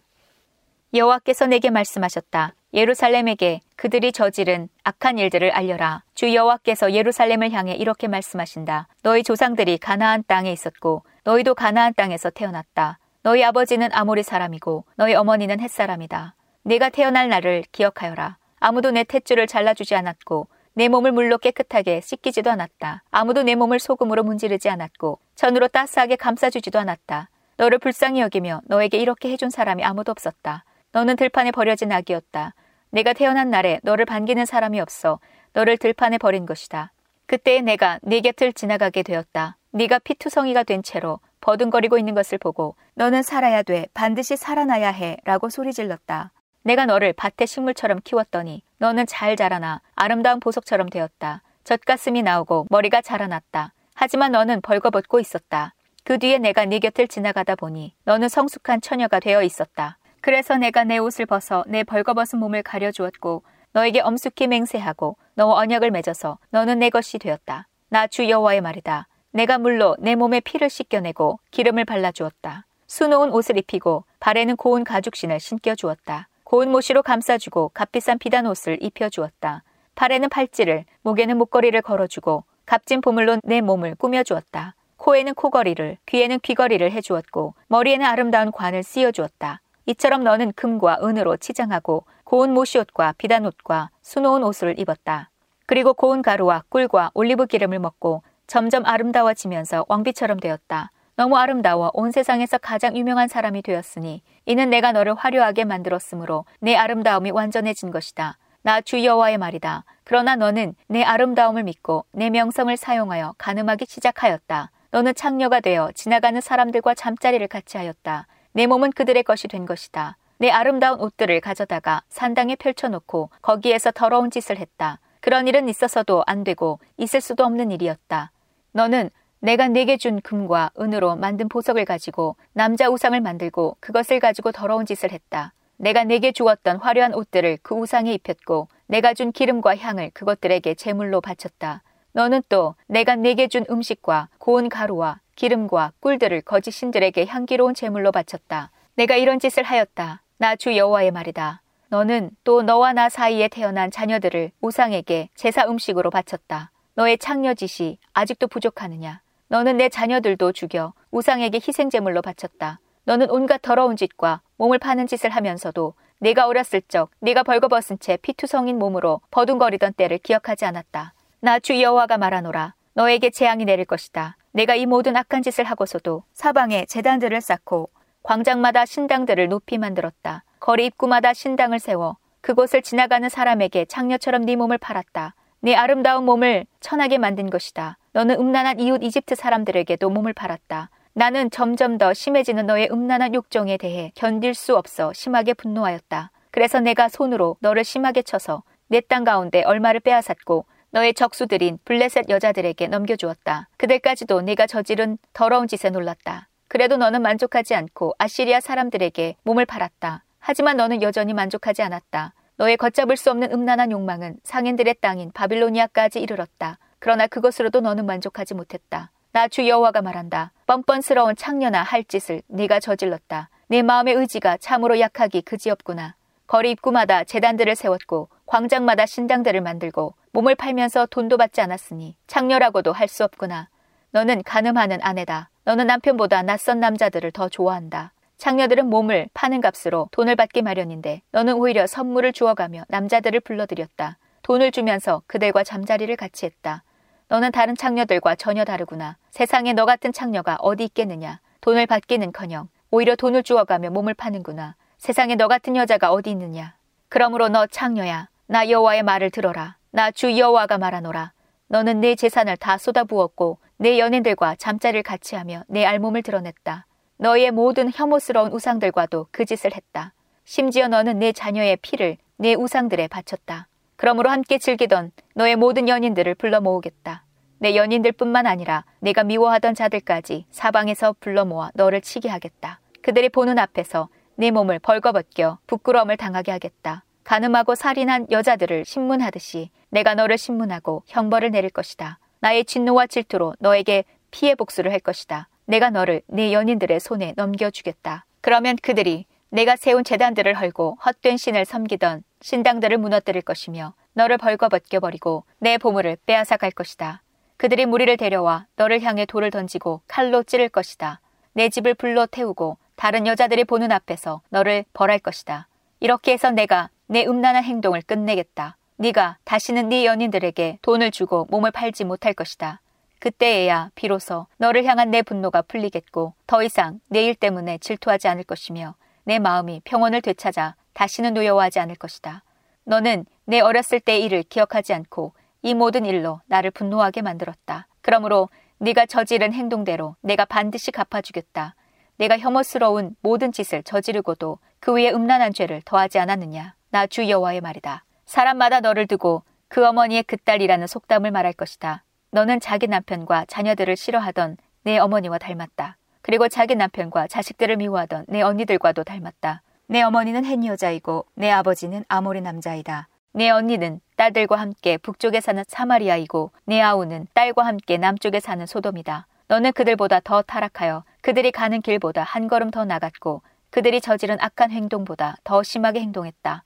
여호와께서 0.95 1.47
내게 1.47 1.71
말씀하셨다. 1.71 2.55
예루살렘에게 2.73 3.61
그들이 3.75 4.13
저지른 4.13 4.69
악한 4.85 5.19
일들을 5.19 5.51
알려라. 5.51 6.05
주 6.15 6.33
여호와께서 6.33 6.93
예루살렘을 6.93 7.51
향해 7.51 7.75
이렇게 7.75 8.07
말씀하신다. 8.07 8.87
너희 9.03 9.25
조상들이 9.25 9.79
가나안 9.79 10.23
땅에 10.29 10.53
있었고 10.53 11.03
너희도 11.25 11.57
가나안 11.57 11.95
땅에서 11.95 12.31
태어났다. 12.31 13.01
너희 13.25 13.43
아버지는 13.43 13.89
아모리 13.93 14.23
사람이고 14.23 14.85
너희 14.95 15.15
어머니는 15.15 15.59
햇사람이다. 15.59 16.37
내가 16.63 16.91
태어날 16.91 17.29
날을 17.29 17.65
기억하여라. 17.73 18.37
아무도 18.61 18.93
내 18.93 19.03
탯줄을 19.03 19.49
잘라주지 19.49 19.97
않았고 19.97 20.47
내 20.75 20.87
몸을 20.87 21.11
물로 21.11 21.39
깨끗하게 21.39 22.03
씻기지도 22.03 22.53
않았다. 22.53 23.03
아무도 23.11 23.43
내 23.43 23.57
몸을 23.57 23.81
소금으로 23.81 24.23
문지르지 24.23 24.69
않았고 24.69 25.19
천으로 25.35 25.67
따스하게 25.67 26.15
감싸주지도 26.15 26.79
않았다. 26.79 27.31
너를 27.57 27.79
불쌍히 27.79 28.21
여기며 28.21 28.61
너에게 28.67 28.99
이렇게 28.99 29.31
해준 29.33 29.51
사람이 29.51 29.83
아무도 29.83 30.13
없었다. 30.13 30.65
너는 30.95 31.17
들판에 31.17 31.51
버려진 31.51 31.91
아기였다. 31.91 32.55
내가 32.91 33.13
태어난 33.15 33.51
날에 33.51 33.81
너를 33.83 34.05
반기는 34.05 34.47
사람이 34.47 34.79
없어 34.81 35.19
너를 35.53 35.77
들판에 35.77 36.19
버린 36.19 36.47
것이다. 36.47 36.93
그때에 37.27 37.63
내가 37.63 37.99
네 38.03 38.21
곁을 38.21 38.53
지나가게 38.53 39.03
되었다. 39.03 39.57
네가 39.73 39.99
피투성이가 39.99 40.63
된 40.63 40.85
채로 40.85 41.19
버둥거리고 41.41 41.99
있는 41.99 42.15
것을 42.15 42.39
보고 42.39 42.77
너는 42.95 43.25
살아야 43.25 43.65
돼. 43.65 43.89
반드시 43.93 44.37
살아나야 44.37 44.91
해. 44.91 45.17
라고 45.25 45.51
소리질렀다. 45.51 46.31
내가 46.63 46.87
너를 46.87 47.13
밭의 47.13 47.49
식물처럼 47.49 47.99
키웠더니 48.05 48.63
너는 48.79 49.07
잘 49.07 49.35
자라나 49.35 49.81
아름다운 49.97 50.39
보석처럼 50.39 50.91
되었다. 50.91 51.43
젖가슴이 51.65 52.23
나오고 52.23 52.69
머리가 52.71 53.03
자라났다. 53.03 53.73
하지만 53.95 54.31
너는 54.31 54.61
벌거벗고 54.61 55.19
있었다. 55.19 55.75
그 56.05 56.19
뒤에 56.19 56.39
내가 56.39 56.67
네 56.67 56.79
곁을 56.79 57.09
지나가다 57.09 57.57
보니 57.57 57.97
너는 58.05 58.29
성숙한 58.29 58.81
처녀가 58.81 59.19
되어 59.19 59.43
있었다. 59.43 59.99
그래서 60.25 60.57
내가 60.57 60.85
내 60.85 60.97
옷을 60.97 61.27
벗어 61.27 61.65
내 61.67 61.85
벌거벗은 61.85 62.39
몸을 62.39 62.63
가려주었고 62.63 63.43
너에게 63.75 64.01
엄숙히 64.01 64.47
맹세하고 64.47 65.19
너와 65.35 65.57
언약을 65.57 65.91
맺어서 65.91 66.39
너는 66.49 66.79
내 66.79 66.89
것이 66.89 67.19
되었다. 67.19 67.69
나 67.91 68.07
주 68.07 68.31
여호와의 68.31 68.63
말이다. 68.63 69.07
내가 69.33 69.59
물로 69.59 69.97
내 69.99 70.15
몸에 70.15 70.41
피를 70.41 70.71
씻겨내고 70.71 71.41
기름을 71.51 71.85
발라주었다. 71.85 72.65
수놓은 72.87 73.33
옷을 73.33 73.59
입히고 73.59 74.05
발에는 74.19 74.57
고운 74.57 74.83
가죽신을 74.83 75.41
신겨주었다. 75.41 76.29
고운 76.43 76.71
모시로 76.71 77.03
감싸주고 77.03 77.73
값비싼 77.75 78.19
비단 78.19 78.47
옷을 78.47 78.79
입혀주었다. 78.83 79.63
팔에는 79.95 80.31
팔찌를, 80.31 80.87
목에는 81.03 81.37
목걸이를 81.37 81.83
걸어주고 81.83 82.45
값진 82.65 83.03
보물로 83.03 83.41
내 83.43 83.61
몸을 83.61 83.95
꾸며주었다. 83.97 84.75
코에는 84.97 85.35
코걸이를, 85.35 85.99
귀에는 86.07 86.41
귀걸이를 86.41 86.93
해주었고 86.93 87.53
머리에는 87.69 88.07
아름다운 88.07 88.53
관을 88.53 88.83
씌워주었다. 88.83 89.61
이처럼 89.87 90.25
너는 90.25 90.53
금과 90.53 90.99
은으로 91.03 91.37
치장하고 91.37 92.05
고운 92.25 92.53
모시옷과 92.53 93.15
비단옷과 93.19 93.91
수놓은 94.03 94.43
옷을 94.45 94.79
입었다. 94.79 95.31
그리고 95.67 95.95
고운 95.95 96.23
가루와 96.23 96.65
꿀과 96.69 97.11
올리브 97.15 97.47
기름을 97.47 97.79
먹고 97.79 98.23
점점 98.47 98.85
아름다워지면서 98.87 99.87
왕비처럼 99.89 100.41
되었다. 100.41 100.91
너무 101.17 101.37
아름다워 101.37 101.91
온 101.95 102.11
세상에서 102.11 102.59
가장 102.59 102.97
유명한 102.97 103.29
사람이 103.29 103.63
되었으니 103.63 104.23
이는 104.47 104.69
내가 104.71 104.93
너를 104.93 105.15
화려하게 105.15 105.65
만들었으므로 105.65 106.45
내 106.61 106.75
아름다움이 106.75 107.31
완전해진 107.31 107.91
것이다. 107.91 108.37
나 108.63 108.81
주 108.81 109.05
여호와의 109.05 109.39
말이다. 109.39 109.85
그러나 110.05 110.37
너는 110.37 110.75
내 110.89 111.03
아름다움을 111.03 111.63
믿고 111.65 112.05
내 112.13 112.31
명성을 112.31 112.75
사용하여 112.77 113.35
가늠하기 113.39 113.87
시작하였다. 113.87 114.71
너는 114.91 115.15
창녀가 115.15 115.61
되어 115.61 115.91
지나가는 115.95 116.41
사람들과 116.41 116.95
잠자리를 116.95 117.47
같이 117.49 117.77
하였다. 117.77 118.27
내 118.55 118.69
몸은 118.69 118.93
그들의 118.93 119.25
것이 119.25 119.49
된 119.49 119.67
것이다. 119.67 120.17
내 120.39 120.49
아름다운 120.49 121.01
옷들을 121.01 121.41
가져다가 121.41 122.05
산당에 122.09 122.55
펼쳐놓고 122.55 123.31
거기에서 123.43 123.91
더러운 123.91 124.31
짓을 124.31 124.59
했다. 124.59 125.01
그런 125.21 125.49
일은 125.49 125.69
있어서도 125.69 126.23
안 126.25 126.45
되고 126.45 126.79
있을 126.97 127.21
수도 127.21 127.45
없는 127.45 127.73
일이었다. 127.73 128.31
너는 128.71 129.11
내가 129.41 129.67
내게 129.67 129.97
준 129.97 130.21
금과 130.21 130.71
은으로 130.79 131.17
만든 131.17 131.49
보석을 131.49 131.85
가지고 131.85 132.37
남자 132.53 132.89
우상을 132.89 133.21
만들고 133.21 133.77
그것을 133.81 134.21
가지고 134.21 134.53
더러운 134.53 134.87
짓을 134.87 135.11
했다. 135.11 135.53
내가 135.77 136.05
내게 136.05 136.31
주었던 136.31 136.77
화려한 136.77 137.13
옷들을 137.15 137.59
그 137.61 137.75
우상에 137.75 138.13
입혔고 138.13 138.69
내가 138.87 139.15
준 139.15 139.33
기름과 139.33 139.77
향을 139.77 140.13
그것들에게 140.15 140.75
제물로 140.75 141.21
바쳤다. 141.21 141.83
너는 142.13 142.43
또 142.49 142.77
내가 142.87 143.17
내게 143.17 143.49
준 143.49 143.65
음식과 143.69 144.29
고운 144.39 144.69
가루와 144.69 145.19
기름과 145.37 145.93
꿀들을 146.01 146.43
거짓 146.43 146.71
신들에게 146.73 147.27
향기로운 147.27 147.75
제물로 147.75 148.13
바쳤다. 148.13 148.71
내가 148.97 149.17
이런 149.17 149.39
짓을 149.41 149.63
하였다. 149.63 150.23
나 150.39 150.57
주 150.57 150.77
여호와의 150.77 151.11
말이다. 151.11 151.61
너는 151.89 152.31
또 152.45 152.63
너와 152.63 152.93
나 152.93 153.09
사이에 153.09 153.49
태어난 153.49 153.91
자녀들을 153.91 154.51
우상에게 154.61 155.29
제사 155.35 155.65
음식으로 155.67 156.11
바쳤다. 156.11 156.71
너의 156.95 157.19
창녀짓이 157.19 157.99
아직도 158.13 158.47
부족하느냐? 158.49 159.21
너는 159.49 159.77
내 159.77 159.89
자녀들도 159.89 160.53
죽여 160.53 160.93
우상에게 161.11 161.59
희생제물로 161.59 162.23
바쳤다. 162.23 162.81
너는 163.05 163.31
온갖 163.31 163.61
더러운 163.63 163.97
짓과 163.97 164.41
몸을 164.57 164.79
파는 164.79 165.07
짓을 165.07 165.31
하면서도 165.31 165.95
내가 166.21 166.47
어렸을 166.47 166.81
적 166.89 167.11
네가 167.21 167.43
벌거벗은 167.43 167.99
채 167.99 168.17
피투성인 168.17 168.79
몸으로 168.79 169.21
버둥거리던 169.31 169.93
때를 169.95 170.19
기억하지 170.19 170.65
않았다. 170.65 171.13
나 171.41 171.59
주 171.59 171.81
여호와가 171.81 172.17
말하노라. 172.17 172.75
너에게 172.95 173.31
재앙이 173.31 173.65
내릴 173.65 173.85
것이다. 173.85 174.37
내가 174.53 174.75
이 174.77 174.87
모든 174.87 175.17
악한 175.17 175.43
짓을 175.43 175.65
하고서도 175.65 176.23
사방에 176.33 176.85
재단들을 176.87 177.41
쌓고 177.41 177.91
광장마다 178.23 178.87
신당들을 178.87 179.49
높이 179.49 179.79
만들었다. 179.79 180.45
거리 180.61 180.87
입구마다 180.87 181.35
신당을 181.35 181.79
세워 181.79 182.17
그곳을 182.41 182.83
지나가는 182.83 183.29
사람에게 183.29 183.87
창녀처럼 183.87 184.43
네 184.47 184.57
몸을 184.57 184.79
팔았다. 184.79 185.35
네 185.61 185.75
아름다운 185.75 186.25
몸을 186.25 186.67
천하게 186.81 187.19
만든 187.19 187.51
것이다. 187.51 187.99
너는 188.13 188.39
음란한 188.39 188.79
이웃 188.81 189.03
이집트 189.03 189.35
사람들에게도 189.35 190.09
몸을 190.11 190.33
팔았다. 190.33 190.91
나는 191.15 191.51
점점 191.51 191.99
더 191.99 192.13
심해지는 192.15 192.67
너의 192.67 192.89
음란한 192.91 193.35
욕정에 193.35 193.77
대해 193.77 194.13
견딜 194.15 194.55
수 194.55 194.77
없어 194.77 195.13
심하게 195.13 195.55
분노하였다. 195.55 196.31
그래서 196.51 196.81
내가 196.81 197.09
손으로 197.09 197.57
너를 197.61 197.83
심하게 197.83 198.23
쳐서 198.23 198.63
내 198.89 199.01
땅 199.01 199.25
가운데 199.25 199.63
얼마를 199.65 200.01
빼앗았고 200.01 200.67
너의 200.95 201.13
적수들인 201.13 201.81
블레셋 201.85 202.31
여자들에게 202.31 202.87
넘겨주었다. 202.87 203.69
그들까지도 203.79 204.43
네가 204.43 204.69
저지른 204.69 205.19
더러운 205.33 205.67
짓에 205.67 205.91
놀랐다. 205.91 206.47
그래도 206.69 206.97
너는 206.97 207.21
만족하지 207.21 207.75
않고 207.75 208.15
아시리아 208.17 208.61
사람들에게 208.61 209.35
몸을 209.43 209.67
팔았다. 209.67 210.23
하지만 210.39 210.77
너는 210.77 211.03
여전히 211.03 211.35
만족하지 211.35 211.83
않았다. 211.83 212.35
너의 212.59 212.77
걷잡을 212.77 213.17
수 213.17 213.33
없는 213.33 213.51
음란한 213.51 213.91
욕망은 213.91 214.37
상인들의 214.45 214.95
땅인 215.01 215.33
바빌로니아까지 215.33 216.21
이르렀다. 216.21 216.79
그러나 217.01 217.27
그것으로도 217.27 217.81
너는 217.81 218.07
만족하지 218.07 218.55
못했다. 218.55 219.11
나 219.33 219.49
주 219.49 219.67
여호와가 219.67 220.01
말한다. 220.01 220.53
뻔뻔스러운 220.69 221.35
창녀나 221.35 221.83
할 221.83 222.05
짓을 222.05 222.43
네가 222.47 222.79
저질렀다. 222.79 223.51
내 223.67 223.83
마음의 223.83 224.15
의지가 224.15 224.59
참으로 224.59 225.01
약하기 225.01 225.43
그지없구나. 225.43 226.15
거리 226.47 226.71
입구마다 226.71 227.25
재단들을 227.25 227.75
세웠고 227.75 228.29
광장마다 228.47 229.07
신당들을 229.07 229.61
만들고 229.61 230.15
몸을 230.35 230.57
팔면서 230.57 231.07
돈도 231.07 231.37
받지 231.37 231.61
않았으니 231.61 232.17
창녀라고도 232.27 232.93
할 232.93 233.07
수 233.07 233.23
없구나. 233.23 233.69
너는 234.11 234.43
가늠하는 234.43 234.99
아내다. 235.01 235.49
너는 235.63 235.87
남편보다 235.87 236.43
낯선 236.43 236.81
남자들을 236.81 237.31
더 237.31 237.49
좋아한다. 237.49 238.13
창녀들은 238.37 238.91
몸을 238.91 239.29
파는 239.33 239.61
값으로 239.61 240.09
돈을 240.11 240.35
받기 240.35 240.63
마련인데 240.63 241.23
너는 241.31 241.55
오히려 241.55 241.87
선물을 241.87 242.33
주어가며 242.33 242.83
남자들을 242.89 243.39
불러들였다. 243.41 244.19
돈을 244.43 244.73
주면서 244.73 245.23
그들과 245.29 245.63
잠자리를 245.63 246.17
같이 246.17 246.47
했다. 246.47 246.83
너는 247.29 247.53
다른 247.53 247.77
창녀들과 247.77 248.35
전혀 248.35 248.65
다르구나. 248.65 249.17
세상에 249.31 249.73
너 249.73 249.87
같은 249.87 250.13
창녀가 250.13 250.57
어디 250.59 250.83
있겠느냐. 250.83 251.39
돈을 251.61 251.87
받기는커녕 251.87 252.69
오히려 252.91 253.15
돈을 253.15 253.45
주어가며 253.45 253.91
몸을 253.91 254.15
파는구나. 254.15 254.75
세상에 254.99 255.37
너 255.37 255.47
같은 255.47 255.77
여자가 255.77 256.11
어디 256.11 256.33
있느냐. 256.33 256.75
그러므로 257.09 257.49
너 257.49 257.69
창녀야. 257.69 258.29
나 258.47 258.69
여호와의 258.69 259.05
말을 259.05 259.31
들어라. 259.31 259.77
나 259.97 260.11
주 260.11 260.37
여호와가 260.37 260.77
말하노라. 260.77 261.33
너는 261.69 262.01
내 262.01 262.17
재산을 262.17 262.57
다 262.57 262.79
쏟아부었고 262.79 263.59
내 263.77 264.01
연인들과 264.01 264.57
잠자리를 264.57 265.05
같이 265.05 265.37
하며 265.37 265.63
내 265.69 265.85
알몸을 265.85 266.25
드러냈다. 266.25 266.87
너희의 267.19 267.53
모든 267.53 267.93
혐오스러운 267.95 268.51
우상들과도 268.51 269.29
그 269.31 269.45
짓을 269.45 269.73
했다. 269.73 270.13
심지어 270.45 270.89
너는 270.89 271.21
내 271.21 271.31
자녀의 271.31 271.77
피를 271.77 272.17
내 272.39 272.55
우상들에 272.55 273.07
바쳤다. 273.07 273.69
그러므로 273.95 274.31
함께 274.31 274.59
즐기던 274.59 275.13
너의 275.37 275.55
모든 275.55 275.89
연인들을 275.89 276.35
불러 276.35 276.61
모으겠다. 276.61 277.25
내 277.59 277.77
연인들뿐만 277.77 278.47
아니라 278.47 278.85
내가 278.99 279.23
미워하던 279.23 279.77
자들까지 279.77 280.47
사방에서 280.51 281.15
불러 281.21 281.45
모아 281.45 281.71
너를 281.75 282.01
치게 282.01 282.29
하겠다. 282.29 282.81
그들이 283.01 283.29
보는 283.29 283.61
앞에서 283.61 284.09
네 284.35 284.51
몸을 284.51 284.81
벌거벗겨 284.81 285.59
부끄러움을 285.69 286.17
당하게 286.17 286.51
하겠다. 286.51 287.05
가늠하고 287.23 287.75
살인한 287.75 288.27
여자들을 288.31 288.85
신문하듯이 288.85 289.71
내가 289.95 290.17
너를 290.17 290.39
신문하고 290.39 291.05
형벌을 291.07 291.53
내릴 291.53 291.71
것이다. 291.71 292.19
나의 292.41 292.65
진노와 292.65 293.07
질투로 293.07 293.55
너에게 293.61 294.03
피해 294.33 294.57
복수를 294.57 294.91
할 294.93 294.99
것이다. 294.99 295.49
내가 295.67 295.91
너를 295.91 296.21
네 296.27 296.53
연인들의 296.53 296.99
손에 296.99 297.33
넘겨주겠다. 297.37 298.27
그러면 298.41 298.75
그들이 298.83 299.25
내가 299.51 299.77
세운 299.77 300.03
재단들을 300.03 300.53
헐고 300.53 300.99
헛된 301.07 301.37
신을 301.37 301.65
섬기던 301.65 302.25
신당들을 302.43 302.99
무너뜨릴 302.99 303.43
것이며 303.43 303.95
너를 304.15 304.37
벌거벗겨 304.37 304.99
버리고 304.99 305.45
내 305.61 305.79
보물을 305.79 306.17
빼앗아 306.27 306.57
갈 306.57 306.73
것이다. 306.73 307.23
그들이 307.57 307.87
무리를 307.87 308.17
데려와 308.17 308.67
너를 308.75 309.01
향해 309.01 309.25
돌을 309.25 309.53
던지고 309.53 310.01
칼로 310.09 310.43
찌를 310.43 310.69
것이다. 310.71 311.21
내 311.53 311.69
집을 311.69 311.95
불로 311.95 312.27
태우고 312.27 312.79
다른 312.97 313.29
여자들이 313.29 313.63
보는 313.63 313.93
앞에서 313.93 314.43
너를 314.49 314.85
벌할 314.93 315.21
것이다. 315.21 315.69
이렇게 316.01 316.33
해서 316.33 316.51
내가 316.51 316.91
내 317.07 317.25
음란한 317.25 317.63
행동을 317.63 318.03
끝내겠다. 318.03 318.77
네가 318.97 319.39
다시는 319.45 319.89
네 319.89 320.07
연인들에게 320.07 320.79
돈을 320.83 321.11
주고 321.11 321.47
몸을 321.51 321.71
팔지 321.73 322.05
못할 322.05 322.33
것이다. 322.35 322.81
그때에야 323.19 323.91
비로소 323.95 324.47
너를 324.59 324.85
향한 324.85 325.11
내 325.11 325.23
분노가 325.23 325.63
풀리겠고 325.63 326.35
더 326.47 326.63
이상 326.63 327.01
내 327.09 327.25
일 327.25 327.35
때문에 327.35 327.79
질투하지 327.79 328.29
않을 328.29 328.45
것이며 328.45 328.95
내 329.25 329.39
마음이 329.39 329.81
평온을 329.85 330.21
되찾아 330.21 330.77
다시는 330.93 331.35
노여워하지 331.35 331.81
않을 331.81 331.97
것이다. 331.97 332.43
너는 332.85 333.25
내 333.47 333.61
어렸을 333.61 333.99
때의 334.01 334.23
일을 334.25 334.43
기억하지 334.45 334.93
않고 334.93 335.33
이 335.63 335.75
모든 335.75 336.05
일로 336.05 336.41
나를 336.47 336.71
분노하게 336.71 337.23
만들었다. 337.23 337.87
그러므로 338.03 338.51
네가 338.79 339.07
저지른 339.07 339.55
행동대로 339.55 340.15
내가 340.21 340.45
반드시 340.45 340.91
갚아주겠다. 340.93 341.75
내가 342.19 342.39
혐오스러운 342.39 343.17
모든 343.23 343.51
짓을 343.51 343.83
저지르고도 343.83 344.59
그 344.79 344.93
위에 344.95 345.11
음란한 345.11 345.53
죄를 345.55 345.81
더하지 345.85 346.19
않았느냐. 346.19 346.75
나 346.91 347.07
주 347.07 347.29
여호와의 347.29 347.61
말이다. 347.63 348.04
사람마다 348.27 348.81
너를 348.81 349.07
두고 349.07 349.43
그 349.69 349.87
어머니의 349.87 350.23
그 350.25 350.37
딸이라는 350.37 350.87
속담을 350.87 351.31
말할 351.31 351.53
것이다. 351.53 352.05
너는 352.31 352.61
자기 352.61 352.87
남편과 352.87 353.47
자녀들을 353.49 353.97
싫어하던 353.97 354.57
내 354.83 354.99
어머니와 354.99 355.39
닮았다. 355.39 355.97
그리고 356.23 356.49
자기 356.49 356.75
남편과 356.75 357.29
자식들을 357.29 357.77
미워하던 357.77 358.27
내 358.29 358.43
언니들과도 358.43 359.05
닮았다. 359.05 359.63
내 359.87 360.03
어머니는 360.03 360.45
헨 360.45 360.65
여자이고 360.65 361.27
내 361.35 361.51
아버지는 361.51 362.05
아모리 362.09 362.41
남자이다. 362.41 363.09
내 363.33 363.51
언니는 363.51 364.01
딸들과 364.17 364.57
함께 364.57 364.97
북쪽에 364.97 365.41
사는 365.41 365.63
사마리아이고 365.67 366.53
내 366.65 366.81
아우는 366.81 367.27
딸과 367.35 367.67
함께 367.67 367.99
남쪽에 367.99 368.41
사는 368.41 368.65
소돔이다. 368.65 369.27
너는 369.49 369.73
그들보다 369.73 370.21
더 370.21 370.41
타락하여 370.43 371.05
그들이 371.21 371.53
가는 371.53 371.83
길보다 371.83 372.23
한 372.23 372.49
걸음 372.49 372.71
더 372.71 372.85
나갔고 372.85 373.43
그들이 373.71 374.01
저지른 374.01 374.39
악한 374.41 374.71
행동보다 374.71 375.37
더 375.45 375.63
심하게 375.63 376.01
행동했다. 376.01 376.63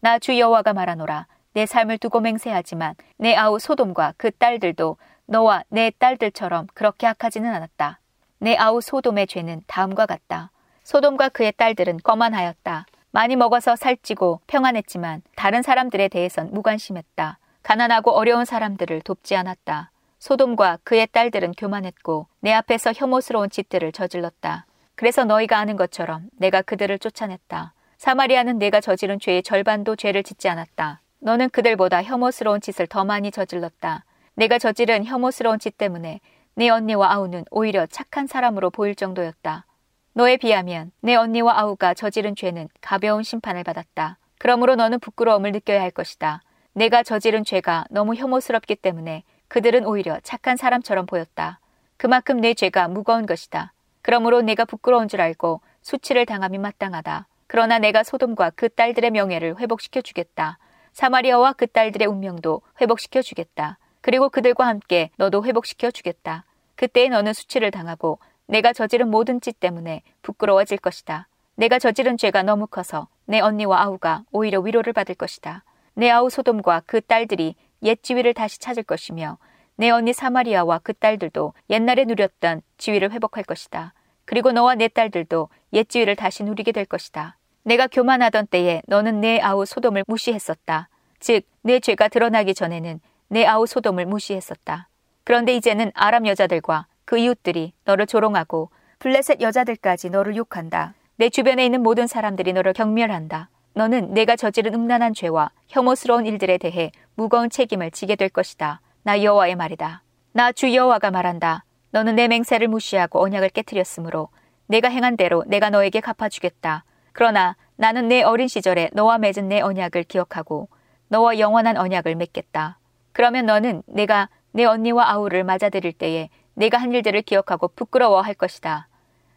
나 0.00 0.18
주 0.18 0.38
여호와가 0.38 0.72
말하노라. 0.72 1.26
내 1.52 1.66
삶을 1.66 1.98
두고 1.98 2.20
맹세하지만 2.20 2.94
내 3.16 3.34
아우 3.34 3.58
소돔과 3.58 4.14
그 4.16 4.30
딸들도 4.30 4.96
너와 5.26 5.64
내 5.68 5.90
딸들처럼 5.98 6.66
그렇게 6.74 7.06
악하지는 7.06 7.52
않았다. 7.52 7.98
내 8.38 8.56
아우 8.56 8.80
소돔의 8.80 9.26
죄는 9.26 9.62
다음과 9.66 10.06
같다. 10.06 10.50
소돔과 10.84 11.30
그의 11.30 11.52
딸들은 11.56 12.00
거만하였다. 12.04 12.86
많이 13.10 13.34
먹어서 13.36 13.74
살찌고 13.76 14.42
평안했지만 14.46 15.22
다른 15.34 15.62
사람들에 15.62 16.08
대해선 16.08 16.50
무관심했다. 16.52 17.38
가난하고 17.62 18.12
어려운 18.12 18.44
사람들을 18.44 19.00
돕지 19.00 19.34
않았다. 19.36 19.90
소돔과 20.18 20.78
그의 20.84 21.06
딸들은 21.08 21.52
교만했고 21.52 22.26
내 22.40 22.52
앞에서 22.52 22.92
혐오스러운 22.94 23.48
짓들을 23.48 23.90
저질렀다. 23.92 24.66
그래서 24.94 25.24
너희가 25.24 25.58
아는 25.58 25.76
것처럼 25.76 26.28
내가 26.38 26.62
그들을 26.62 26.98
쫓아냈다. 26.98 27.72
사마리아는 27.98 28.58
내가 28.58 28.80
저지른 28.80 29.18
죄의 29.18 29.42
절반도 29.42 29.96
죄를 29.96 30.22
짓지 30.22 30.48
않았다. 30.48 31.00
너는 31.20 31.48
그들보다 31.50 32.02
혐오스러운 32.02 32.60
짓을 32.60 32.86
더 32.86 33.04
많이 33.04 33.30
저질렀다. 33.30 34.04
내가 34.34 34.58
저지른 34.58 35.04
혐오스러운 35.04 35.58
짓 35.58 35.78
때문에 35.78 36.20
내 36.54 36.68
언니와 36.68 37.12
아우는 37.12 37.44
오히려 37.50 37.86
착한 37.86 38.26
사람으로 38.26 38.70
보일 38.70 38.94
정도였다. 38.94 39.64
너에 40.12 40.36
비하면 40.36 40.92
내 41.00 41.14
언니와 41.14 41.58
아우가 41.58 41.94
저지른 41.94 42.36
죄는 42.36 42.68
가벼운 42.80 43.22
심판을 43.22 43.64
받았다. 43.64 44.18
그러므로 44.38 44.74
너는 44.76 45.00
부끄러움을 45.00 45.52
느껴야 45.52 45.80
할 45.80 45.90
것이다. 45.90 46.42
내가 46.74 47.02
저지른 47.02 47.44
죄가 47.44 47.86
너무 47.90 48.14
혐오스럽기 48.14 48.76
때문에 48.76 49.24
그들은 49.48 49.86
오히려 49.86 50.20
착한 50.22 50.56
사람처럼 50.56 51.06
보였다. 51.06 51.60
그만큼 51.96 52.40
내 52.40 52.52
죄가 52.52 52.88
무거운 52.88 53.24
것이다. 53.24 53.72
그러므로 54.02 54.42
내가 54.42 54.66
부끄러운 54.66 55.08
줄 55.08 55.20
알고 55.22 55.62
수치를 55.80 56.26
당함이 56.26 56.58
마땅하다. 56.58 57.26
그러나 57.46 57.78
내가 57.78 58.02
소돔과 58.02 58.50
그 58.50 58.68
딸들의 58.68 59.10
명예를 59.10 59.58
회복시켜 59.58 60.00
주겠다. 60.00 60.58
사마리아와 60.92 61.52
그 61.52 61.66
딸들의 61.66 62.06
운명도 62.08 62.62
회복시켜 62.80 63.22
주겠다. 63.22 63.78
그리고 64.00 64.28
그들과 64.28 64.66
함께 64.66 65.10
너도 65.16 65.44
회복시켜 65.44 65.90
주겠다. 65.90 66.44
그때에 66.74 67.08
너는 67.08 67.32
수치를 67.32 67.70
당하고 67.70 68.18
내가 68.46 68.72
저지른 68.72 69.10
모든 69.10 69.40
짓 69.40 69.58
때문에 69.58 70.02
부끄러워질 70.22 70.78
것이다. 70.78 71.28
내가 71.56 71.78
저지른 71.78 72.16
죄가 72.16 72.42
너무 72.42 72.66
커서 72.66 73.08
내 73.24 73.40
언니와 73.40 73.82
아우가 73.82 74.22
오히려 74.30 74.60
위로를 74.60 74.92
받을 74.92 75.14
것이다. 75.14 75.64
내 75.94 76.10
아우 76.10 76.30
소돔과 76.30 76.82
그 76.86 77.00
딸들이 77.00 77.56
옛 77.82 78.02
지위를 78.02 78.34
다시 78.34 78.58
찾을 78.58 78.82
것이며 78.82 79.38
내 79.76 79.90
언니 79.90 80.12
사마리아와 80.12 80.80
그 80.82 80.94
딸들도 80.94 81.52
옛날에 81.70 82.04
누렸던 82.04 82.62
지위를 82.78 83.12
회복할 83.12 83.44
것이다. 83.44 83.92
그리고 84.26 84.52
너와 84.52 84.74
내 84.74 84.88
딸들도 84.88 85.48
옛 85.72 85.88
지위를 85.88 86.16
다시 86.16 86.44
누리게 86.44 86.72
될 86.72 86.84
것이다. 86.84 87.38
내가 87.62 87.86
교만하던 87.86 88.48
때에 88.48 88.82
너는 88.86 89.20
내 89.20 89.40
아우 89.40 89.64
소돔을 89.64 90.04
무시했었다. 90.06 90.88
즉, 91.18 91.44
내 91.62 91.80
죄가 91.80 92.08
드러나기 92.08 92.54
전에는 92.54 93.00
내 93.28 93.44
아우 93.46 93.66
소돔을 93.66 94.06
무시했었다. 94.06 94.88
그런데 95.24 95.54
이제는 95.56 95.90
아람 95.94 96.26
여자들과 96.26 96.86
그 97.04 97.18
이웃들이 97.18 97.72
너를 97.84 98.06
조롱하고 98.06 98.70
블레셋 98.98 99.40
여자들까지 99.40 100.10
너를 100.10 100.36
욕한다. 100.36 100.94
내 101.16 101.28
주변에 101.30 101.64
있는 101.64 101.82
모든 101.82 102.06
사람들이 102.06 102.52
너를 102.52 102.72
경멸한다. 102.72 103.48
너는 103.74 104.14
내가 104.14 104.36
저지른 104.36 104.74
음란한 104.74 105.14
죄와 105.14 105.50
혐오스러운 105.68 106.26
일들에 106.26 106.58
대해 106.58 106.92
무거운 107.14 107.50
책임을 107.50 107.90
지게 107.90 108.16
될 108.16 108.28
것이다. 108.28 108.80
나 109.02 109.22
여호와의 109.22 109.56
말이다. 109.56 110.02
나 110.32 110.52
주 110.52 110.72
여호와가 110.74 111.10
말한다. 111.10 111.64
너는 111.90 112.16
내 112.16 112.28
맹세를 112.28 112.68
무시하고 112.68 113.22
언약을 113.22 113.50
깨뜨렸으므로 113.50 114.28
내가 114.66 114.88
행한 114.88 115.16
대로 115.16 115.44
내가 115.46 115.70
너에게 115.70 116.00
갚아주겠다. 116.00 116.84
그러나 117.12 117.56
나는 117.76 118.08
내 118.08 118.22
어린 118.22 118.48
시절에 118.48 118.90
너와 118.92 119.18
맺은 119.18 119.48
내 119.48 119.60
언약을 119.60 120.04
기억하고 120.04 120.68
너와 121.08 121.38
영원한 121.38 121.76
언약을 121.76 122.14
맺겠다. 122.16 122.78
그러면 123.12 123.46
너는 123.46 123.82
내가 123.86 124.28
내 124.52 124.64
언니와 124.64 125.10
아우를 125.10 125.44
맞아들일 125.44 125.92
때에 125.92 126.28
내가 126.54 126.78
한 126.78 126.92
일들을 126.92 127.22
기억하고 127.22 127.68
부끄러워할 127.68 128.34
것이다. 128.34 128.88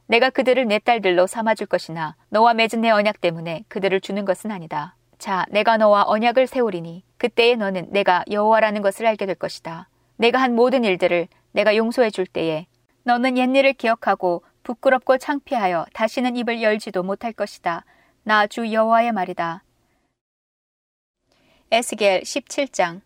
내가 0.08 0.30
그들을 0.30 0.66
내 0.68 0.80
딸들로 0.80 1.28
삼아줄 1.28 1.68
것이나 1.68 2.16
너와 2.30 2.54
맺은 2.56 2.82
내 2.82 2.89
언약 2.89 3.22
때문에 3.22 3.64
그들을 3.68 4.02
주는 4.02 4.26
것은 4.26 4.50
아니다. 4.52 4.95
자, 5.20 5.45
내가 5.50 5.78
너와 5.78 6.06
언약을 6.08 6.47
세우리니 6.47 7.04
그때에 7.18 7.56
너는 7.56 7.88
내가 7.91 8.24
여호와라는 8.32 8.82
것을 8.82 9.06
알게 9.06 9.26
될 9.26 9.36
것이다. 9.36 9.88
내가 10.16 10.41
한 10.41 10.56
모든 10.56 10.84
일들을 10.84 11.28
내가 11.52 11.76
용서해 11.76 12.10
줄 12.12 12.26
때에 12.26 12.68
너는 13.04 13.38
옛일을 13.38 13.74
기억하고 13.74 14.43
부끄럽고 14.64 15.18
창피하여 15.18 15.86
다시는 15.93 16.36
입을 16.38 16.62
열지도 16.62 17.04
못할 17.04 17.34
것이다. 17.34 17.86
나 18.24 18.47
주 18.47 18.72
여호와의 18.72 19.12
말이다. 19.12 19.64
에스겔 21.72 22.22
17장 22.22 23.02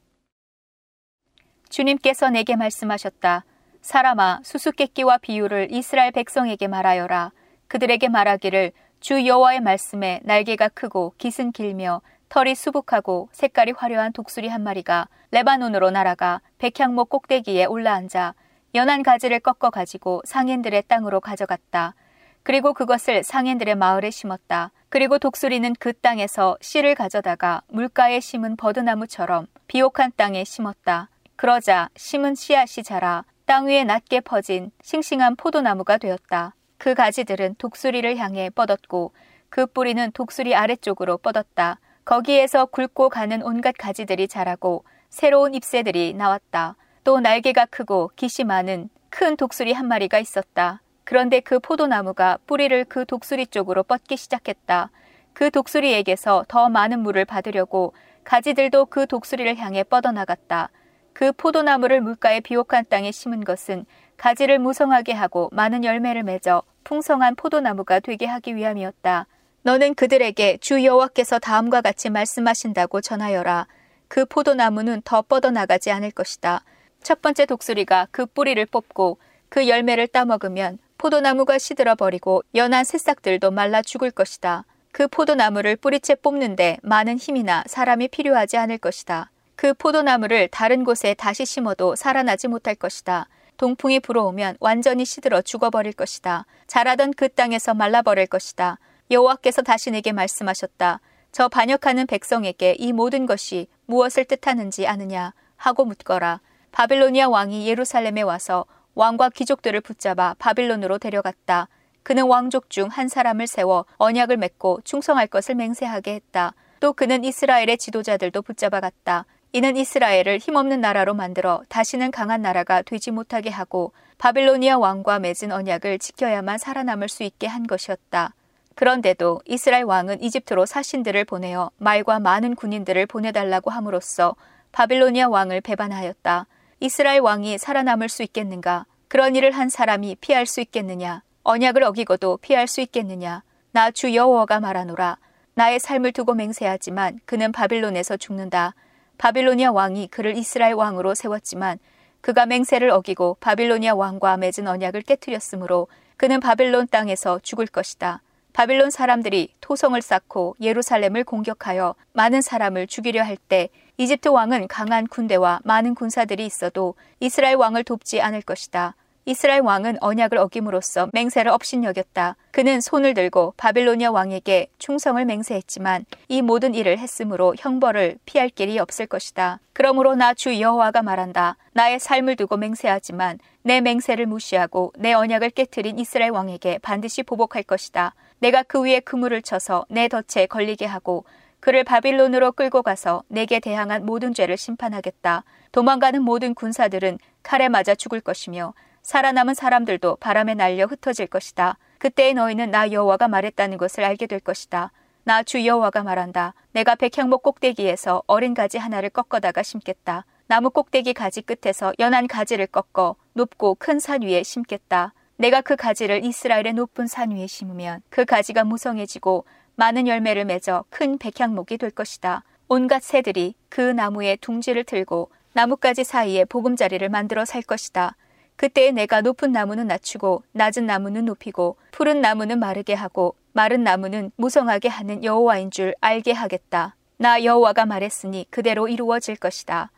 주님께서 1.70 2.30
내게 2.30 2.56
말씀하셨다. 2.56 3.46
사람아 3.82 4.41
수수께끼와 4.44 5.18
비유를 5.18 5.70
이스라엘 5.72 6.12
백성에게 6.12 6.68
말하여라. 6.68 7.32
그들에게 7.68 8.08
말하기를 8.10 8.72
주 9.00 9.26
여호와의 9.26 9.60
말씀에 9.62 10.22
날개가 10.24 10.70
크고 10.70 11.14
깃은 11.18 11.52
길며 11.52 12.02
털이 12.34 12.56
수북하고 12.56 13.30
색깔이 13.32 13.74
화려한 13.78 14.12
독수리 14.12 14.48
한 14.48 14.64
마리가 14.64 15.08
레바논으로 15.30 15.92
날아가 15.92 16.42
백향목 16.58 17.10
꼭대기에 17.10 17.66
올라앉아 17.66 18.34
연한 18.74 19.04
가지를 19.04 19.40
꺾어 19.40 19.70
가지고 19.70 20.24
상인들의 20.26 20.86
땅으로 20.88 21.20
가져갔다. 21.20 21.94
그리고 22.42 22.74
그것을 22.74 23.24
상인들의 23.24 23.76
마을에 23.76 24.10
심었다. 24.10 24.72
그리고 24.90 25.20
독수리는 25.20 25.76
그 25.78 25.94
땅에서 25.94 26.58
씨를 26.60 26.96
가져다가 26.96 27.62
물가에 27.68 28.20
심은 28.20 28.56
버드나무처럼 28.56 29.46
비옥한 29.68 30.12
땅에 30.16 30.44
심었다. 30.44 31.10
그러자 31.36 31.90
심은 31.96 32.34
씨앗이 32.34 32.84
자라 32.84 33.26
땅 33.46 33.68
위에 33.68 33.84
낮게 33.84 34.22
퍼진 34.22 34.72
싱싱한 34.82 35.36
포도나무가 35.36 36.00
되었다. 36.00 36.56
그 36.80 36.96
가지들은 36.96 37.58
독수리를 37.60 38.18
향해 38.18 38.50
뻗었고 38.50 39.14
그 39.50 39.68
뿌리는 39.68 40.12
독수리 40.14 40.56
아래쪽으로 40.56 41.20
뻗었다. 41.20 41.78
거기에서 42.06 42.66
굵고 42.66 43.10
가는 43.10 43.41
온갖 43.43 43.76
가지들이 43.78 44.28
자라고 44.28 44.84
새로운 45.10 45.54
잎새들이 45.54 46.14
나왔다. 46.14 46.76
또 47.04 47.20
날개가 47.20 47.66
크고 47.66 48.12
깃이 48.16 48.45
많은 48.45 48.89
큰 49.10 49.38
독수리 49.38 49.74
한 49.74 49.88
마리가 49.88 50.20
있었다. 50.20 50.82
그런데 51.04 51.39
그 51.39 51.60
포도나무가 51.60 52.38
뿌리를 52.47 52.84
그 52.86 53.06
독수리 53.06 53.47
쪽으로 53.47 53.84
뻗기 53.84 54.18
시작했다. 54.18 54.89
그 55.34 55.51
독수리에게서 55.51 56.45
더 56.47 56.70
많은 56.70 56.99
물을 56.99 57.26
받으려고 57.26 57.93
가지들도 58.24 58.86
그 58.88 59.08
독수리를 59.08 59.58
향해 59.58 59.84
뻗어나갔다. 59.84 60.70
그 61.14 61.32
포도나무를 61.32 62.01
물가에 62.01 62.39
비옥한 62.39 62.86
땅에 62.89 63.12
심은 63.12 63.43
것은 63.43 63.86
가지를 64.18 64.60
무성하게 64.60 65.14
하고 65.14 65.49
많은 65.51 65.84
열매를 65.84 66.24
맺어 66.24 66.64
풍성한 66.84 67.36
포도나무가 67.36 67.99
되게 67.99 68.26
하기 68.26 68.56
위함이었다. 68.56 69.28
너는 69.66 69.95
그들에게 69.95 70.57
주 70.57 70.84
여호와께서 70.84 71.39
다음과 71.39 71.82
같이 71.82 72.09
말씀하신다고 72.09 72.99
전하여라. 72.99 73.68
그 74.09 74.26
포도나무는 74.26 75.01
더 75.05 75.22
뻗어나가지 75.22 75.89
않을 75.89 76.11
것이다. 76.11 76.66
첫 77.01 77.22
번째 77.22 77.45
독수리가 77.45 78.09
그 78.11 78.26
뿌리를 78.26 78.64
뽑고 78.66 79.18
그 79.47 79.70
열매를 79.70 80.07
따먹으면 80.07 80.80
포도나무가 80.97 81.57
시들어 81.57 81.95
버리고 81.95 82.43
연한 82.55 82.84
새싹들도 82.84 83.51
말라 83.51 83.82
죽을 83.82 84.11
것이다. 84.11 84.66
그 84.91 85.07
포도나무를 85.07 85.78
뿌리채 85.78 86.16
뽑는데 86.16 86.78
많은 86.84 87.18
힘이나 87.18 87.64
사람이 87.66 88.09
필요하지 88.09 88.57
않을 88.57 88.78
것이다. 88.78 89.32
그 89.55 89.74
포도나무를 89.74 90.49
다른 90.49 90.84
곳에 90.84 91.14
다시 91.14 91.45
심어도 91.45 91.95
살아나지 91.95 92.49
못할 92.49 92.76
것이다. 92.76 93.30
동풍이 93.55 94.01
불어오면 94.01 94.57
완전히 94.59 95.05
시들어 95.05 95.41
죽어버릴 95.41 95.93
것이다. 95.93 96.45
자라던 96.68 97.14
그 97.14 97.30
땅에서 97.30 97.74
말라버릴 97.74 98.28
것이다. 98.28 98.78
여호와께서 99.14 99.61
다시 99.61 99.91
내게 99.91 100.11
말씀하셨다. 100.11 100.99
저 101.32 101.47
반역하는 101.47 102.07
백성에게 102.07 102.76
이 102.78 102.91
모든 102.91 103.26
것이 103.26 103.68
무엇을 103.86 104.26
뜻하는지 104.26 104.88
아느냐 104.88 105.34
하고 105.55 105.86
묻거라. 105.86 106.41
바빌로니아 106.72 107.30
왕이 107.30 107.68
예루살렘에 107.68 108.22
와서 108.22 108.66
왕과 108.95 109.30
귀족들을 109.30 109.82
붙잡아 109.82 110.36
바빌론으로 110.38 110.97
데려갔다. 110.97 111.70
그는 112.03 112.26
왕족 112.26 112.70
중 112.70 112.89
한 112.89 113.07
사람을 113.07 113.47
세워 113.47 113.86
언약을 113.97 114.38
맺고 114.38 114.82
충성할 114.84 115.28
것을 115.28 115.55
맹세하게 115.55 116.14
했다. 116.16 116.53
또 116.80 116.93
그는 116.93 117.24
이스라엘의 117.24 117.78
지도자들도 117.78 118.41
붙잡아갔다. 118.41 119.26
이는 119.53 119.78
이스라엘을 119.78 120.39
힘없는 120.39 120.82
나라로 120.82 121.14
만들어 121.14 121.61
다시는 121.70 122.11
강한 122.11 122.41
나라가 122.41 122.82
되지 122.82 123.11
못하게 123.11 123.49
하고 123.51 123.93
바빌로니아 124.18 124.78
왕과 124.78 125.20
맺은 125.20 125.51
언약을 125.51 125.99
지켜야만 125.99 126.57
살아남을 126.57 127.07
수 127.07 127.24
있게 127.24 127.47
한 127.47 127.66
것이었다. 127.66 128.34
그런데도 128.76 129.42
이스라엘 129.46 129.84
왕은 129.84 130.22
이집트로 130.22 130.66
사신들을 130.66 131.26
보내어 131.26 131.72
말과 131.78 132.20
많은 132.20 132.56
군인들을 132.56 133.06
보내달라고 133.06 133.70
함으로써 133.72 134.36
바빌로니아 134.72 135.30
왕을 135.30 135.62
배반하였다. 135.62 136.48
이스라엘 136.80 137.22
왕이 137.22 137.58
살아남을 137.60 138.10
수 138.10 138.24
있겠는가? 138.24 138.86
그런 139.08 139.36
일을 139.36 139.52
한 139.52 139.70
사람이 139.70 140.18
피할 140.22 140.46
수 140.46 140.60
있겠느냐? 140.60 141.22
언약을 141.44 141.84
어기고도 141.84 142.38
피할 142.38 142.68
수 142.68 142.82
있겠느냐? 142.82 143.44
나 143.72 143.92
주 143.92 144.16
여호와가 144.16 144.60
말하노라. 144.60 145.18
나의 145.56 145.80
삶을 145.80 146.12
두고 146.14 146.34
맹세하지만 146.34 147.20
그는 147.26 147.52
바빌론에서 147.52 148.18
죽는다. 148.18 148.74
바빌로니아 149.20 149.72
왕이 149.72 150.08
그를 150.08 150.36
이스라엘 150.36 150.74
왕으로 150.74 151.14
세웠지만 151.14 151.78
그가 152.22 152.48
맹세를 152.48 152.90
어기고 152.90 153.38
바빌로니아 153.40 153.94
왕과 153.94 154.38
맺은 154.38 154.68
언약을 154.68 155.04
깨뜨렸으므로 155.04 155.88
그는 156.18 156.40
바빌론 156.40 156.88
땅에서 156.88 157.40
죽을 157.44 157.68
것이다. 157.68 158.22
바빌론 158.54 158.91
사람들이 158.91 159.49
토성을 159.62 159.99
쌓고 160.01 160.56
예루살렘을 160.62 161.24
공격하여 161.24 161.95
많은 162.14 162.41
사람을 162.41 162.88
죽이려 162.88 163.24
할 163.24 163.38
때 163.49 163.70
이집트 163.97 164.30
왕은 164.30 164.68
강한 164.68 165.08
군대와 165.08 165.62
많은 165.64 165.95
군사들이 165.95 166.45
있어도 166.45 166.95
이스라엘 167.20 167.56
왕을 167.56 167.84
돕지 167.84 168.22
않을 168.22 168.41
것이다. 168.41 168.95
이스라엘 169.26 169.62
왕은 169.62 169.97
언약을 170.01 170.38
어김으로써 170.38 171.10
맹세를 171.14 171.51
업신여겼다. 171.51 172.36
그는 172.51 172.82
손을 172.82 173.14
들고 173.14 173.54
바빌로니아 173.56 174.12
왕에게 174.12 174.68
충성을 174.80 175.24
맹세했지만 175.24 176.06
이 176.28 176.41
모든 176.41 176.74
일을 176.76 176.97
했으므로 176.99 177.56
형벌을 177.58 178.18
피할 178.26 178.49
길이 178.49 178.78
없을 178.80 179.06
것이다. 179.06 179.60
그러므로 179.74 180.16
나 180.16 180.34
주 180.34 180.60
여호와가 180.60 181.01
말한다. 181.04 181.56
나의 181.72 181.99
삶을 181.99 182.36
두고 182.36 182.58
맹세하지만 182.58 183.39
내 183.62 183.80
맹세를 183.80 184.26
무시하고 184.26 184.91
내 184.97 185.14
언약을 185.14 185.51
깨뜨린 185.51 185.99
이스라엘 185.99 186.32
왕에게 186.32 186.80
반드시 186.80 187.24
보복할 187.24 187.64
것이다. 187.64 188.14
내가 188.44 188.62
그 188.62 188.82
위에 188.84 189.00
그물을 189.00 189.41
쳐서 189.41 189.86
내 189.88 190.10
덫에 190.10 190.48
걸리게 190.48 190.86
하고 190.86 191.24
그를 191.62 191.86
바빌론으로 191.86 192.52
끌고 192.52 192.82
가서 192.82 193.24
내게 193.30 193.62
대항한 193.62 194.06
모든 194.06 194.34
죄를 194.34 194.58
심판하겠다. 194.58 195.46
도망가는 195.72 196.22
모든 196.22 196.54
군사들은 196.54 197.20
칼에 197.41 197.70
맞아 197.70 197.96
죽을 197.96 198.20
것이며 198.20 198.74
살아남은 199.02 199.54
사람들도 199.54 200.18
바람에 200.18 200.56
날려 200.56 200.86
흩어질 200.88 201.28
것이다. 201.28 201.78
그때에 202.00 202.34
너희는 202.34 202.70
나 202.70 202.91
여호와가 202.91 203.30
말했다는 203.30 203.78
것을 203.78 204.04
알게 204.04 204.28
될 204.28 204.41
것이다. 204.41 204.91
나 205.24 205.41
주 205.44 205.66
여호와가 205.66 206.04
말한다. 206.04 206.54
내가 206.74 206.96
백향목 206.96 207.44
꼭대기에서 207.44 208.24
어린 208.28 208.54
가지 208.54 208.78
하나를 208.78 209.10
꺾어다가 209.10 209.64
심겠다. 209.64 210.26
나무 210.48 210.70
꼭대기 210.70 211.14
가지 211.14 211.41
끝에서 211.41 211.94
연한 211.98 212.28
가지를 212.28 212.68
꺾어 212.68 213.16
높고 213.32 213.76
큰 213.76 214.00
산 214.00 214.22
위에 214.22 214.44
심겠다. 214.44 215.14
내가 215.38 215.62
그 215.62 215.76
가지를 215.76 216.24
이스라엘의 216.24 216.74
높은 216.74 217.08
산 217.08 217.32
위에 217.32 217.48
심으면 217.48 218.02
그 218.10 218.26
가지가 218.26 218.64
무성해지고 218.64 219.46
많은 219.76 220.08
열매를 220.08 220.46
맺어 220.46 220.86
큰 220.90 221.18
백향목이 221.18 221.78
될 221.78 221.90
것이다. 221.90 222.44
온갖 222.68 223.04
새들이 223.04 223.56
그 223.70 223.82
나무에 223.82 224.36
둥지를 224.38 224.84
틀고 224.84 225.32
나뭇가지 225.54 226.04
사이에 226.04 226.46
보금자리를 226.46 227.08
만들어 227.10 227.46
살 227.46 227.62
것이다. 227.62 228.16
그때 228.56 228.92
내가 228.92 229.22
높은 229.22 229.52
나무는 229.52 229.88
낮추고 229.88 230.44
낮은 230.52 230.86
나무는 230.86 231.26
높이고 231.26 231.78
푸른 231.92 232.22
나무는 232.22 232.60
마르게 232.60 232.94
하고 232.94 233.36
마른 233.52 233.84
나무는 233.84 234.32
무성하게 234.36 234.90
하는 234.90 235.24
여호와인 235.24 235.72
줄 235.72 235.96
알게 236.02 236.32
하겠다. 236.32 236.96
나 237.18 237.44
여호와가 237.44 237.86
말했으니 237.86 238.48
그대로 238.50 238.88
이루어질 238.88 239.36
것이다. 239.36 239.92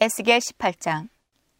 에스겔 0.00 0.38
18장 0.38 1.08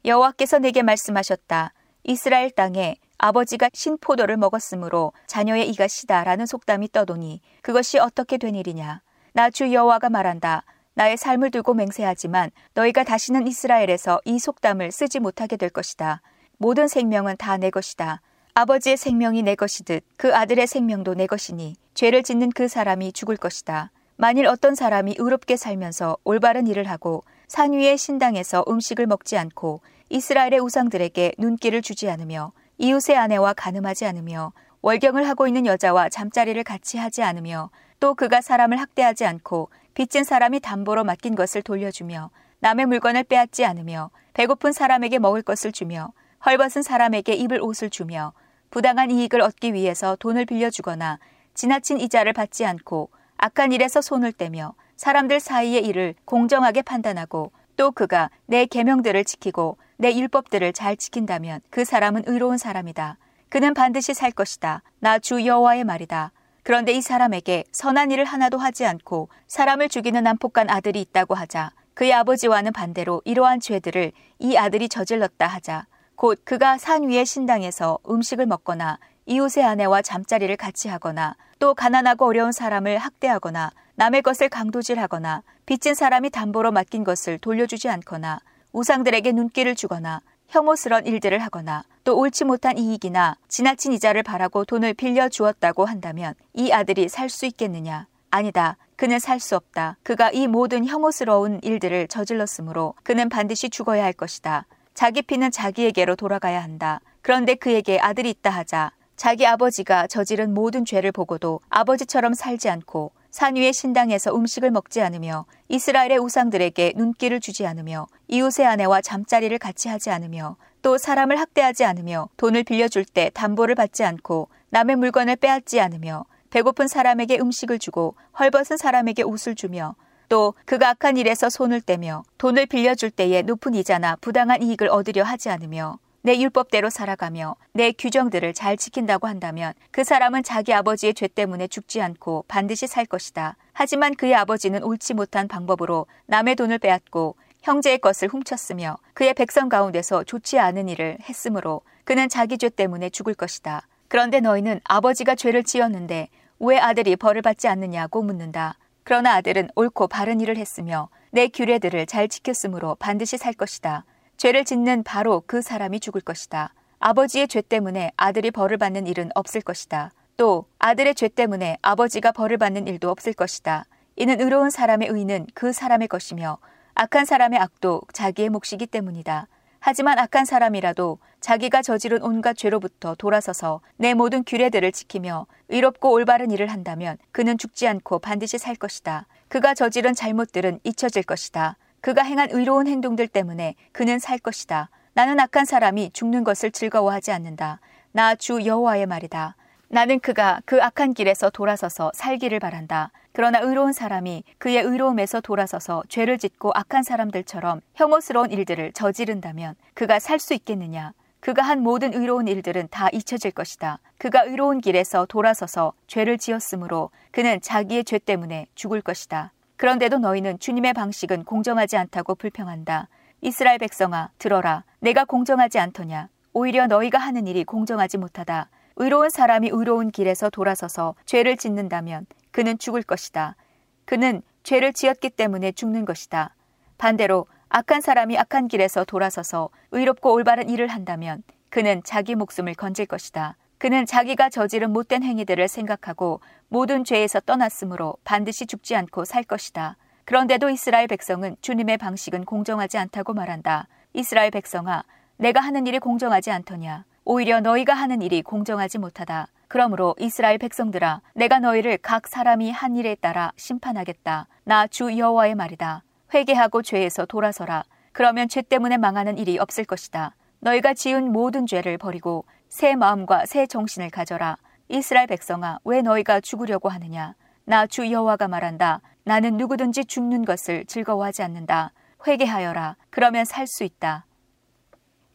여호와께서 0.04 0.58
내게 0.58 0.82
말씀하셨다. 0.82 1.72
이스라엘 2.04 2.50
땅에 2.50 2.96
아버지가 3.16 3.70
신포도를 3.72 4.36
먹었으므로 4.36 5.12
자녀의 5.26 5.70
이가 5.70 5.88
시다라는 5.88 6.44
속담이 6.46 6.92
떠도니 6.92 7.40
그것이 7.62 7.98
어떻게 7.98 8.36
된 8.36 8.54
일이냐. 8.54 9.00
나 9.32 9.50
주 9.50 9.72
여호와가 9.72 10.10
말한다. 10.10 10.64
나의 10.94 11.16
삶을 11.16 11.50
두고 11.50 11.74
맹세하지만 11.74 12.50
너희가 12.74 13.04
다시는 13.04 13.46
이스라엘에서 13.46 14.20
이 14.26 14.38
속담을 14.38 14.92
쓰지 14.92 15.18
못하게 15.18 15.56
될 15.56 15.70
것이다. 15.70 16.20
모든 16.58 16.86
생명은 16.88 17.36
다 17.38 17.56
내 17.56 17.70
것이다. 17.70 18.20
아버지의 18.52 18.96
생명이 18.96 19.42
내 19.42 19.54
것이듯 19.54 20.04
그 20.16 20.34
아들의 20.36 20.66
생명도 20.66 21.14
내 21.14 21.26
것이니 21.26 21.74
죄를 21.94 22.22
짓는 22.22 22.50
그 22.50 22.68
사람이 22.68 23.12
죽을 23.12 23.36
것이다. 23.36 23.90
만일 24.16 24.46
어떤 24.46 24.74
사람이 24.76 25.16
의롭게 25.18 25.56
살면서 25.56 26.18
올바른 26.22 26.66
일을 26.68 26.84
하고 26.88 27.24
산 27.48 27.72
위의 27.72 27.96
신당에서 27.98 28.64
음식을 28.68 29.06
먹지 29.06 29.36
않고 29.36 29.80
이스라엘의 30.10 30.60
우상들에게 30.60 31.34
눈길을 31.38 31.82
주지 31.82 32.10
않으며 32.10 32.52
이웃의 32.78 33.16
아내와 33.16 33.54
가늠하지 33.54 34.06
않으며 34.06 34.52
월경을 34.82 35.26
하고 35.28 35.46
있는 35.46 35.64
여자와 35.66 36.08
잠자리를 36.08 36.62
같이 36.64 36.98
하지 36.98 37.22
않으며 37.22 37.70
또 38.00 38.14
그가 38.14 38.40
사람을 38.40 38.78
학대하지 38.78 39.24
않고 39.24 39.70
빚진 39.94 40.24
사람이 40.24 40.60
담보로 40.60 41.04
맡긴 41.04 41.34
것을 41.34 41.62
돌려주며 41.62 42.30
남의 42.60 42.86
물건을 42.86 43.24
빼앗지 43.24 43.64
않으며 43.64 44.10
배고픈 44.34 44.72
사람에게 44.72 45.18
먹을 45.18 45.42
것을 45.42 45.72
주며 45.72 46.12
헐벗은 46.44 46.82
사람에게 46.82 47.32
입을 47.34 47.62
옷을 47.62 47.88
주며 47.88 48.32
부당한 48.70 49.10
이익을 49.10 49.40
얻기 49.40 49.72
위해서 49.72 50.16
돈을 50.16 50.44
빌려주거나 50.44 51.18
지나친 51.54 52.00
이자를 52.00 52.32
받지 52.32 52.66
않고 52.66 53.10
악한 53.38 53.72
일에서 53.72 54.00
손을 54.00 54.32
떼며 54.32 54.74
사람들 54.96 55.40
사이의 55.40 55.86
일을 55.86 56.14
공정하게 56.24 56.82
판단하고 56.82 57.52
또 57.76 57.90
그가 57.90 58.30
내 58.46 58.66
계명들을 58.66 59.24
지키고 59.24 59.78
내 59.96 60.14
율법들을 60.14 60.72
잘 60.72 60.96
지킨다면 60.96 61.60
그 61.70 61.84
사람은 61.84 62.24
의로운 62.26 62.58
사람이다. 62.58 63.18
그는 63.48 63.74
반드시 63.74 64.14
살 64.14 64.30
것이다. 64.32 64.82
나 64.98 65.18
주 65.18 65.46
여호와의 65.46 65.84
말이다. 65.84 66.32
그런데 66.64 66.92
이 66.92 67.02
사람에게 67.02 67.64
선한 67.72 68.10
일을 68.10 68.24
하나도 68.24 68.58
하지 68.58 68.86
않고 68.86 69.28
사람을 69.46 69.88
죽이는 69.88 70.24
난폭한 70.24 70.70
아들이 70.70 71.00
있다고 71.02 71.34
하자 71.34 71.72
그의 71.92 72.12
아버지와는 72.14 72.72
반대로 72.72 73.20
이러한 73.24 73.60
죄들을 73.60 74.12
이 74.38 74.56
아들이 74.56 74.88
저질렀다 74.88 75.46
하자 75.46 75.86
곧 76.16 76.40
그가 76.44 76.78
산 76.78 77.06
위의 77.06 77.26
신당에서 77.26 77.98
음식을 78.08 78.46
먹거나 78.46 78.98
이웃의 79.26 79.62
아내와 79.62 80.02
잠자리를 80.02 80.56
같이 80.56 80.88
하거나 80.88 81.36
또 81.58 81.74
가난하고 81.74 82.26
어려운 82.26 82.50
사람을 82.50 82.98
학대하거나 82.98 83.70
남의 83.96 84.22
것을 84.22 84.48
강도질하거나 84.48 85.42
빚진 85.66 85.94
사람이 85.94 86.30
담보로 86.30 86.72
맡긴 86.72 87.04
것을 87.04 87.38
돌려주지 87.38 87.88
않거나 87.90 88.40
우상들에게 88.74 89.30
눈길을 89.32 89.76
주거나 89.76 90.20
혐오스런 90.48 91.06
일들을 91.06 91.38
하거나 91.38 91.84
또 92.02 92.18
옳지 92.18 92.44
못한 92.44 92.76
이익이나 92.76 93.36
지나친 93.48 93.92
이자를 93.92 94.24
바라고 94.24 94.64
돈을 94.64 94.94
빌려 94.94 95.28
주었다고 95.28 95.84
한다면 95.84 96.34
이 96.52 96.72
아들이 96.72 97.08
살 97.08 97.30
수 97.30 97.46
있겠느냐? 97.46 98.08
아니다. 98.30 98.76
그는 98.96 99.20
살 99.20 99.38
수 99.38 99.54
없다. 99.54 99.96
그가 100.02 100.32
이 100.32 100.48
모든 100.48 100.84
혐오스러운 100.84 101.60
일들을 101.62 102.08
저질렀으므로 102.08 102.94
그는 103.04 103.28
반드시 103.28 103.70
죽어야 103.70 104.02
할 104.02 104.12
것이다. 104.12 104.66
자기 104.92 105.22
피는 105.22 105.52
자기에게로 105.52 106.16
돌아가야 106.16 106.60
한다. 106.60 107.00
그런데 107.22 107.54
그에게 107.54 108.00
아들이 108.00 108.30
있다 108.30 108.50
하자 108.50 108.90
자기 109.16 109.46
아버지가 109.46 110.08
저지른 110.08 110.52
모든 110.52 110.84
죄를 110.84 111.12
보고도 111.12 111.60
아버지처럼 111.70 112.34
살지 112.34 112.68
않고 112.68 113.12
산 113.34 113.56
위의 113.56 113.72
신당에서 113.72 114.32
음식을 114.32 114.70
먹지 114.70 115.02
않으며 115.02 115.44
이스라엘의 115.68 116.18
우상들에게 116.18 116.92
눈길을 116.94 117.40
주지 117.40 117.66
않으며 117.66 118.06
이웃의 118.28 118.64
아내와 118.64 119.00
잠자리를 119.00 119.58
같이 119.58 119.88
하지 119.88 120.10
않으며 120.10 120.54
또 120.82 120.98
사람을 120.98 121.40
학대하지 121.40 121.84
않으며 121.84 122.28
돈을 122.36 122.62
빌려줄 122.62 123.04
때 123.04 123.32
담보를 123.34 123.74
받지 123.74 124.04
않고 124.04 124.50
남의 124.70 124.94
물건을 124.94 125.34
빼앗지 125.34 125.80
않으며 125.80 126.26
배고픈 126.50 126.86
사람에게 126.86 127.40
음식을 127.40 127.80
주고 127.80 128.14
헐벗은 128.38 128.76
사람에게 128.76 129.24
옷을 129.24 129.56
주며 129.56 129.96
또 130.28 130.54
그가 130.64 130.90
악한 130.90 131.16
일에서 131.16 131.50
손을 131.50 131.80
떼며 131.80 132.22
돈을 132.38 132.66
빌려줄 132.66 133.10
때에 133.10 133.42
높은 133.42 133.74
이자나 133.74 134.14
부당한 134.20 134.62
이익을 134.62 134.88
얻으려 134.88 135.24
하지 135.24 135.50
않으며 135.50 135.98
내 136.26 136.40
율법대로 136.40 136.88
살아가며 136.88 137.54
내 137.74 137.92
규정들을 137.92 138.54
잘 138.54 138.78
지킨다고 138.78 139.26
한다면 139.26 139.74
그 139.90 140.04
사람은 140.04 140.42
자기 140.42 140.72
아버지의 140.72 141.12
죄 141.12 141.28
때문에 141.28 141.66
죽지 141.66 142.00
않고 142.00 142.46
반드시 142.48 142.86
살 142.86 143.04
것이다. 143.04 143.58
하지만 143.74 144.14
그의 144.14 144.34
아버지는 144.34 144.82
옳지 144.82 145.12
못한 145.12 145.48
방법으로 145.48 146.06
남의 146.24 146.56
돈을 146.56 146.78
빼앗고 146.78 147.36
형제의 147.60 147.98
것을 147.98 148.28
훔쳤으며 148.28 148.96
그의 149.12 149.34
백성 149.34 149.68
가운데서 149.68 150.24
좋지 150.24 150.58
않은 150.58 150.88
일을 150.88 151.18
했으므로 151.28 151.82
그는 152.04 152.30
자기 152.30 152.56
죄 152.56 152.70
때문에 152.70 153.10
죽을 153.10 153.34
것이다. 153.34 153.86
그런데 154.08 154.40
너희는 154.40 154.80
아버지가 154.84 155.34
죄를 155.34 155.62
지었는데 155.62 156.28
왜 156.58 156.78
아들이 156.78 157.16
벌을 157.16 157.42
받지 157.42 157.68
않느냐고 157.68 158.22
묻는다. 158.22 158.78
그러나 159.02 159.34
아들은 159.34 159.68
옳고 159.74 160.08
바른 160.08 160.40
일을 160.40 160.56
했으며 160.56 161.10
내 161.32 161.48
규례들을 161.48 162.06
잘 162.06 162.28
지켰으므로 162.28 162.94
반드시 162.94 163.36
살 163.36 163.52
것이다. 163.52 164.06
죄를 164.36 164.64
짓는 164.64 165.02
바로 165.02 165.42
그 165.46 165.62
사람이 165.62 166.00
죽을 166.00 166.20
것이다. 166.20 166.74
아버지의 166.98 167.48
죄 167.48 167.60
때문에 167.60 168.12
아들이 168.16 168.50
벌을 168.50 168.78
받는 168.78 169.06
일은 169.06 169.30
없을 169.34 169.60
것이다. 169.60 170.10
또 170.36 170.66
아들의 170.78 171.14
죄 171.14 171.28
때문에 171.28 171.78
아버지가 171.82 172.32
벌을 172.32 172.58
받는 172.58 172.86
일도 172.86 173.10
없을 173.10 173.32
것이다. 173.32 173.84
이는 174.16 174.40
의로운 174.40 174.70
사람의 174.70 175.08
의는 175.08 175.46
그 175.54 175.72
사람의 175.72 176.08
것이며 176.08 176.58
악한 176.94 177.24
사람의 177.24 177.58
악도 177.58 178.02
자기의 178.12 178.48
몫이기 178.50 178.86
때문이다. 178.86 179.48
하지만 179.80 180.18
악한 180.18 180.46
사람이라도 180.46 181.18
자기가 181.40 181.82
저지른 181.82 182.22
온갖 182.22 182.56
죄로부터 182.56 183.14
돌아서서 183.16 183.82
내 183.96 184.14
모든 184.14 184.42
규례들을 184.42 184.90
지키며 184.92 185.46
의롭고 185.68 186.10
올바른 186.10 186.50
일을 186.50 186.68
한다면 186.68 187.18
그는 187.32 187.58
죽지 187.58 187.86
않고 187.86 188.20
반드시 188.20 188.56
살 188.56 188.76
것이다. 188.76 189.26
그가 189.48 189.74
저지른 189.74 190.14
잘못들은 190.14 190.80
잊혀질 190.84 191.24
것이다. 191.24 191.76
그가 192.04 192.22
행한 192.22 192.50
의로운 192.50 192.86
행동들 192.86 193.28
때문에 193.28 193.76
그는 193.92 194.18
살 194.18 194.38
것이다. 194.38 194.90
나는 195.14 195.40
악한 195.40 195.64
사람이 195.64 196.10
죽는 196.12 196.44
것을 196.44 196.70
즐거워하지 196.70 197.32
않는다. 197.32 197.80
나 198.12 198.34
주 198.34 198.66
여호와의 198.66 199.06
말이다. 199.06 199.56
나는 199.88 200.20
그가 200.20 200.60
그 200.66 200.82
악한 200.82 201.14
길에서 201.14 201.48
돌아서서 201.48 202.10
살기를 202.12 202.60
바란다. 202.60 203.10
그러나 203.32 203.58
의로운 203.60 203.94
사람이 203.94 204.44
그의 204.58 204.82
의로움에서 204.82 205.40
돌아서서 205.40 206.02
죄를 206.10 206.36
짓고 206.36 206.72
악한 206.74 207.04
사람들처럼 207.04 207.80
혐오스러운 207.94 208.50
일들을 208.50 208.92
저지른다면 208.92 209.74
그가 209.94 210.18
살 210.18 210.38
수 210.38 210.52
있겠느냐? 210.52 211.14
그가 211.40 211.62
한 211.62 211.82
모든 211.82 212.12
의로운 212.12 212.48
일들은 212.48 212.88
다 212.90 213.08
잊혀질 213.14 213.52
것이다. 213.52 213.98
그가 214.18 214.42
의로운 214.42 214.82
길에서 214.82 215.24
돌아서서 215.24 215.94
죄를 216.06 216.36
지었으므로 216.36 217.08
그는 217.30 217.62
자기의 217.62 218.04
죄 218.04 218.18
때문에 218.18 218.66
죽을 218.74 219.00
것이다. 219.00 219.53
그런데도 219.76 220.18
너희는 220.18 220.58
주님의 220.58 220.92
방식은 220.92 221.44
공정하지 221.44 221.96
않다고 221.96 222.36
불평한다. 222.36 223.08
이스라엘 223.40 223.78
백성아, 223.78 224.30
들어라. 224.38 224.84
내가 225.00 225.24
공정하지 225.24 225.78
않더냐. 225.78 226.28
오히려 226.52 226.86
너희가 226.86 227.18
하는 227.18 227.46
일이 227.46 227.64
공정하지 227.64 228.18
못하다. 228.18 228.70
의로운 228.96 229.28
사람이 229.28 229.70
의로운 229.72 230.10
길에서 230.10 230.50
돌아서서 230.50 231.16
죄를 231.26 231.56
짓는다면 231.56 232.26
그는 232.52 232.78
죽을 232.78 233.02
것이다. 233.02 233.56
그는 234.04 234.42
죄를 234.62 234.92
지었기 234.92 235.30
때문에 235.30 235.72
죽는 235.72 236.04
것이다. 236.04 236.54
반대로 236.96 237.46
악한 237.68 238.00
사람이 238.00 238.38
악한 238.38 238.68
길에서 238.68 239.04
돌아서서 239.04 239.70
의롭고 239.90 240.32
올바른 240.32 240.68
일을 240.68 240.86
한다면 240.86 241.42
그는 241.70 242.02
자기 242.04 242.36
목숨을 242.36 242.74
건질 242.74 243.06
것이다. 243.06 243.56
그는 243.78 244.06
자기가 244.06 244.48
저지른 244.50 244.92
못된 244.92 245.22
행위들을 245.22 245.68
생각하고 245.68 246.40
모든 246.68 247.04
죄에서 247.04 247.40
떠났으므로 247.40 248.16
반드시 248.24 248.66
죽지 248.66 248.96
않고 248.96 249.24
살 249.24 249.44
것이다. 249.44 249.96
그런데도 250.24 250.70
이스라엘 250.70 251.06
백성은 251.06 251.56
주님의 251.60 251.98
방식은 251.98 252.44
공정하지 252.44 252.96
않다고 252.98 253.34
말한다. 253.34 253.88
이스라엘 254.14 254.50
백성아, 254.50 255.02
내가 255.36 255.60
하는 255.60 255.86
일이 255.86 255.98
공정하지 255.98 256.50
않더냐. 256.50 257.04
오히려 257.24 257.60
너희가 257.60 257.92
하는 257.94 258.22
일이 258.22 258.42
공정하지 258.42 258.98
못하다. 258.98 259.48
그러므로 259.68 260.14
이스라엘 260.18 260.56
백성들아, 260.58 261.20
내가 261.34 261.58
너희를 261.58 261.98
각 261.98 262.26
사람이 262.28 262.70
한 262.70 262.96
일에 262.96 263.14
따라 263.16 263.52
심판하겠다. 263.56 264.46
나 264.64 264.86
주 264.86 265.18
여호와의 265.18 265.54
말이다. 265.56 266.04
회개하고 266.32 266.82
죄에서 266.82 267.26
돌아서라. 267.26 267.84
그러면 268.12 268.48
죄 268.48 268.62
때문에 268.62 268.96
망하는 268.96 269.36
일이 269.36 269.58
없을 269.58 269.84
것이다. 269.84 270.34
너희가 270.60 270.94
지은 270.94 271.32
모든 271.32 271.66
죄를 271.66 271.98
버리고 271.98 272.44
새 272.74 272.96
마음과 272.96 273.46
새 273.46 273.68
정신을 273.68 274.10
가져라. 274.10 274.56
이스라엘 274.88 275.28
백성아, 275.28 275.78
왜 275.84 276.02
너희가 276.02 276.40
죽으려고 276.40 276.88
하느냐? 276.88 277.36
나 277.64 277.86
주 277.86 278.10
여호와가 278.10 278.48
말한다. 278.48 279.00
나는 279.22 279.56
누구든지 279.56 280.06
죽는 280.06 280.44
것을 280.44 280.84
즐거워하지 280.86 281.44
않는다. 281.44 281.92
회개하여라. 282.26 282.96
그러면 283.10 283.44
살 283.44 283.68
수 283.68 283.84
있다. 283.84 284.26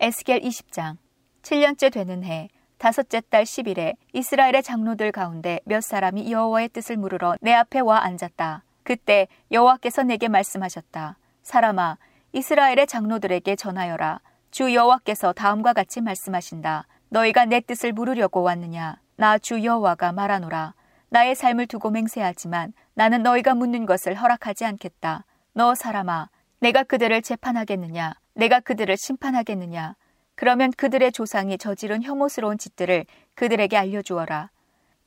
에스겔 0.02 0.42
20장 0.42 0.98
7년째 1.42 1.94
되는 1.94 2.26
해 2.26 2.50
다섯째 2.78 3.22
달 3.22 3.46
10일에 3.46 3.96
이스라엘의 4.12 4.62
장로들 4.62 5.14
가운데 5.14 5.62
몇 5.64 5.82
사람이 5.82 6.30
여호와의 6.30 6.68
뜻을 6.70 6.98
물으러 6.98 7.36
내 7.40 7.54
앞에 7.54 7.80
와 7.80 8.04
앉았다. 8.04 8.66
그때 8.84 9.30
여호와께서 9.50 10.04
내게 10.04 10.28
말씀하셨다. 10.28 11.18
사람아, 11.44 12.00
이스라엘의 12.34 12.86
장로들에게 12.88 13.56
전하여라. 13.56 14.20
주 14.52 14.74
여호와께서 14.74 15.32
다음과 15.32 15.72
같이 15.72 16.02
말씀하신다. 16.02 16.86
너희가 17.10 17.46
내 17.46 17.60
뜻을 17.60 17.92
물으려고 17.94 18.42
왔느냐? 18.44 19.00
나 19.16 19.38
주 19.38 19.64
여호와가 19.64 20.12
말하노라. 20.12 20.74
나의 21.10 21.36
삶을 21.36 21.68
두고 21.68 21.90
맹세하지만 21.90 22.74
나는 22.94 23.24
너희가 23.24 23.56
묻는 23.56 23.86
것을 23.86 24.16
허락하지 24.16 24.66
않겠다. 24.66 25.26
너 25.54 25.74
사람아, 25.76 26.30
내가 26.60 26.84
그들을 26.84 27.22
재판하겠느냐? 27.22 28.14
내가 28.36 28.60
그들을 28.60 28.96
심판하겠느냐? 28.96 29.96
그러면 30.36 30.72
그들의 30.72 31.12
조상이 31.12 31.58
저지른 31.58 32.04
혐오스러운 32.04 32.58
짓들을 32.58 33.06
그들에게 33.36 33.76
알려주어라. 33.76 34.52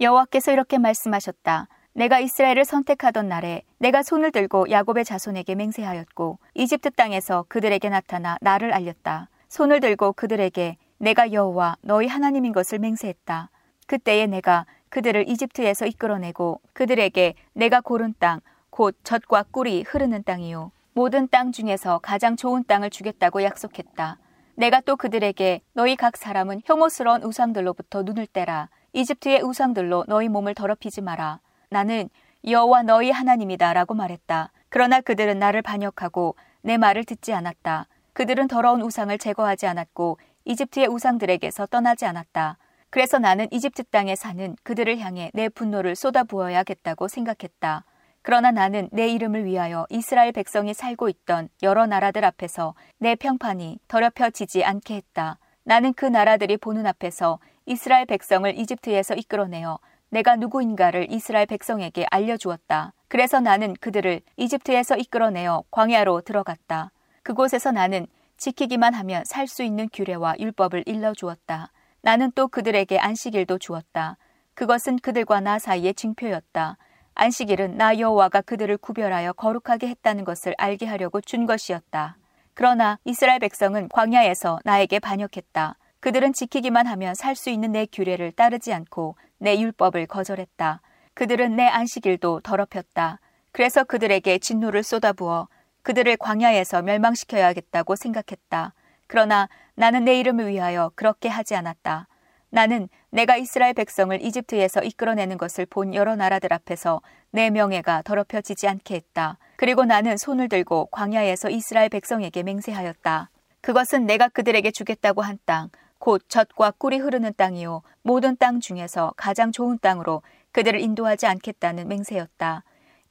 여호와께서 0.01 0.53
이렇게 0.53 0.79
말씀하셨다. 0.79 1.69
내가 1.95 2.19
이스라엘을 2.19 2.65
선택하던 2.65 3.29
날에 3.29 3.63
내가 3.79 4.03
손을 4.03 4.33
들고 4.33 4.71
야곱의 4.71 5.05
자손에게 5.05 5.55
맹세하였고 5.55 6.39
이집트 6.55 6.91
땅에서 6.93 7.45
그들에게 7.49 7.89
나타나 7.89 8.37
나를 8.41 8.73
알렸다. 8.73 9.29
손을 9.49 9.81
들고 9.81 10.15
그들에게 10.15 10.77
내가 11.03 11.33
여호와 11.33 11.79
너희 11.81 12.07
하나님인 12.07 12.53
것을 12.53 12.79
맹세했다. 12.79 13.51
그때에 13.89 14.29
내가 14.29 14.67
그들을 14.89 15.29
이집트에서 15.29 15.87
이끌어내고 15.87 16.61
그들에게 16.75 17.35
내가 17.55 17.81
고른 17.81 18.15
땅, 18.21 18.41
곧 18.71 18.97
젖과 19.03 19.47
꿀이 19.51 19.83
흐르는 19.83 20.23
땅이요. 20.23 20.71
모든 20.93 21.27
땅 21.27 21.51
중에서 21.51 21.99
가장 21.99 22.37
좋은 22.37 22.63
땅을 22.63 22.91
주겠다고 22.91 23.43
약속했다. 23.43 24.19
내가 24.55 24.81
또 24.83 24.95
그들에게 24.95 25.63
너희 25.73 25.97
각 25.97 26.17
사람은 26.17 26.61
혐오스러운 26.67 27.25
우상들로부터 27.25 28.05
눈을 28.05 28.29
떼라. 28.29 28.69
이집트의 28.93 29.43
우상들로 29.43 30.05
너희 30.07 30.29
몸을 30.29 30.55
더럽히지 30.55 31.01
마라. 31.01 31.41
나는 31.69 32.11
여호와 32.47 32.85
너희 32.85 33.11
하나님이다라고 33.11 33.95
말했다. 33.95 34.53
그러나 34.69 35.01
그들은 35.01 35.41
나를 35.41 35.63
반역하고 35.63 36.37
내 36.61 36.77
말을 36.77 37.03
듣지 37.03 37.33
않았다. 37.33 37.89
그들은 38.13 38.47
더러운 38.47 38.83
우상을 38.83 39.17
제거하지 39.19 39.67
않았고 39.67 40.19
이집트의 40.45 40.89
우상들에게서 40.89 41.67
떠나지 41.67 42.05
않았다. 42.05 42.59
그래서 42.91 43.19
나는 43.19 43.49
이집트 43.51 43.85
땅에 43.85 44.15
사는 44.15 44.55
그들을 44.63 44.99
향해 44.99 45.31
내 45.35 45.49
분노를 45.49 45.97
쏟아부어야겠다고 45.97 47.09
생각했다. 47.09 47.85
그러나 48.23 48.51
나는 48.51 48.89
내 48.93 49.09
이름을 49.09 49.45
위하여 49.45 49.87
이스라엘 49.91 50.33
백성이 50.33 50.75
살고 50.75 51.09
있던 51.09 51.49
여러 51.63 51.87
나라들 51.87 52.25
앞에서 52.25 52.75
내 52.99 53.15
평판이 53.17 53.81
더럽혀지지 53.89 54.65
않게 54.65 54.95
했다. 54.95 55.39
나는 55.65 55.93
그 55.93 56.05
나라들이 56.05 56.57
보는 56.57 56.87
앞에서 56.87 57.39
이스라엘 57.67 58.07
백성을 58.07 58.59
이집트에서 58.59 59.15
이끌어내어 59.15 59.79
내가 60.11 60.37
누구인가를 60.37 61.11
이스라엘 61.11 61.47
백성에게 61.47 62.07
알려주었다. 62.11 62.93
그래서 63.09 63.41
나는 63.41 63.75
그들을 63.81 64.21
이집트에서 64.37 64.97
이끌어내어 64.97 65.65
광야로 65.71 66.21
들어갔다. 66.21 66.93
그곳에서 67.23 67.73
나는 67.73 68.07
지키기만 68.43 68.93
하면 68.95 69.23
살 69.25 69.47
수 69.47 69.63
있는 69.63 69.89
규례와 69.93 70.35
율법을 70.41 70.83
일러 70.87 71.15
주었다. 71.15 71.71
나는 72.01 72.33
또 72.35 72.49
그들에게 72.49 72.99
안식일도 72.99 73.59
주었다. 73.59 74.17
그것은 74.55 74.99
그들과 74.99 75.39
나 75.39 75.61
사이의 75.61 75.95
징표였다. 75.95 76.77
안식일은 77.15 77.77
나 77.77 77.97
여호와가 77.97 78.41
그들을 78.41 78.79
구별하여 78.79 79.33
거룩하게 79.35 79.87
했다는 79.87 80.25
것을 80.25 80.57
알게 80.59 80.87
하려고 80.87 81.21
준 81.21 81.47
것이었다. 81.47 82.17
그러나 82.55 82.99
이스라엘 83.05 83.39
백성은 83.39 83.89
광야에서 83.91 84.59
나에게 84.65 84.99
반역했다. 84.99 85.77
그들은 86.01 86.33
지키기만 86.33 86.89
하면 86.89 87.15
살 87.15 87.37
수 87.37 87.49
있는 87.49 87.71
내 87.71 87.87
규례를 87.87 88.33
따르지 88.33 88.73
않고 88.73 89.15
내 89.39 89.57
율법을 89.61 90.09
거절했다. 90.09 90.81
그들은 91.15 91.55
내 91.55 91.69
안식일도 91.69 92.41
더럽혔다. 92.41 93.21
그래서 93.53 93.85
그들에게 93.85 94.39
진노를 94.41 94.83
쏟아부어 94.83 95.47
그들을 95.83 96.17
광야에서 96.17 96.83
멸망시켜야겠다고 96.83 97.97
생각했다. 97.97 98.75
그러나 99.07 99.49
나는 99.75 100.05
내 100.05 100.19
이름을 100.19 100.49
위하여 100.49 100.91
그렇게 100.95 101.29
하지 101.29 101.55
않았다. 101.55 102.09
나는 102.51 102.89
내가 103.11 103.37
이스라엘 103.37 103.73
백성을 103.73 104.21
이집트에서 104.23 104.83
이끌어내는 104.83 105.39
것을 105.39 105.67
본 105.67 105.95
여러 105.95 106.17
나라들 106.17 106.53
앞에서 106.53 107.01
내 107.31 107.51
명예가 107.51 108.03
더럽혀지지 108.03 108.69
않게 108.69 108.95
했다. 108.95 109.39
그리고 109.57 109.85
나는 109.85 110.17
손을 110.17 110.49
들고 110.49 110.87
광야에서 110.87 111.49
이스라엘 111.51 111.89
백성에게 111.89 112.43
맹세하였다. 112.43 113.31
그것은 113.63 114.07
내가 114.07 114.29
그들에게 114.29 114.71
주겠다고 114.71 115.23
한 115.23 115.39
땅, 115.47 115.71
곧 115.99 116.23
젖과 116.29 116.73
꿀이 116.73 116.99
흐르는 116.99 117.33
땅이요. 117.37 117.83
모든 118.03 118.37
땅 118.37 118.61
중에서 118.61 119.15
가장 119.17 119.53
좋은 119.53 119.79
땅으로 119.79 120.23
그들을 120.51 120.79
인도하지 120.81 121.27
않겠다는 121.27 121.89
맹세였다. 121.89 122.65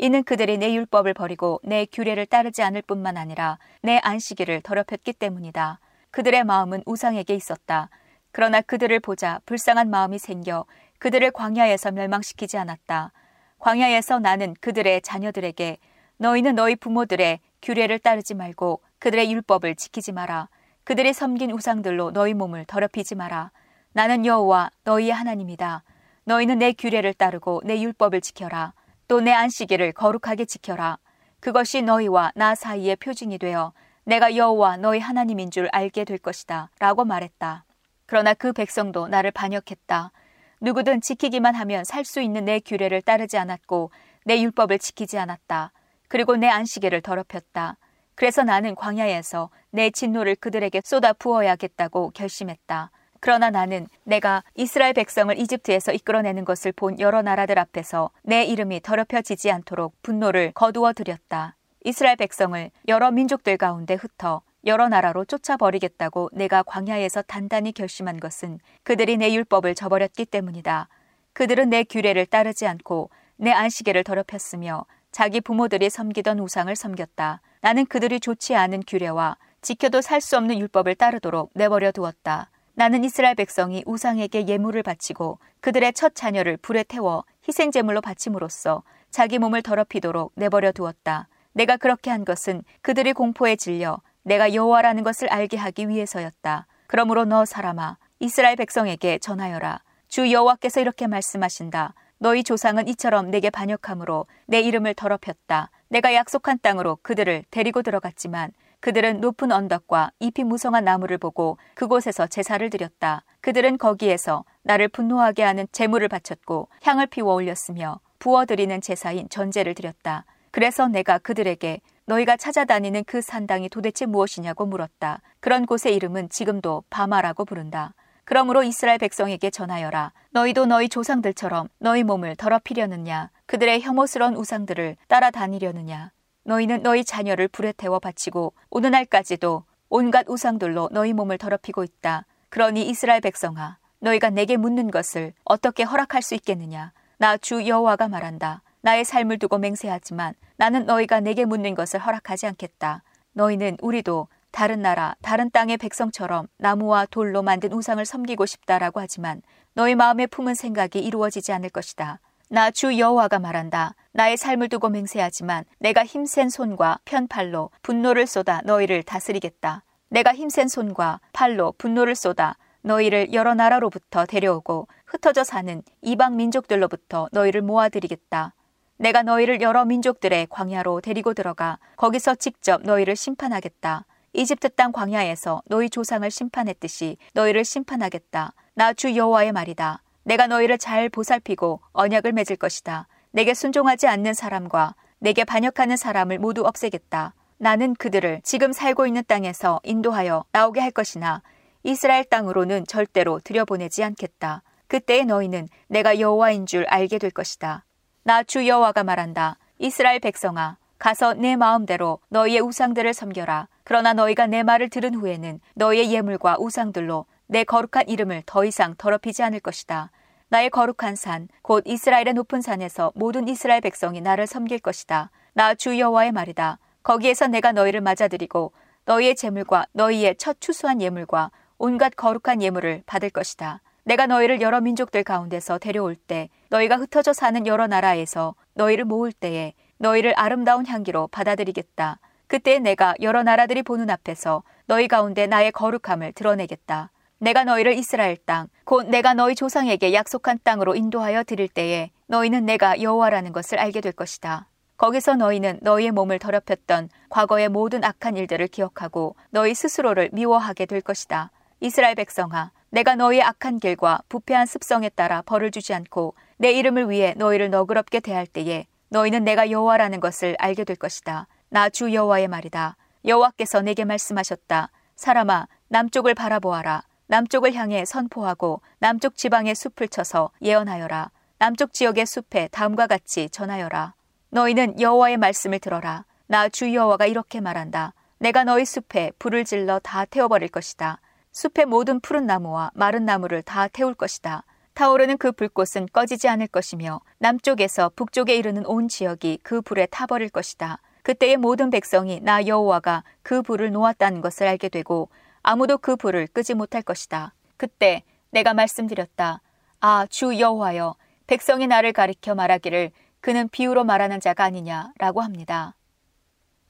이는 0.03 0.23
그들이 0.23 0.57
내 0.57 0.73
율법을 0.73 1.13
버리고 1.13 1.59
내 1.63 1.85
규례를 1.85 2.25
따르지 2.25 2.63
않을 2.63 2.81
뿐만 2.81 3.17
아니라 3.17 3.59
내 3.83 3.99
안식일을 4.01 4.61
더럽혔기 4.61 5.13
때문이다. 5.13 5.79
그들의 6.09 6.43
마음은 6.43 6.81
우상에게 6.87 7.35
있었다. 7.35 7.87
그러나 8.31 8.61
그들을 8.61 8.99
보자 8.99 9.39
불쌍한 9.45 9.91
마음이 9.91 10.17
생겨 10.17 10.65
그들을 10.97 11.29
광야에서 11.29 11.91
멸망시키지 11.91 12.57
않았다. 12.57 13.11
광야에서 13.59 14.17
나는 14.17 14.55
그들의 14.59 15.03
자녀들에게 15.03 15.77
너희는 16.17 16.55
너희 16.55 16.75
부모들의 16.75 17.39
규례를 17.61 17.99
따르지 17.99 18.33
말고 18.33 18.81
그들의 18.97 19.31
율법을 19.31 19.75
지키지 19.75 20.13
마라. 20.13 20.49
그들이 20.83 21.13
섬긴 21.13 21.51
우상들로 21.51 22.09
너희 22.09 22.33
몸을 22.33 22.65
더럽히지 22.65 23.13
마라. 23.13 23.51
나는 23.93 24.25
여호와 24.25 24.71
너희의 24.83 25.11
하나님이다. 25.11 25.83
너희는 26.23 26.57
내 26.57 26.73
규례를 26.73 27.13
따르고 27.13 27.61
내 27.65 27.79
율법을 27.79 28.21
지켜라. 28.21 28.73
또 29.11 29.19
내 29.19 29.33
안식일을 29.33 29.91
거룩하게 29.91 30.45
지켜라. 30.45 30.97
그것이 31.41 31.81
너희와 31.81 32.31
나 32.33 32.55
사이의 32.55 32.95
표징이 32.95 33.39
되어 33.39 33.73
내가 34.05 34.37
여호와 34.37 34.77
너희 34.77 35.01
하나님인 35.01 35.51
줄 35.51 35.67
알게 35.73 36.05
될 36.05 36.17
것이다. 36.17 36.69
라고 36.79 37.03
말했다. 37.03 37.65
그러나 38.05 38.33
그 38.33 38.53
백성도 38.53 39.09
나를 39.09 39.31
반역했다. 39.31 40.13
누구든 40.61 41.01
지키기만 41.01 41.55
하면 41.55 41.83
살 41.83 42.05
수 42.05 42.21
있는 42.21 42.45
내 42.45 42.61
규례를 42.61 43.01
따르지 43.01 43.37
않았고 43.37 43.91
내 44.23 44.41
율법을 44.41 44.79
지키지 44.79 45.17
않았다. 45.17 45.73
그리고 46.07 46.37
내 46.37 46.47
안식일을 46.47 47.01
더럽혔다. 47.01 47.75
그래서 48.15 48.43
나는 48.43 48.75
광야에서 48.75 49.49
내 49.71 49.89
진노를 49.89 50.37
그들에게 50.37 50.83
쏟아 50.85 51.11
부어야겠다고 51.11 52.11
결심했다. 52.11 52.91
그러나 53.21 53.51
나는 53.51 53.87
내가 54.03 54.43
이스라엘 54.55 54.93
백성을 54.93 55.37
이집트에서 55.37 55.93
이끌어내는 55.93 56.43
것을 56.43 56.71
본 56.71 56.99
여러 56.99 57.21
나라들 57.21 57.59
앞에서 57.59 58.09
내 58.23 58.43
이름이 58.43 58.81
더럽혀지지 58.81 59.51
않도록 59.51 59.93
분노를 60.01 60.51
거두어 60.53 60.91
들였다. 60.93 61.55
이스라엘 61.83 62.15
백성을 62.15 62.71
여러 62.87 63.11
민족들 63.11 63.57
가운데 63.57 63.93
흩어 63.93 64.41
여러 64.65 64.89
나라로 64.89 65.25
쫓아버리겠다고 65.25 66.31
내가 66.33 66.63
광야에서 66.63 67.21
단단히 67.21 67.71
결심한 67.71 68.19
것은 68.19 68.59
그들이 68.83 69.17
내 69.17 69.31
율법을 69.33 69.75
저버렸기 69.75 70.25
때문이다. 70.25 70.87
그들은 71.33 71.69
내 71.69 71.83
규례를 71.83 72.25
따르지 72.25 72.65
않고 72.65 73.11
내 73.37 73.51
안식일을 73.51 74.03
더럽혔으며 74.03 74.85
자기 75.11 75.41
부모들이 75.41 75.91
섬기던 75.91 76.39
우상을 76.39 76.75
섬겼다. 76.75 77.41
나는 77.61 77.85
그들이 77.85 78.19
좋지 78.19 78.55
않은 78.55 78.81
규례와 78.87 79.37
지켜도 79.61 80.01
살 80.01 80.21
수 80.21 80.37
없는 80.37 80.57
율법을 80.59 80.95
따르도록 80.95 81.51
내버려 81.53 81.91
두었다. 81.91 82.50
나는 82.73 83.03
이스라엘 83.03 83.35
백성이 83.35 83.83
우상에게 83.85 84.47
예물을 84.47 84.81
바치고 84.83 85.39
그들의 85.59 85.93
첫 85.93 86.15
자녀를 86.15 86.57
불에 86.57 86.83
태워 86.83 87.25
희생 87.47 87.71
제물로 87.71 88.01
바침으로써 88.01 88.83
자기 89.09 89.39
몸을 89.39 89.61
더럽히도록 89.61 90.31
내버려 90.35 90.71
두었다. 90.71 91.27
내가 91.53 91.75
그렇게 91.77 92.09
한 92.09 92.23
것은 92.23 92.63
그들의 92.81 93.13
공포에 93.13 93.55
질려 93.55 93.99
내가 94.23 94.53
여호와라는 94.53 95.03
것을 95.03 95.29
알게 95.29 95.57
하기 95.57 95.89
위해서였다. 95.89 96.67
그러므로 96.87 97.25
너 97.25 97.45
사람아 97.45 97.97
이스라엘 98.19 98.55
백성에게 98.55 99.19
전하여라. 99.19 99.81
주 100.07 100.31
여호와께서 100.31 100.79
이렇게 100.79 101.07
말씀하신다. 101.07 101.93
너희 102.19 102.43
조상은 102.43 102.87
이처럼 102.87 103.31
내게 103.31 103.49
반역함으로 103.49 104.27
내 104.45 104.61
이름을 104.61 104.93
더럽혔다. 104.93 105.71
내가 105.89 106.13
약속한 106.13 106.59
땅으로 106.61 106.99
그들을 107.01 107.43
데리고 107.49 107.81
들어갔지만 107.81 108.51
그들은 108.81 109.21
높은 109.21 109.51
언덕과 109.51 110.11
잎이 110.19 110.43
무성한 110.43 110.83
나무를 110.83 111.17
보고 111.17 111.57
그곳에서 111.75 112.27
제사를 112.27 112.67
드렸다. 112.69 113.23
그들은 113.39 113.77
거기에서 113.77 114.43
나를 114.63 114.87
분노하게 114.89 115.43
하는 115.43 115.67
제물을 115.71 116.07
바쳤고 116.07 116.67
향을 116.83 117.07
피워 117.07 117.33
올렸으며 117.35 117.99
부어드리는 118.19 118.81
제사인 118.81 119.29
전제를 119.29 119.75
드렸다. 119.75 120.25
그래서 120.51 120.87
내가 120.87 121.17
그들에게 121.17 121.79
너희가 122.05 122.37
찾아다니는 122.37 123.03
그 123.05 123.21
산당이 123.21 123.69
도대체 123.69 124.05
무엇이냐고 124.05 124.65
물었다. 124.65 125.21
그런 125.39 125.65
곳의 125.65 125.95
이름은 125.95 126.29
지금도 126.29 126.83
바마라고 126.89 127.45
부른다. 127.45 127.93
그러므로 128.25 128.63
이스라엘 128.63 128.97
백성에게 128.97 129.49
전하여라. 129.49 130.11
너희도 130.31 130.65
너희 130.65 130.89
조상들처럼 130.89 131.67
너희 131.79 132.03
몸을 132.03 132.35
더럽히려느냐? 132.35 133.29
그들의 133.45 133.81
혐오스러운 133.81 134.35
우상들을 134.35 134.97
따라다니려느냐? 135.07 136.11
너희는 136.43 136.81
너희 136.83 137.03
자녀를 137.05 137.47
불에 137.47 137.71
태워 137.71 137.99
바치고 137.99 138.53
오느 138.69 138.87
날까지도 138.87 139.63
온갖 139.89 140.25
우상들로 140.29 140.89
너희 140.91 141.13
몸을 141.13 141.37
더럽히고 141.37 141.83
있다. 141.83 142.25
그러니 142.49 142.87
이스라엘 142.89 143.21
백성아, 143.21 143.77
너희가 143.99 144.29
내게 144.29 144.57
묻는 144.57 144.89
것을 144.91 145.33
어떻게 145.43 145.83
허락할 145.83 146.21
수 146.21 146.33
있겠느냐? 146.35 146.93
나 147.17 147.37
주 147.37 147.67
여호와가 147.67 148.07
말한다. 148.07 148.63
나의 148.81 149.05
삶을 149.05 149.37
두고 149.37 149.59
맹세하지만 149.59 150.33
나는 150.57 150.85
너희가 150.85 151.19
내게 151.19 151.45
묻는 151.45 151.75
것을 151.75 151.99
허락하지 151.99 152.47
않겠다. 152.47 153.03
너희는 153.33 153.77
우리도 153.81 154.27
다른 154.49 154.81
나라, 154.81 155.15
다른 155.21 155.49
땅의 155.51 155.77
백성처럼 155.77 156.47
나무와 156.57 157.05
돌로 157.05 157.43
만든 157.43 157.71
우상을 157.71 158.03
섬기고 158.03 158.45
싶다라고 158.45 158.99
하지만 158.99 159.41
너희 159.73 159.95
마음에 159.95 160.25
품은 160.25 160.55
생각이 160.55 160.99
이루어지지 160.99 161.53
않을 161.53 161.69
것이다. 161.69 162.19
나 162.53 162.69
주 162.69 162.97
여호와가 162.99 163.39
말한다. 163.39 163.95
나의 164.11 164.35
삶을 164.35 164.67
두고 164.67 164.89
맹세하지만 164.89 165.63
내가 165.79 166.03
힘센 166.03 166.49
손과 166.49 166.99
편팔로 167.05 167.69
분노를 167.81 168.27
쏟아 168.27 168.59
너희를 168.65 169.03
다스리겠다. 169.03 169.83
내가 170.09 170.33
힘센 170.33 170.67
손과 170.67 171.21
팔로 171.31 171.73
분노를 171.77 172.13
쏟아 172.13 172.57
너희를 172.81 173.31
여러 173.31 173.53
나라로부터 173.53 174.25
데려오고 174.25 174.89
흩어져 175.05 175.45
사는 175.45 175.81
이방 176.01 176.35
민족들로부터 176.35 177.29
너희를 177.31 177.61
모아들이겠다. 177.61 178.53
내가 178.97 179.23
너희를 179.23 179.61
여러 179.61 179.85
민족들의 179.85 180.47
광야로 180.49 180.99
데리고 180.99 181.33
들어가 181.33 181.79
거기서 181.95 182.35
직접 182.35 182.81
너희를 182.83 183.15
심판하겠다. 183.15 184.05
이집트 184.33 184.71
땅 184.71 184.91
광야에서 184.91 185.61
너희 185.67 185.89
조상을 185.89 186.29
심판했듯이 186.29 187.15
너희를 187.33 187.63
심판하겠다. 187.63 188.51
나 188.73 188.91
주 188.93 189.15
여호와의 189.15 189.53
말이다. 189.53 190.01
내가 190.23 190.47
너희를 190.47 190.77
잘 190.77 191.09
보살피고 191.09 191.81
언약을 191.93 192.31
맺을 192.33 192.55
것이다. 192.55 193.07
내게 193.31 193.53
순종하지 193.53 194.07
않는 194.07 194.33
사람과 194.33 194.95
내게 195.19 195.43
반역하는 195.43 195.97
사람을 195.97 196.39
모두 196.39 196.65
없애겠다. 196.65 197.33
나는 197.57 197.93
그들을 197.95 198.41
지금 198.43 198.73
살고 198.73 199.05
있는 199.07 199.23
땅에서 199.27 199.79
인도하여 199.83 200.45
나오게 200.51 200.79
할 200.79 200.91
것이나 200.91 201.41
이스라엘 201.83 202.23
땅으로는 202.25 202.85
절대로 202.87 203.39
들여보내지 203.39 204.03
않겠다. 204.03 204.63
그때에 204.87 205.23
너희는 205.23 205.69
내가 205.87 206.19
여호와인 206.19 206.65
줄 206.65 206.85
알게 206.87 207.17
될 207.17 207.31
것이다. 207.31 207.85
나 208.23 208.43
주 208.43 208.67
여호와가 208.67 209.03
말한다. 209.03 209.57
이스라엘 209.79 210.19
백성아, 210.19 210.77
가서 210.99 211.33
내 211.33 211.55
마음대로 211.55 212.19
너희의 212.29 212.61
우상들을 212.61 213.13
섬겨라. 213.13 213.67
그러나 213.83 214.13
너희가 214.13 214.45
내 214.45 214.61
말을 214.61 214.89
들은 214.89 215.15
후에는 215.15 215.59
너희의 215.75 216.13
예물과 216.13 216.57
우상들로 216.59 217.25
내 217.51 217.65
거룩한 217.65 218.07
이름을 218.07 218.43
더 218.45 218.63
이상 218.63 218.95
더럽히지 218.97 219.43
않을 219.43 219.59
것이다. 219.59 220.09
나의 220.47 220.69
거룩한 220.69 221.17
산, 221.17 221.49
곧 221.61 221.83
이스라엘의 221.85 222.33
높은 222.33 222.61
산에서 222.61 223.11
모든 223.13 223.49
이스라엘 223.49 223.81
백성이 223.81 224.21
나를 224.21 224.47
섬길 224.47 224.79
것이다. 224.79 225.31
나 225.51 225.75
주 225.75 225.99
여호와의 225.99 226.31
말이다. 226.31 226.79
거기에서 227.03 227.47
내가 227.47 227.73
너희를 227.73 227.99
맞아들이고 227.99 228.71
너희의 229.03 229.35
재물과 229.35 229.85
너희의 229.91 230.37
첫 230.37 230.61
추수한 230.61 231.01
예물과 231.01 231.51
온갖 231.77 232.13
거룩한 232.15 232.61
예물을 232.61 233.03
받을 233.05 233.29
것이다. 233.29 233.81
내가 234.05 234.27
너희를 234.27 234.61
여러 234.61 234.79
민족들 234.79 235.25
가운데서 235.25 235.77
데려올 235.77 236.15
때 236.15 236.47
너희가 236.69 236.95
흩어져 236.95 237.33
사는 237.33 237.67
여러 237.67 237.85
나라에서 237.85 238.55
너희를 238.75 239.03
모을 239.03 239.33
때에 239.33 239.73
너희를 239.97 240.33
아름다운 240.37 240.87
향기로 240.87 241.27
받아들이겠다. 241.27 242.17
그때 242.47 242.79
내가 242.79 243.13
여러 243.19 243.43
나라들이 243.43 243.83
보는 243.83 244.09
앞에서 244.09 244.63
너희 244.85 245.09
가운데 245.09 245.47
나의 245.47 245.73
거룩함을 245.73 246.31
드러내겠다. 246.31 247.11
내가 247.41 247.63
너희를 247.63 247.93
이스라엘 247.97 248.37
땅, 248.45 248.67
곧 248.85 249.07
내가 249.07 249.33
너희 249.33 249.55
조상에게 249.55 250.13
약속한 250.13 250.59
땅으로 250.63 250.93
인도하여 250.93 251.43
드릴 251.43 251.67
때에 251.67 252.11
너희는 252.27 252.67
내가 252.67 253.01
여호와라는 253.01 253.51
것을 253.51 253.79
알게 253.79 253.99
될 253.99 254.11
것이다. 254.11 254.67
거기서 254.97 255.33
너희는 255.37 255.79
너희의 255.81 256.11
몸을 256.11 256.37
더럽혔던 256.37 257.09
과거의 257.29 257.69
모든 257.69 258.03
악한 258.03 258.37
일들을 258.37 258.67
기억하고 258.67 259.35
너희 259.49 259.73
스스로를 259.73 260.29
미워하게 260.33 260.85
될 260.85 261.01
것이다. 261.01 261.49
이스라엘 261.79 262.13
백성아, 262.13 262.71
내가 262.91 263.15
너희의 263.15 263.41
악한 263.41 263.79
길과 263.79 264.19
부패한 264.29 264.67
습성에 264.67 265.09
따라 265.09 265.41
벌을 265.41 265.71
주지 265.71 265.95
않고 265.95 266.35
내 266.57 266.71
이름을 266.71 267.09
위해 267.09 267.33
너희를 267.37 267.71
너그럽게 267.71 268.19
대할 268.19 268.45
때에 268.45 268.85
너희는 269.09 269.43
내가 269.43 269.71
여호와라는 269.71 270.19
것을 270.19 270.55
알게 270.59 270.83
될 270.83 270.95
것이다. 270.95 271.47
나 271.69 271.89
주 271.89 272.13
여호와의 272.13 272.47
말이다. 272.49 272.97
여호와께서 273.25 273.81
내게 273.81 274.05
말씀하셨다. 274.05 274.91
사람아, 275.15 275.67
남쪽을 275.87 276.35
바라보아라. 276.35 277.01
남쪽을 277.31 277.73
향해 277.75 278.03
선포하고 278.03 278.81
남쪽 278.99 279.37
지방의 279.37 279.73
숲을 279.73 280.09
쳐서 280.09 280.49
예언하여라. 280.61 281.31
남쪽 281.59 281.93
지역의 281.93 282.25
숲에 282.25 282.67
다음과 282.73 283.07
같이 283.07 283.49
전하여라. 283.49 284.15
너희는 284.49 284.99
여호와의 284.99 285.37
말씀을 285.37 285.79
들어라. 285.79 286.25
나 286.47 286.67
주 286.67 286.93
여호와가 286.93 287.27
이렇게 287.27 287.61
말한다. 287.61 288.13
내가 288.39 288.65
너희 288.65 288.83
숲에 288.83 289.31
불을 289.39 289.63
질러 289.63 289.99
다 289.99 290.25
태워버릴 290.25 290.67
것이다. 290.67 291.21
숲의 291.53 291.85
모든 291.85 292.19
푸른 292.19 292.45
나무와 292.47 292.91
마른 292.95 293.23
나무를 293.23 293.61
다 293.61 293.87
태울 293.87 294.13
것이다. 294.13 294.65
타오르는 294.93 295.37
그 295.37 295.53
불꽃은 295.53 296.09
꺼지지 296.11 296.49
않을 296.49 296.67
것이며 296.67 297.21
남쪽에서 297.37 298.11
북쪽에 298.13 298.55
이르는 298.55 298.85
온 298.85 299.07
지역이 299.07 299.59
그 299.63 299.79
불에 299.79 300.05
타버릴 300.07 300.49
것이다. 300.49 300.97
그때의 301.23 301.55
모든 301.55 301.91
백성이 301.91 302.41
나 302.41 302.67
여호와가 302.67 303.23
그 303.41 303.61
불을 303.61 303.93
놓았다는 303.93 304.41
것을 304.41 304.67
알게 304.67 304.89
되고 304.89 305.29
아무도 305.63 305.97
그 305.97 306.15
불을 306.15 306.47
끄지 306.47 306.73
못할 306.73 307.01
것이다. 307.01 307.53
그때 307.77 308.23
내가 308.51 308.73
말씀드렸다. 308.73 309.61
아, 309.99 310.25
주 310.29 310.59
여호와여, 310.59 311.15
백성이 311.47 311.87
나를 311.87 312.13
가리켜 312.13 312.55
말하기를 312.55 313.11
그는 313.39 313.69
비유로 313.69 314.03
말하는 314.03 314.39
자가 314.39 314.63
아니냐라고 314.63 315.41
합니다. 315.41 315.95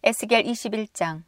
에스겔 0.04 0.44
21장 0.44 1.24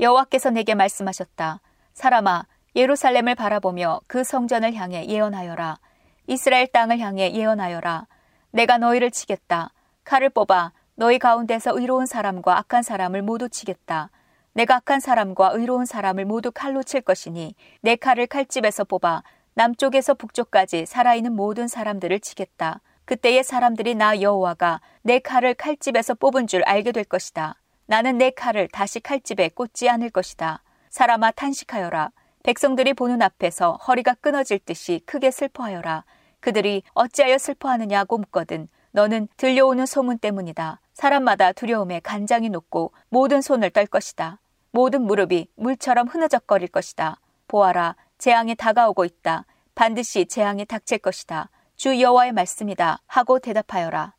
여호와께서 0.00 0.50
내게 0.50 0.74
말씀하셨다. 0.74 1.60
사람아, 1.92 2.46
예루살렘을 2.76 3.34
바라보며 3.34 4.00
그 4.06 4.24
성전을 4.24 4.74
향해 4.74 5.06
예언하여라. 5.06 5.78
이스라엘 6.26 6.66
땅을 6.66 6.98
향해 6.98 7.32
예언하여라. 7.32 8.06
내가 8.50 8.78
너희를 8.78 9.10
치겠다. 9.10 9.70
칼을 10.04 10.30
뽑아 10.30 10.72
너희 10.96 11.18
가운데서 11.18 11.78
의로운 11.78 12.06
사람과 12.06 12.58
악한 12.58 12.82
사람을 12.82 13.22
모두 13.22 13.48
치겠다. 13.48 14.10
내가 14.54 14.76
악한 14.76 15.00
사람과 15.00 15.50
의로운 15.54 15.84
사람을 15.84 16.24
모두 16.24 16.52
칼로 16.52 16.82
칠 16.84 17.00
것이니 17.00 17.56
내 17.80 17.96
칼을 17.96 18.28
칼집에서 18.28 18.84
뽑아 18.84 19.24
남쪽에서 19.54 20.14
북쪽까지 20.14 20.86
살아있는 20.86 21.34
모든 21.34 21.66
사람들을 21.66 22.20
치겠다. 22.20 22.80
그때의 23.04 23.42
사람들이 23.44 23.96
나 23.96 24.20
여호와가 24.20 24.80
내 25.02 25.18
칼을 25.18 25.54
칼집에서 25.54 26.14
뽑은 26.14 26.46
줄 26.46 26.62
알게 26.62 26.92
될 26.92 27.04
것이다. 27.04 27.56
나는 27.86 28.16
내 28.16 28.30
칼을 28.30 28.68
다시 28.68 29.00
칼집에 29.00 29.50
꽂지 29.50 29.88
않을 29.88 30.10
것이다. 30.10 30.62
사람아 30.88 31.32
탄식하여라. 31.32 32.12
백성들이 32.44 32.94
보는 32.94 33.22
앞에서 33.22 33.72
허리가 33.88 34.14
끊어질 34.14 34.60
듯이 34.60 35.00
크게 35.04 35.32
슬퍼하여라. 35.32 36.04
그들이 36.38 36.84
어찌하여 36.92 37.38
슬퍼하느냐고 37.38 38.18
묻거든. 38.18 38.68
너는 38.92 39.26
들려오는 39.36 39.84
소문 39.84 40.18
때문이다. 40.18 40.80
사람마다 40.92 41.52
두려움에 41.52 41.98
간장이 42.00 42.50
녹고 42.50 42.92
모든 43.08 43.42
손을 43.42 43.70
떨 43.70 43.86
것이다. 43.86 44.38
모든 44.74 45.02
무릎이 45.02 45.46
물처럼 45.54 46.08
흐느적거릴 46.08 46.66
것이다. 46.66 47.20
보아라, 47.46 47.94
재앙이 48.18 48.56
다가오고 48.56 49.04
있다. 49.04 49.46
반드시 49.76 50.26
재앙이 50.26 50.64
닥칠 50.64 50.98
것이다. 50.98 51.48
주 51.76 52.00
여호와의 52.00 52.32
말씀이다. 52.32 52.98
하고 53.06 53.38
대답하여라. 53.38 54.14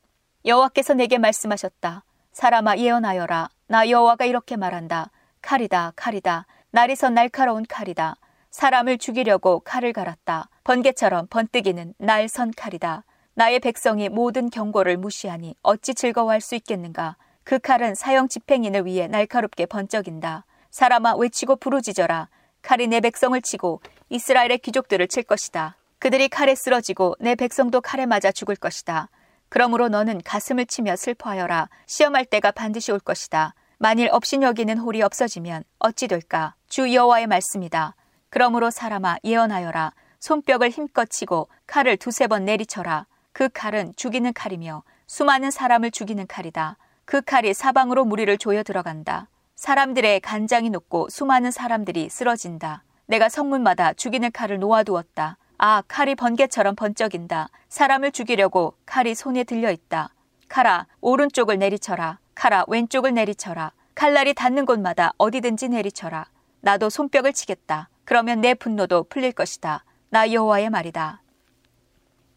여호와께서 0.45 0.93
내게 0.93 1.17
말씀하셨다. 1.17 2.05
사람아 2.31 2.77
예언하여라. 2.77 3.49
나 3.67 3.89
여호와가 3.89 4.23
이렇게 4.23 4.55
말한다. 4.55 5.11
칼이다, 5.41 5.91
칼이다. 5.97 6.45
날이 6.71 6.95
선 6.95 7.15
날카로운 7.15 7.65
칼이다. 7.67 8.15
사람을 8.49 8.97
죽이려고 8.97 9.59
칼을 9.59 9.91
갈았다. 9.91 10.47
번개처럼 10.63 11.27
번뜩이는 11.27 11.95
날 11.97 12.29
선 12.29 12.51
칼이다. 12.55 13.03
나의 13.33 13.59
백성이 13.59 14.07
모든 14.07 14.49
경고를 14.49 14.95
무시하니 14.95 15.55
어찌 15.63 15.93
즐거워할 15.93 16.39
수 16.39 16.55
있겠는가? 16.55 17.17
그 17.45 17.59
칼은 17.59 17.93
사형 17.93 18.27
집행인을 18.27 18.87
위해 18.87 19.07
날카롭게 19.07 19.67
번쩍인다. 19.67 20.45
사람아 20.71 21.15
외치고 21.15 21.57
부르짖어라. 21.57 22.27
칼이 22.63 22.87
내 22.87 22.99
백성을 22.99 23.39
치고 23.39 23.81
이스라엘의 24.09 24.57
귀족들을 24.57 25.07
칠 25.07 25.21
것이다. 25.21 25.77
그들이 25.99 26.27
칼에 26.27 26.55
쓰러지고 26.55 27.15
내 27.19 27.35
백성도 27.35 27.81
칼에 27.81 28.07
맞아 28.07 28.31
죽을 28.31 28.55
것이다. 28.55 29.09
그러므로 29.49 29.89
너는 29.89 30.21
가슴을 30.25 30.65
치며 30.65 30.95
슬퍼하여라. 30.95 31.69
시험할 31.85 32.25
때가 32.25 32.49
반드시 32.49 32.91
올 32.91 32.99
것이다. 32.99 33.53
만일 33.77 34.09
업신여기는 34.11 34.79
홀이 34.79 35.03
없어지면 35.03 35.63
어찌 35.77 36.07
될까? 36.07 36.55
주 36.67 36.91
여호와의 36.91 37.27
말씀이다. 37.27 37.95
그러므로 38.31 38.71
사람아 38.71 39.17
예언하여라. 39.23 39.93
손뼉을 40.19 40.71
힘껏 40.71 41.07
치고 41.07 41.47
칼을 41.67 41.97
두세 41.97 42.25
번 42.25 42.43
내리쳐라. 42.45 43.05
그 43.33 43.49
칼은 43.49 43.93
죽이는 43.95 44.33
칼이며 44.33 44.81
수많은 45.05 45.51
사람을 45.51 45.91
죽이는 45.91 46.25
칼이다. 46.25 46.77
그 47.05 47.21
칼이 47.21 47.53
사방으로 47.53 48.03
무리를 48.03 48.35
조여 48.37 48.63
들어간다. 48.63 49.27
사람들의 49.55 50.19
간장이 50.21 50.71
녹고 50.71 51.09
수많은 51.09 51.51
사람들이 51.51 52.09
쓰러진다. 52.09 52.83
내가 53.05 53.29
성문마다 53.29 53.93
죽이는 53.93 54.31
칼을 54.31 54.59
놓아두었다. 54.59 55.37
아, 55.57 55.83
칼이 55.87 56.15
번개처럼 56.15 56.75
번쩍인다. 56.75 57.49
사람을 57.69 58.11
죽이려고 58.11 58.75
칼이 58.85 59.13
손에 59.13 59.43
들려 59.43 59.71
있다. 59.71 60.09
칼아, 60.49 60.87
오른쪽을 61.01 61.59
내리쳐라. 61.59 62.19
칼아, 62.33 62.65
왼쪽을 62.67 63.13
내리쳐라. 63.13 63.71
칼날이 63.93 64.33
닿는 64.33 64.65
곳마다 64.65 65.13
어디든지 65.17 65.69
내리쳐라. 65.69 66.25
나도 66.61 66.89
손뼉을 66.89 67.33
치겠다. 67.33 67.89
그러면 68.03 68.41
내 68.41 68.53
분노도 68.55 69.05
풀릴 69.05 69.31
것이다. 69.31 69.85
나 70.09 70.31
여호와의 70.31 70.69
말이다. 70.71 71.21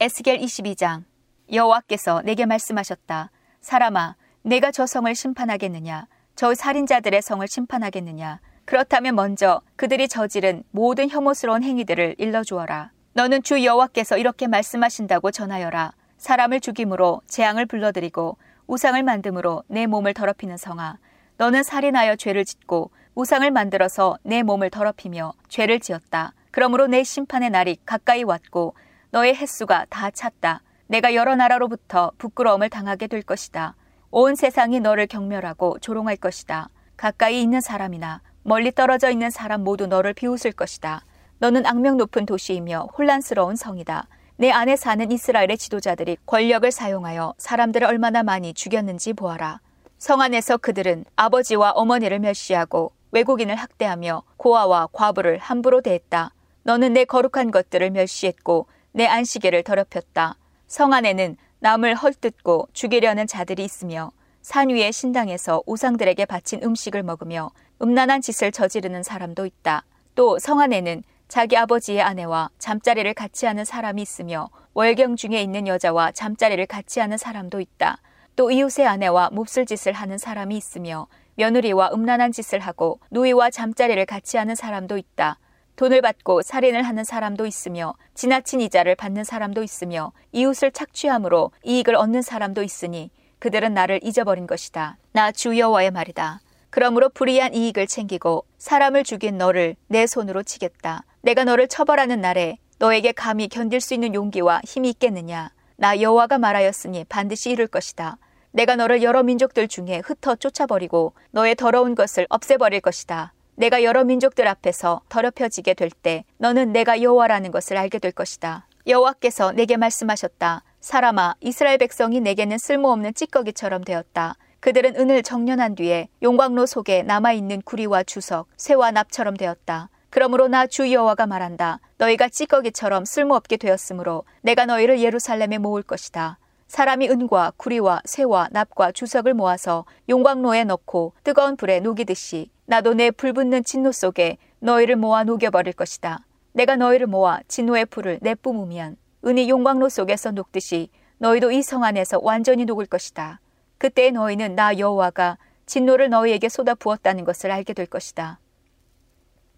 에스겔 0.01 0.39
22장 0.39 1.05
여호와께서 1.51 2.23
내게 2.23 2.47
말씀하셨다. 2.47 3.31
사람아, 3.61 4.15
내가 4.43 4.71
저 4.71 4.87
성을 4.87 5.13
심판하겠느냐? 5.15 6.07
저 6.37 6.55
살인자들의 6.55 7.23
성을 7.23 7.47
심판하겠느냐? 7.47 8.41
그렇다면 8.65 9.15
먼저 9.15 9.61
그들이 9.77 10.09
저지른 10.09 10.63
모든 10.71 11.09
혐오스러운 11.09 11.63
행위들을 11.63 12.17
일러주어라. 12.19 12.93
너는 13.15 13.43
주 13.43 13.65
여호와께서 13.65 14.19
이렇게 14.19 14.47
말씀하신다고 14.47 15.31
전하여라. 15.31 15.93
사람을 16.19 16.61
죽임으로 16.61 17.23
재앙을 17.27 17.67
불러들이고 17.67 18.37
우상을 18.67 19.03
만듦으로 19.03 19.65
내 19.69 19.87
몸을 19.87 20.15
더럽히는 20.15 20.57
성아. 20.57 20.99
너는 21.39 21.63
살인하여 21.63 22.17
죄를 22.17 22.45
짓고 22.45 22.91
우상을 23.15 23.51
만들어서 23.51 24.19
내 24.23 24.43
몸을 24.43 24.71
더럽히며 24.71 25.33
죄를 25.49 25.81
지었다. 25.81 26.35
그러므로 26.51 26.87
내 26.87 27.03
심판의 27.03 27.51
날이 27.51 27.77
가까이 27.85 28.23
왔고 28.23 28.75
너의 29.11 29.35
횟수가 29.35 29.87
다 29.89 30.11
찼다. 30.11 30.63
내가 30.87 31.15
여러 31.15 31.35
나라로부터 31.35 32.13
부끄러움을 32.19 32.69
당하게 32.69 33.07
될 33.07 33.23
것이다. 33.23 33.75
온 34.11 34.35
세상이 34.35 34.81
너를 34.81 35.07
경멸하고 35.07 35.79
조롱할 35.81 36.17
것이다. 36.17 36.71
가까이 36.97 37.43
있는 37.43 37.61
사람이나 37.61 38.23
멀리 38.43 38.73
떨어져 38.73 39.11
있는 39.11 39.29
사람 39.29 39.63
모두 39.63 39.87
너를 39.87 40.15
비웃을 40.15 40.53
것이다. 40.53 41.05
너는 41.41 41.67
악명 41.67 41.99
높은 41.99 42.25
도시이며 42.25 42.89
혼란스러운 42.97 43.55
성이다. 43.55 44.09
내 44.37 44.51
안에 44.51 44.77
사는 44.77 45.11
이스라엘의 45.13 45.59
지도자들이 45.59 46.17
권력을 46.25 46.71
사용하여 46.71 47.35
사람들을 47.37 47.87
얼마나 47.87 48.23
많이 48.23 48.55
죽였는지 48.55 49.13
보아라. 49.13 49.61
성 49.99 50.23
안에서 50.23 50.57
그들은 50.57 51.05
아버지와 51.17 51.73
어머니를 51.73 52.19
멸시하고 52.21 52.93
외국인을 53.11 53.57
학대하며 53.57 54.23
고아와 54.39 54.89
과부를 54.93 55.39
함부로 55.39 55.83
대했다. 55.83 56.33
너는 56.63 56.95
내 56.95 57.05
거룩한 57.05 57.51
것들을 57.51 57.91
멸시했고 57.91 58.67
내 58.93 59.07
안식일을 59.07 59.65
더럽혔다. 59.65 60.37
성 60.67 60.93
안에는 60.93 61.37
남을 61.61 61.97
헐뜯고 61.97 62.69
죽이려는 62.73 63.27
자들이 63.27 63.65
있으며 63.65 64.13
산 64.43 64.69
위의 64.69 64.93
신당에서 64.93 65.63
우상들에게 65.67 66.25
바친 66.25 66.63
음식을 66.63 67.03
먹으며 67.03 67.51
음란한 67.83 68.21
짓을 68.21 68.53
저지르는 68.53 69.03
사람도 69.03 69.45
있다. 69.45 69.85
또 70.15 70.39
성 70.39 70.61
안에는 70.61 71.03
자기 71.27 71.57
아버지의 71.57 72.01
아내와 72.01 72.51
잠자리를 72.59 73.13
같이 73.15 73.47
하는 73.47 73.65
사람이 73.65 74.01
있으며 74.01 74.49
월경 74.75 75.17
중에 75.17 75.43
있는 75.43 75.67
여자와 75.67 76.13
잠자리를 76.13 76.65
같이 76.67 77.01
하는 77.01 77.19
사람도 77.19 77.61
있다. 77.61 77.99
또 78.37 78.51
이웃의 78.51 78.87
아내와 78.87 79.31
몹쓸 79.33 79.67
짓을 79.67 79.93
하는 79.93 80.17
사람이 80.17 80.57
있으며 80.57 81.09
며느리와 81.35 81.91
음란한 81.93 82.33
짓을 82.33 82.61
하고 82.61 83.01
누이와 83.11 83.51
잠자리를 83.51 84.05
같이 84.07 84.37
하는 84.39 84.55
사람도 84.55 84.97
있다. 84.97 85.39
돈을 85.79 86.03
받고 86.03 86.43
살인을 86.43 86.83
하는 86.83 87.05
사람도 87.05 87.47
있으며 87.47 87.95
지나친 88.15 88.61
이자를 88.61 88.97
받는 88.97 89.23
사람도 89.23 89.63
있으며 89.63 90.11
이웃을 90.33 90.73
착취함으로 90.73 91.53
이익을 91.63 91.95
얻는 91.95 92.21
사람도 92.21 92.65
있으니 92.65 93.13
그들은 93.39 93.75
나를 93.75 94.01
잊어버린 94.03 94.49
것이다. 94.49 94.99
나 95.13 95.31
주 95.31 95.57
여호와의 95.57 95.93
말이다. 95.93 96.41
그러므로 96.71 97.09
불이한 97.11 97.55
이익을 97.55 97.87
챙기고 97.87 98.45
사람을 98.59 99.05
죽인 99.05 99.39
너를 99.39 99.77
내 99.87 100.09
손으로 100.09 100.43
치겠다. 100.43 101.05
내가 101.23 101.45
너를 101.45 101.69
처벌하는 101.69 102.21
날에 102.21 102.59
너에게 102.81 103.13
감히 103.13 103.49
견딜 103.49 103.81
수 103.81 103.95
있는 103.95 104.17
용기와 104.17 104.61
힘이 104.65 104.91
있겠느냐? 104.91 105.53
나 105.77 106.01
여호와가 106.01 106.39
말하였으니 106.39 107.05
반드시 107.09 107.51
이룰 107.51 107.69
것이다. 107.69 108.19
내가 108.51 108.75
너를 108.75 109.05
여러 109.05 109.23
민족들 109.23 109.69
중에 109.69 110.03
흩어 110.05 110.35
쫓아버리고 110.35 111.13
너의 111.31 111.55
더러운 111.55 111.95
것을 111.95 112.27
없애버릴 112.31 112.81
것이다. 112.81 113.33
내가 113.59 113.83
여러 113.83 114.05
민족들 114.05 114.47
앞에서 114.47 115.01
더럽혀지게 115.09 115.75
될 115.75 115.91
때 115.91 116.25
너는 116.37 116.73
내가 116.73 117.03
여호와라는 117.03 117.51
것을 117.51 117.77
알게 117.77 117.99
될 117.99 118.13
것이다. 118.13 118.69
여호와께서 118.87 119.51
내게 119.51 119.77
말씀하셨다. 119.77 120.63
사람아, 120.81 121.35
이스라엘 121.41 121.77
백성이 121.79 122.21
내게는 122.21 122.57
쓸모없는 122.57 123.15
찌꺼기처럼 123.15 123.83
되었다. 123.83 124.37
그들은 124.61 124.95
은을 124.95 125.25
정련한 125.25 125.75
뒤에 125.75 126.07
용광로 126.23 126.67
속에 126.67 127.03
남아있는 127.03 127.63
구리와 127.63 128.05
주석, 128.05 128.47
쇠와 128.57 128.93
납처럼 128.93 129.37
되었다. 129.37 129.91
그러므로 130.11 130.47
나 130.47 130.67
주 130.69 130.93
여호와가 130.93 131.27
말한다. 131.27 131.81
너희가 131.99 132.29
찌꺼기처럼 132.29 133.05
쓸모없게 133.07 133.57
되었으므로 133.57 134.23
내가 134.43 134.67
너희를 134.67 135.01
예루살렘에 135.01 135.59
모을 135.59 135.83
것이다. 135.83 136.39
사람이 136.69 137.09
은과 137.09 137.55
구리와 137.57 138.03
쇠와 138.05 138.49
납과 138.53 138.93
주석을 138.93 139.33
모아서 139.35 139.87
용광로에 140.09 140.65
넣고 140.65 141.15
뜨거운 141.25 141.57
불에 141.57 141.81
녹이듯이 141.81 142.51
나도 142.67 142.93
내 142.95 143.11
불붙는 143.11 143.65
진노 143.65 143.91
속에 143.93 144.37
너희를 144.61 144.97
모아 144.97 145.25
녹여버릴 145.25 145.73
것이다. 145.73 146.21
내가 146.53 146.77
너희를 146.77 147.07
모아 147.07 147.41
진노의 147.49 147.87
불을 147.87 148.19
내뿜으면 148.21 148.97
은이 149.25 149.49
용광로 149.49 149.89
속에서 149.89 150.31
녹듯이 150.31 150.91
너희도 151.19 151.51
이 151.53 151.63
성 151.63 151.85
안에서 151.85 152.21
완전히 152.23 152.65
녹을 152.67 152.87
것이다. 152.87 153.41
그때 153.79 154.11
너희는 154.11 154.55
나 154.55 154.79
여호와가 154.79 155.39
진노를 155.67 156.11
너희에게 156.11 156.49
쏟아 156.51 156.75
부었다는 156.75 157.25
것을 157.25 157.51
알게 157.51 157.73
될 157.73 157.87
것이다. 157.87 158.39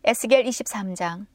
에스겔 0.04 0.44
23장 0.44 1.26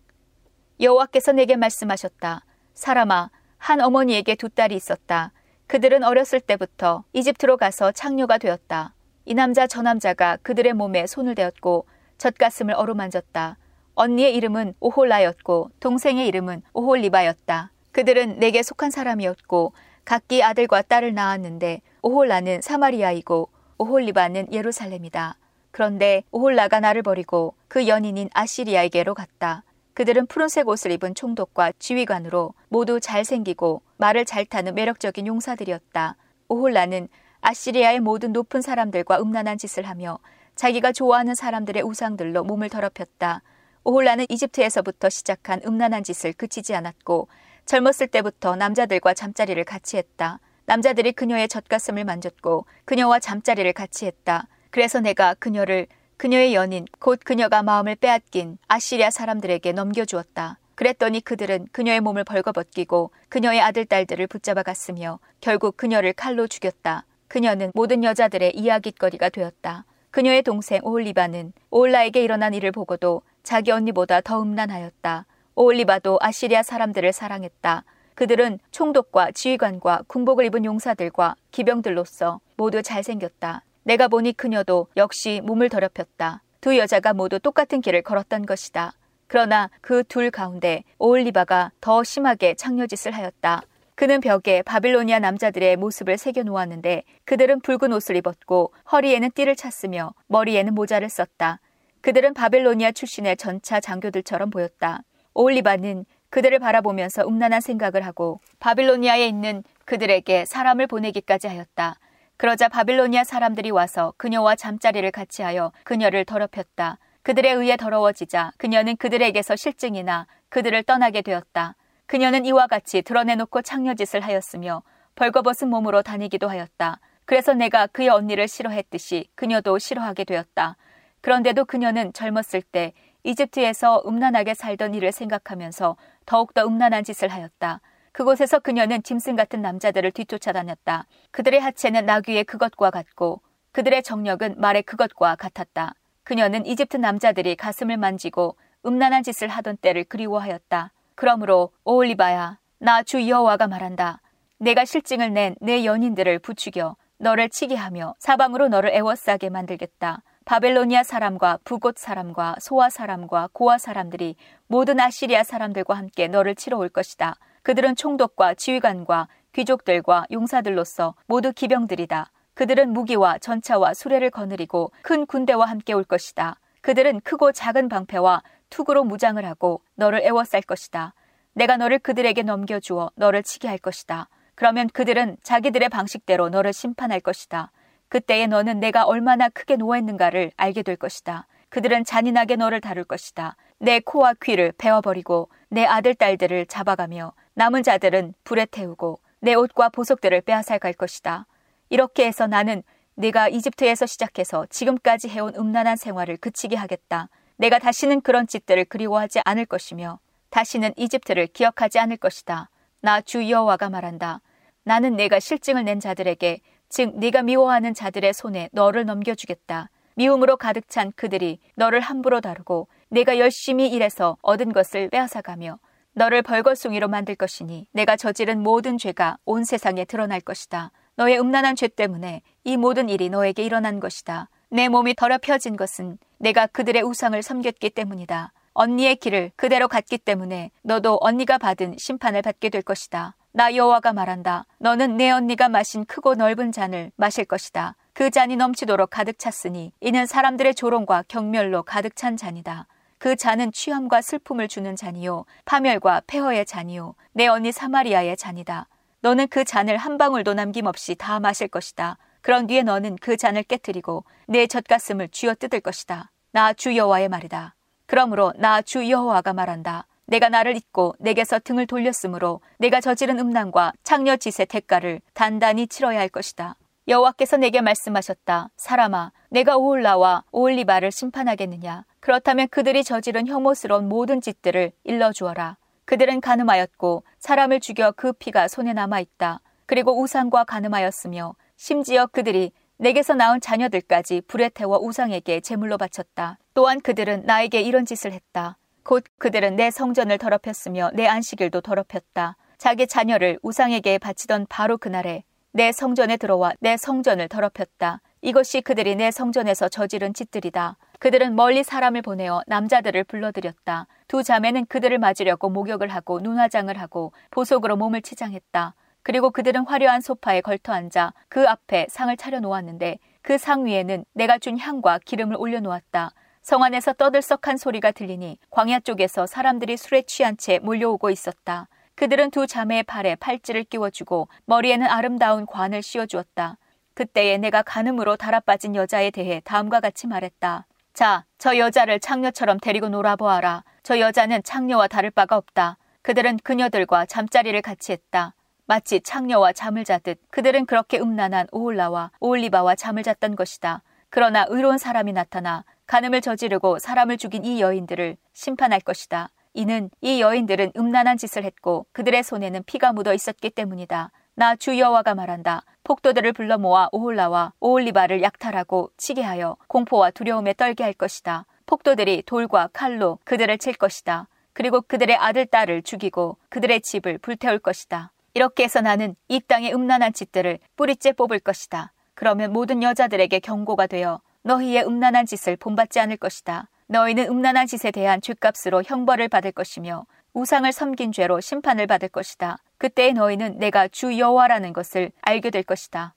여호와께서 0.80 1.34
내게 1.34 1.56
말씀하셨다. 1.58 2.46
사람아, 2.74 3.30
한 3.58 3.82
어머니에게 3.82 4.36
두 4.36 4.50
딸이 4.50 4.76
있었다. 4.76 5.32
그들은 5.68 6.04
어렸을 6.04 6.40
때부터 6.40 7.04
이집트로 7.14 7.58
가서 7.58 7.92
창녀가 7.92 8.38
되었다. 8.38 8.94
이 9.26 9.34
남자 9.34 9.66
저 9.66 9.82
남자가 9.82 10.38
그들의 10.44 10.74
몸에 10.74 11.08
손을 11.08 11.34
대었고 11.34 11.86
젖가슴을 12.18 12.76
어루만졌다. 12.76 13.58
언니의 13.96 14.36
이름은 14.36 14.76
오홀라였고 14.80 15.72
동생의 15.80 16.28
이름은 16.28 16.62
오홀리바였다. 16.74 17.72
그들은 17.92 18.40
내게 18.40 18.62
속한 18.62 18.92
사람이었고 18.92 19.74
각기 20.04 20.44
아들과 20.44 20.84
딸을 20.84 21.14
낳았는데 21.14 21.82
오홀라는 22.04 22.62
사마리아이고 22.62 23.50
오홀리바는 23.80 24.54
예루살렘이다. 24.54 25.38
그런데 25.72 26.24
오홀라가 26.32 26.80
나를 26.80 27.02
버리고 27.02 27.56
그 27.68 27.88
연인인 27.88 28.30
아시리아에게로 28.34 29.16
갔다. 29.16 29.64
그들은 29.94 30.28
푸른색 30.28 30.68
옷을 30.68 30.92
입은 30.92 31.16
총독과 31.16 31.74
지휘관으로 31.80 32.54
모두 32.70 33.00
잘생기고 33.00 33.82
말을 33.98 34.26
잘 34.26 34.46
타는 34.46 34.76
매력적인 34.76 35.28
용사들이었다. 35.28 36.16
오홀라는 36.48 37.08
아시리아의 37.42 38.00
모든 38.00 38.34
높은 38.34 38.62
사람들과 38.62 39.20
음란한 39.20 39.58
짓을 39.58 39.84
하며 39.84 40.20
자기가 40.56 40.92
좋아하는 40.92 41.36
사람들의 41.36 41.84
우상들로 41.84 42.44
몸을 42.44 42.70
더럽혔다. 42.70 43.42
오홀라는 43.84 44.26
이집트에서부터 44.30 45.10
시작한 45.10 45.62
음란한 45.66 46.04
짓을 46.04 46.34
그치지 46.34 46.74
않았고 46.74 47.28
젊었을 47.66 48.08
때부터 48.08 48.56
남자들과 48.56 49.14
잠자리를 49.14 49.64
같이 49.64 49.98
했다. 49.98 50.40
남자들이 50.66 51.12
그녀의 51.12 51.48
젖가슴을 51.48 52.04
만졌고 52.06 52.66
그녀와 52.86 53.20
잠자리를 53.20 53.72
같이 53.74 54.06
했다. 54.06 54.48
그래서 54.72 55.00
내가 55.00 55.36
그녀를 55.36 55.88
그녀의 56.18 56.56
연인, 56.56 56.86
곧 57.00 57.20
그녀가 57.24 57.62
마음을 57.62 57.96
빼앗긴 57.96 58.58
아시리아 58.68 59.12
사람들에게 59.12 59.72
넘겨주었다. 59.74 60.58
그랬더니 60.76 61.22
그들은 61.22 61.68
그녀의 61.72 62.02
몸을 62.02 62.24
벌거벗기고 62.24 63.12
그녀의 63.30 63.62
아들, 63.62 63.86
딸들을 63.86 64.28
붙잡아 64.28 64.64
갔으며 64.64 65.20
결국 65.42 65.78
그녀를 65.78 66.14
칼로 66.14 66.48
죽였다. 66.48 67.06
그녀는 67.28 67.72
모든 67.74 68.04
여자들의 68.04 68.56
이야깃거리가 68.56 69.30
되었다. 69.30 69.86
그녀의 70.12 70.44
동생 70.44 70.80
오올리바는 70.84 71.54
오올라에게 71.72 72.24
일어난 72.24 72.54
일을 72.54 72.72
보고도 72.72 73.22
자기 73.44 73.72
언니보다 73.72 74.22
더 74.22 74.42
음란하였다. 74.42 75.26
오올리바도 75.56 76.20
아시리아 76.22 76.64
사람들을 76.64 77.12
사랑했다. 77.12 77.84
그들은 78.16 78.60
총독과 78.72 79.32
지휘관과 79.32 80.04
군복을 80.08 80.46
입은 80.46 80.64
용사들과 80.64 81.36
기병들로서 81.52 82.40
모두 82.56 82.82
잘생겼다. 82.82 83.64
내가 83.84 84.08
보니 84.08 84.34
그녀도 84.34 84.88
역시 84.96 85.42
몸을 85.44 85.70
더럽혔다. 85.70 86.42
두 86.62 86.78
여자가 86.78 87.14
모두 87.14 87.40
똑같은 87.40 87.82
길을 87.82 88.02
걸었던 88.02 88.46
것이다. 88.46 88.94
그러나 89.28 89.70
그 89.82 90.04
둘 90.04 90.32
가운데 90.32 90.84
오올리바가 91.00 91.72
더 91.82 92.04
심하게 92.04 92.54
창녀짓을 92.56 93.12
하였다. 93.12 93.64
그는 93.96 94.20
벽에 94.20 94.62
바빌로니아 94.62 95.20
남자들의 95.20 95.78
모습을 95.78 96.18
새겨 96.18 96.44
놓았는데 96.44 97.04
그들은 97.24 97.62
붉은 97.62 97.94
옷을 97.94 98.18
입었고 98.18 98.74
허리에는 98.92 99.32
띠를 99.32 99.56
찼으며 99.56 100.14
머리에는 100.28 100.74
모자를 100.74 101.10
썼다. 101.10 101.60
그들은 102.02 102.34
바빌로니아 102.34 102.92
출신의 102.92 103.38
전차 103.38 103.80
장교들처럼 103.80 104.50
보였다. 104.50 105.02
오올리바는 105.34 106.06
그들을 106.30 106.60
바라보면서 106.60 107.26
음란한 107.26 107.62
생각을 107.62 108.06
하고 108.06 108.42
바빌로니아에 108.60 109.26
있는 109.28 109.64
그들에게 109.86 110.46
사람을 110.46 110.88
보내기까지 110.88 111.48
하였다. 111.48 111.98
그러자 112.38 112.68
바빌로니아 112.68 113.24
사람들이 113.24 113.72
와서 113.72 114.14
그녀와 114.18 114.56
잠자리를 114.56 115.10
같이 115.12 115.42
하여 115.42 115.72
그녀를 115.86 116.26
더럽혔다. 116.26 117.00
그들에 117.26 117.50
의해 117.54 117.76
더러워지자 117.76 118.52
그녀는 118.56 118.96
그들에게서 118.98 119.56
실증이나 119.56 120.28
그들을 120.50 120.84
떠나게 120.84 121.24
되었다. 121.24 121.74
그녀는 122.06 122.46
이와 122.46 122.68
같이 122.68 123.02
드러내놓고 123.02 123.64
창녀짓을 123.64 124.22
하였으며 124.22 124.84
벌거벗은 125.16 125.68
몸으로 125.70 126.04
다니기도 126.04 126.48
하였다. 126.48 127.00
그래서 127.26 127.56
내가 127.56 127.88
그의 127.88 128.10
언니를 128.10 128.48
싫어했듯이 128.48 129.28
그녀도 129.34 129.80
싫어하게 129.80 130.26
되었다. 130.26 130.78
그런데도 131.22 131.66
그녀는 131.66 132.14
젊었을 132.14 132.62
때 132.62 132.94
이집트에서 133.24 134.04
음란하게 134.06 134.54
살던 134.54 134.94
일을 134.94 135.12
생각하면서 135.12 135.98
더욱더 136.28 136.68
음란한 136.68 137.04
짓을 137.04 137.30
하였다. 137.30 137.82
그곳에서 138.12 138.60
그녀는 138.60 139.02
짐승 139.02 139.36
같은 139.36 139.64
남자들을 139.64 140.12
뒤쫓아다녔다. 140.12 141.08
그들의 141.32 141.60
하체는 141.60 142.06
나귀의 142.06 142.44
그것과 142.44 142.92
같고 142.92 143.42
그들의 143.72 144.04
정력은 144.04 144.62
말의 144.62 144.84
그것과 144.84 145.38
같았다. 145.38 145.96
그녀는 146.26 146.66
이집트 146.66 146.98
남자들이 146.98 147.56
가슴을 147.56 147.98
만지고 147.98 148.58
음란한 148.86 149.24
짓을 149.24 149.48
하던 149.48 149.78
때를 149.78 150.04
그리워하였다. 150.04 150.92
그러므로 151.16 151.72
오올리바야, 151.86 152.60
나 152.80 153.04
주 153.04 153.30
여호와가 153.30 153.68
말한다. 153.68 154.22
내가 154.58 154.86
실증을 154.86 155.32
낸 155.34 155.56
내 155.62 155.86
연인들을 155.86 156.40
부추겨 156.40 156.96
너를 157.20 157.50
치게 157.50 157.76
하며 157.76 158.16
사방으로 158.20 158.68
너를 158.70 158.90
애워싸게 158.92 159.50
만들겠다. 159.50 160.24
바벨로니아 160.46 161.04
사람과 161.04 161.60
북곳 161.64 161.98
사람과 161.98 162.56
소아 162.60 162.90
사람과 162.90 163.50
고아 163.54 163.78
사람들이 163.78 164.36
모든 164.68 165.00
아시리아 165.00 165.44
사람들과 165.44 165.94
함께 165.94 166.28
너를 166.28 166.56
치러 166.56 166.78
올 166.78 166.90
것이다. 166.90 167.36
그들은 167.64 167.96
총독과 167.96 168.56
지휘관과 168.56 169.28
귀족들과 169.54 170.26
용사들로서 170.32 171.16
모두 171.28 171.54
기병들이다. 171.54 172.32
그들은 172.56 172.94
무기와 172.94 173.38
전차와 173.38 173.94
수레를 173.94 174.32
거느리고 174.32 174.92
큰 175.02 175.26
군대와 175.26 175.66
함께 175.66 175.94
올 175.94 176.04
것이다. 176.04 176.60
그들은 176.82 177.20
크고 177.22 177.52
작은 177.52 177.90
방패와 177.90 178.42
투구로 178.70 179.04
무장을 179.04 179.44
하고 179.46 179.82
너를 179.96 180.22
애워쌀 180.24 180.62
것이다. 180.62 181.14
내가 181.54 181.78
너를 181.78 182.00
그들에게 182.00 182.42
넘겨주어 182.44 183.12
너를 183.16 183.44
치게 183.44 183.68
할 183.68 183.78
것이다. 183.78 184.30
그러면 184.56 184.88
그들은 184.88 185.38
자기들의 185.44 185.90
방식대로 185.90 186.50
너를 186.50 186.72
심판할 186.72 187.20
것이다. 187.20 187.72
그때에 188.08 188.48
너는 188.48 188.80
내가 188.80 189.04
얼마나 189.04 189.50
크게 189.50 189.76
노했는가를 189.76 190.52
알게 190.56 190.84
될 190.84 190.96
것이다. 190.96 191.48
그들은 191.70 192.06
잔인하게 192.06 192.56
너를 192.56 192.80
다룰 192.80 193.04
것이다. 193.04 193.58
내 193.80 194.00
코와 194.00 194.36
귀를 194.42 194.72
베어버리고 194.78 195.50
내 195.70 195.84
아들, 195.84 196.16
딸들을 196.16 196.68
잡아가며 196.68 197.34
남은 197.56 197.84
자들은 197.84 198.34
불에 198.46 198.66
태우고 198.66 199.20
내 199.42 199.54
옷과 199.56 199.90
보석들을 199.90 200.42
빼앗아 200.42 200.78
갈 200.78 200.94
것이다. 200.94 201.48
이렇게 201.90 202.26
해서 202.26 202.48
나는 202.48 202.84
네가 203.16 203.50
이집트에서 203.50 204.06
시작해서 204.06 204.66
지금까지 204.70 205.30
해온 205.30 205.54
음란한 205.56 205.96
생활을 205.96 206.38
그치게 206.38 206.76
하겠다. 206.76 207.30
내가 207.58 207.80
다시는 207.80 208.22
그런 208.22 208.48
짓들을 208.48 208.86
그리워하지 208.86 209.40
않을 209.46 209.66
것이며 209.66 210.20
다시는 210.50 210.94
이집트를 210.98 211.48
기억하지 211.48 212.00
않을 212.00 212.18
것이다. 212.18 212.70
나 213.02 213.22
주 213.22 213.50
여호와가 213.50 213.90
말한다. 213.90 214.42
나는 214.84 215.16
내가 215.16 215.40
실증을 215.40 215.84
낸 215.86 216.00
자들에게 216.00 216.60
즉 216.90 217.18
네가 217.18 217.44
미워하는 217.44 217.94
자들의 217.94 218.34
손에 218.34 218.70
너를 218.72 219.06
넘겨주겠다. 219.06 219.90
미움으로 220.16 220.58
가득 220.58 220.90
찬 220.90 221.12
그들이 221.16 221.60
너를 221.76 222.00
함부로 222.00 222.42
다루고 222.42 222.88
내가 223.10 223.38
열심히 223.38 223.90
일해서 223.90 224.38
얻은 224.42 224.74
것을 224.74 225.10
빼앗아가며 225.10 225.80
너를 226.14 226.42
벌거숭이로 226.42 227.08
만들 227.10 227.36
것이니 227.36 227.88
내가 227.92 228.16
저지른 228.16 228.62
모든 228.64 228.98
죄가 228.98 229.38
온 229.46 229.64
세상에 229.66 230.06
드러날 230.06 230.40
것이다. 230.42 230.92
너의 231.18 231.40
음란한 231.40 231.76
죄 231.76 231.88
때문에 231.88 232.42
이 232.64 232.78
모든 232.78 233.08
일이 233.08 233.30
너에게 233.30 233.64
일어난 233.64 234.00
것이다. 234.00 234.50
내 234.70 234.90
몸이 234.90 235.16
더럽혀진 235.16 235.78
것은 235.78 236.18
내가 236.38 236.68
그들의 236.68 237.02
우상을 237.04 237.42
섬겼기 237.42 237.92
때문이다. 237.92 238.52
언니의 238.74 239.16
길을 239.16 239.52
그대로 239.56 239.88
갔기 239.88 240.18
때문에 240.18 240.72
너도 240.82 241.18
언니가 241.22 241.58
받은 241.58 241.96
심판을 241.98 242.42
받게 242.42 242.70
될 242.70 242.82
것이다. 242.82 243.36
나 243.54 243.74
여호와가 243.74 244.12
말한다. 244.12 244.66
너는 244.80 245.16
내 245.16 245.32
언니가 245.32 245.70
마신 245.70 246.04
크고 246.04 246.36
넓은 246.36 246.74
잔을 246.74 247.12
마실 247.16 247.46
것이다. 247.46 247.96
그 248.12 248.30
잔이 248.30 248.58
넘치도록 248.58 249.10
가득 249.10 249.40
찼으니 249.40 249.94
이는 250.02 250.26
사람들의 250.26 250.76
조롱과 250.76 251.24
경멸로 251.30 251.84
가득 251.84 252.18
찬 252.18 252.36
잔이다. 252.36 252.88
그 253.18 253.38
잔은 253.38 253.72
취함과 253.72 254.22
슬픔을 254.22 254.68
주는 254.68 254.98
잔이요 254.98 255.46
파멸과 255.64 256.24
폐허의 256.28 256.66
잔이요 256.66 257.16
내 257.32 257.48
언니 257.48 257.72
사마리아의 257.72 258.36
잔이다. 258.36 258.88
너는 259.26 259.48
그 259.48 259.64
잔을 259.66 259.98
한 259.98 260.20
방울도 260.20 260.54
남김없이 260.54 261.16
다 261.16 261.40
마실 261.40 261.68
것이다. 261.68 262.20
그런 262.42 262.68
뒤에 262.68 262.84
너는 262.84 263.16
그 263.20 263.38
잔을 263.38 263.64
깨뜨리고 263.64 264.24
내 264.48 264.68
젖가슴을 264.68 265.30
쥐어 265.30 265.56
뜯을 265.56 265.80
것이다. 265.80 266.30
나 266.52 266.74
주 266.74 266.96
여호와의 266.96 267.30
말이다. 267.30 267.74
그러므로 268.06 268.54
나 268.58 268.84
주 268.84 269.10
여호와가 269.10 269.54
말한다. 269.54 270.06
내가 270.28 270.50
나를 270.50 270.76
잊고 270.76 271.16
내게서 271.18 271.58
등을 271.58 271.88
돌렸으므로 271.88 272.62
내가 272.78 273.02
저지른 273.02 273.40
음란과 273.40 273.94
창녀 274.04 274.36
짓의 274.36 274.68
대가를 274.68 275.22
단단히 275.34 275.88
치러야 275.88 276.20
할 276.20 276.30
것이다. 276.30 276.76
여호와께서 277.08 277.58
내게 277.58 277.82
말씀하셨다. 277.82 278.70
사람아, 278.78 279.32
내가 279.50 279.76
오올라와 279.76 280.44
오올리바를 280.52 281.12
심판하겠느냐? 281.12 282.06
그렇다면 282.20 282.68
그들이 282.68 283.04
저지른 283.04 283.48
혐오스러운 283.48 284.08
모든 284.08 284.40
짓들을 284.40 284.92
일러 285.04 285.32
주어라. 285.32 285.78
그들은 286.06 286.42
가늠하였고 286.42 287.24
사람을 287.40 287.80
죽여 287.80 288.12
그 288.12 288.32
피가 288.34 288.68
손에 288.68 288.94
남아 288.94 289.20
있다. 289.20 289.62
그리고 289.86 290.20
우상과 290.22 290.64
가늠하였으며 290.64 291.56
심지어 291.76 292.28
그들이 292.28 292.72
내게서 292.98 293.34
낳은 293.34 293.60
자녀들까지 293.60 294.42
불에 294.48 294.70
태워 294.70 294.98
우상에게 295.00 295.60
제물로 295.60 295.98
바쳤다. 295.98 296.58
또한 296.74 297.02
그들은 297.02 297.44
나에게 297.46 297.82
이런 297.82 298.06
짓을 298.06 298.32
했다. 298.32 298.78
곧 299.04 299.24
그들은 299.38 299.76
내 299.76 299.92
성전을 299.92 300.38
더럽혔으며 300.38 301.12
내 301.14 301.28
안식일도 301.28 301.82
더럽혔다. 301.82 302.56
자기 302.78 303.08
자녀를 303.08 303.60
우상에게 303.62 304.18
바치던 304.18 304.68
바로 304.70 304.98
그날에 304.98 305.44
내 305.72 305.92
성전에 305.92 306.38
들어와 306.38 306.74
내 306.80 306.98
성전을 306.98 307.50
더럽혔다. 307.50 308.22
이것이 308.42 308.82
그들이 308.82 309.16
내 309.16 309.32
성전에서 309.32 309.90
저지른 309.90 310.34
짓들이다. 310.34 310.98
그들은 311.26 311.56
멀리 311.56 311.84
사람을 311.84 312.22
보내어 312.22 312.62
남자들을 312.68 313.24
불러들였다. 313.24 314.06
두 314.28 314.44
자매는 314.44 314.86
그들을 314.86 315.18
맞으려고 315.18 315.70
목욕을 315.72 316.10
하고 316.10 316.40
눈화장을 316.40 316.96
하고 317.00 317.34
보석으로 317.50 317.96
몸을 317.96 318.22
치장했다. 318.22 318.94
그리고 319.24 319.50
그들은 319.50 319.88
화려한 319.88 320.22
소파에 320.22 320.62
걸터 320.62 320.94
앉아 320.94 321.34
그 321.50 321.68
앞에 321.68 322.06
상을 322.12 322.38
차려 322.38 322.60
놓았는데 322.60 323.18
그 323.42 323.58
상 323.58 323.88
위에는 323.88 324.24
내가 324.34 324.60
준 324.60 324.78
향과 324.78 325.22
기름을 325.26 325.56
올려 325.58 325.80
놓았다. 325.80 326.30
성 326.62 326.84
안에서 326.84 327.14
떠들썩한 327.14 327.78
소리가 327.78 328.12
들리니 328.12 328.60
광야 328.70 329.00
쪽에서 329.00 329.48
사람들이 329.48 329.98
술에 329.98 330.22
취한 330.22 330.58
채 330.58 330.78
몰려오고 330.78 331.32
있었다. 331.32 331.88
그들은 332.14 332.52
두 332.52 332.68
자매의 332.68 333.02
팔에 333.02 333.34
팔찌를 333.38 333.86
끼워주고 333.86 334.48
머리에는 334.66 335.08
아름다운 335.08 335.66
관을 335.66 336.04
씌워주었다. 336.04 336.78
그때에 337.16 337.58
내가 337.58 337.82
간음으로 337.82 338.36
달아빠진 338.36 338.94
여자에 338.94 339.32
대해 339.32 339.60
다음과 339.66 340.02
같이 340.02 340.28
말했다. 340.28 340.86
자, 341.16 341.46
저 341.58 341.78
여자를 341.78 342.20
창녀처럼 342.20 342.78
데리고 342.82 343.08
놀아보아라. 343.08 343.86
저 344.04 344.20
여자는 344.20 344.64
창녀와 344.64 345.08
다를 345.08 345.32
바가 345.32 345.56
없다. 345.56 345.98
그들은 346.22 346.58
그녀들과 346.58 347.26
잠자리를 347.26 347.82
같이 347.82 348.12
했다. 348.12 348.54
마치 348.86 349.22
창녀와 349.22 349.72
잠을 349.72 350.04
자듯 350.04 350.38
그들은 350.52 350.86
그렇게 350.86 351.18
음란한 351.18 351.68
오올라와 351.72 352.32
오올리바와 352.42 352.96
잠을 352.96 353.24
잤던 353.24 353.56
것이다. 353.56 354.04
그러나 354.30 354.66
의로운 354.68 354.98
사람이 354.98 355.32
나타나 355.32 355.86
간음을 356.06 356.42
저지르고 356.42 357.00
사람을 357.00 357.38
죽인 357.38 357.64
이 357.64 357.80
여인들을 357.80 358.36
심판할 358.52 359.00
것이다. 359.00 359.52
이는 359.74 360.10
이 360.20 360.42
여인들은 360.42 360.92
음란한 360.98 361.38
짓을 361.38 361.64
했고 361.64 362.08
그들의 362.12 362.44
손에는 362.44 362.84
피가 362.84 363.14
묻어 363.14 363.34
있었기 363.34 363.70
때문이다. 363.70 364.32
나 364.56 364.76
주 364.76 365.00
여호와가 365.00 365.34
말한다. 365.34 365.84
폭도들을 366.06 366.54
불러 366.54 366.78
모아 366.78 367.10
오홀라와 367.12 367.74
오올리바를 367.80 368.44
약탈하고 368.44 369.10
치게 369.18 369.42
하여 369.42 369.76
공포와 369.88 370.30
두려움에 370.30 370.74
떨게 370.74 371.04
할 371.04 371.14
것이다. 371.14 371.66
폭도들이 371.88 372.44
돌과 372.46 372.90
칼로 372.94 373.40
그들을 373.44 373.76
칠 373.80 373.96
것이다. 373.96 374.48
그리고 374.74 375.02
그들의 375.02 375.36
아들, 375.36 375.66
딸을 375.66 376.04
죽이고 376.04 376.58
그들의 376.70 377.02
집을 377.02 377.40
불태울 377.40 377.80
것이다. 377.80 378.32
이렇게 378.54 378.84
해서 378.84 379.02
나는 379.02 379.36
이 379.48 379.60
땅의 379.60 379.96
음란한 379.96 380.32
짓들을 380.34 380.78
뿌리째 380.96 381.32
뽑을 381.32 381.60
것이다. 381.60 382.12
그러면 382.36 382.72
모든 382.72 383.02
여자들에게 383.02 383.60
경고가 383.60 384.06
되어 384.06 384.42
너희의 384.62 385.08
음란한 385.08 385.48
짓을 385.48 385.76
본받지 385.76 386.20
않을 386.20 386.38
것이다. 386.38 386.88
너희는 387.08 387.48
음란한 387.48 387.88
짓에 387.88 388.12
대한 388.12 388.42
죄값으로 388.42 389.02
형벌을 389.04 389.48
받을 389.48 389.72
것이며 389.72 390.28
우상을 390.54 390.92
섬긴 390.92 391.32
죄로 391.32 391.60
심판을 391.62 392.06
받을 392.06 392.30
것이다. 392.30 392.78
그때 392.98 393.32
너희는 393.34 393.78
내가 393.80 394.08
주 394.08 394.38
여호와라는 394.38 394.94
것을 394.94 395.32
알게 395.42 395.70
될 395.70 395.84
것이다. 395.84 396.36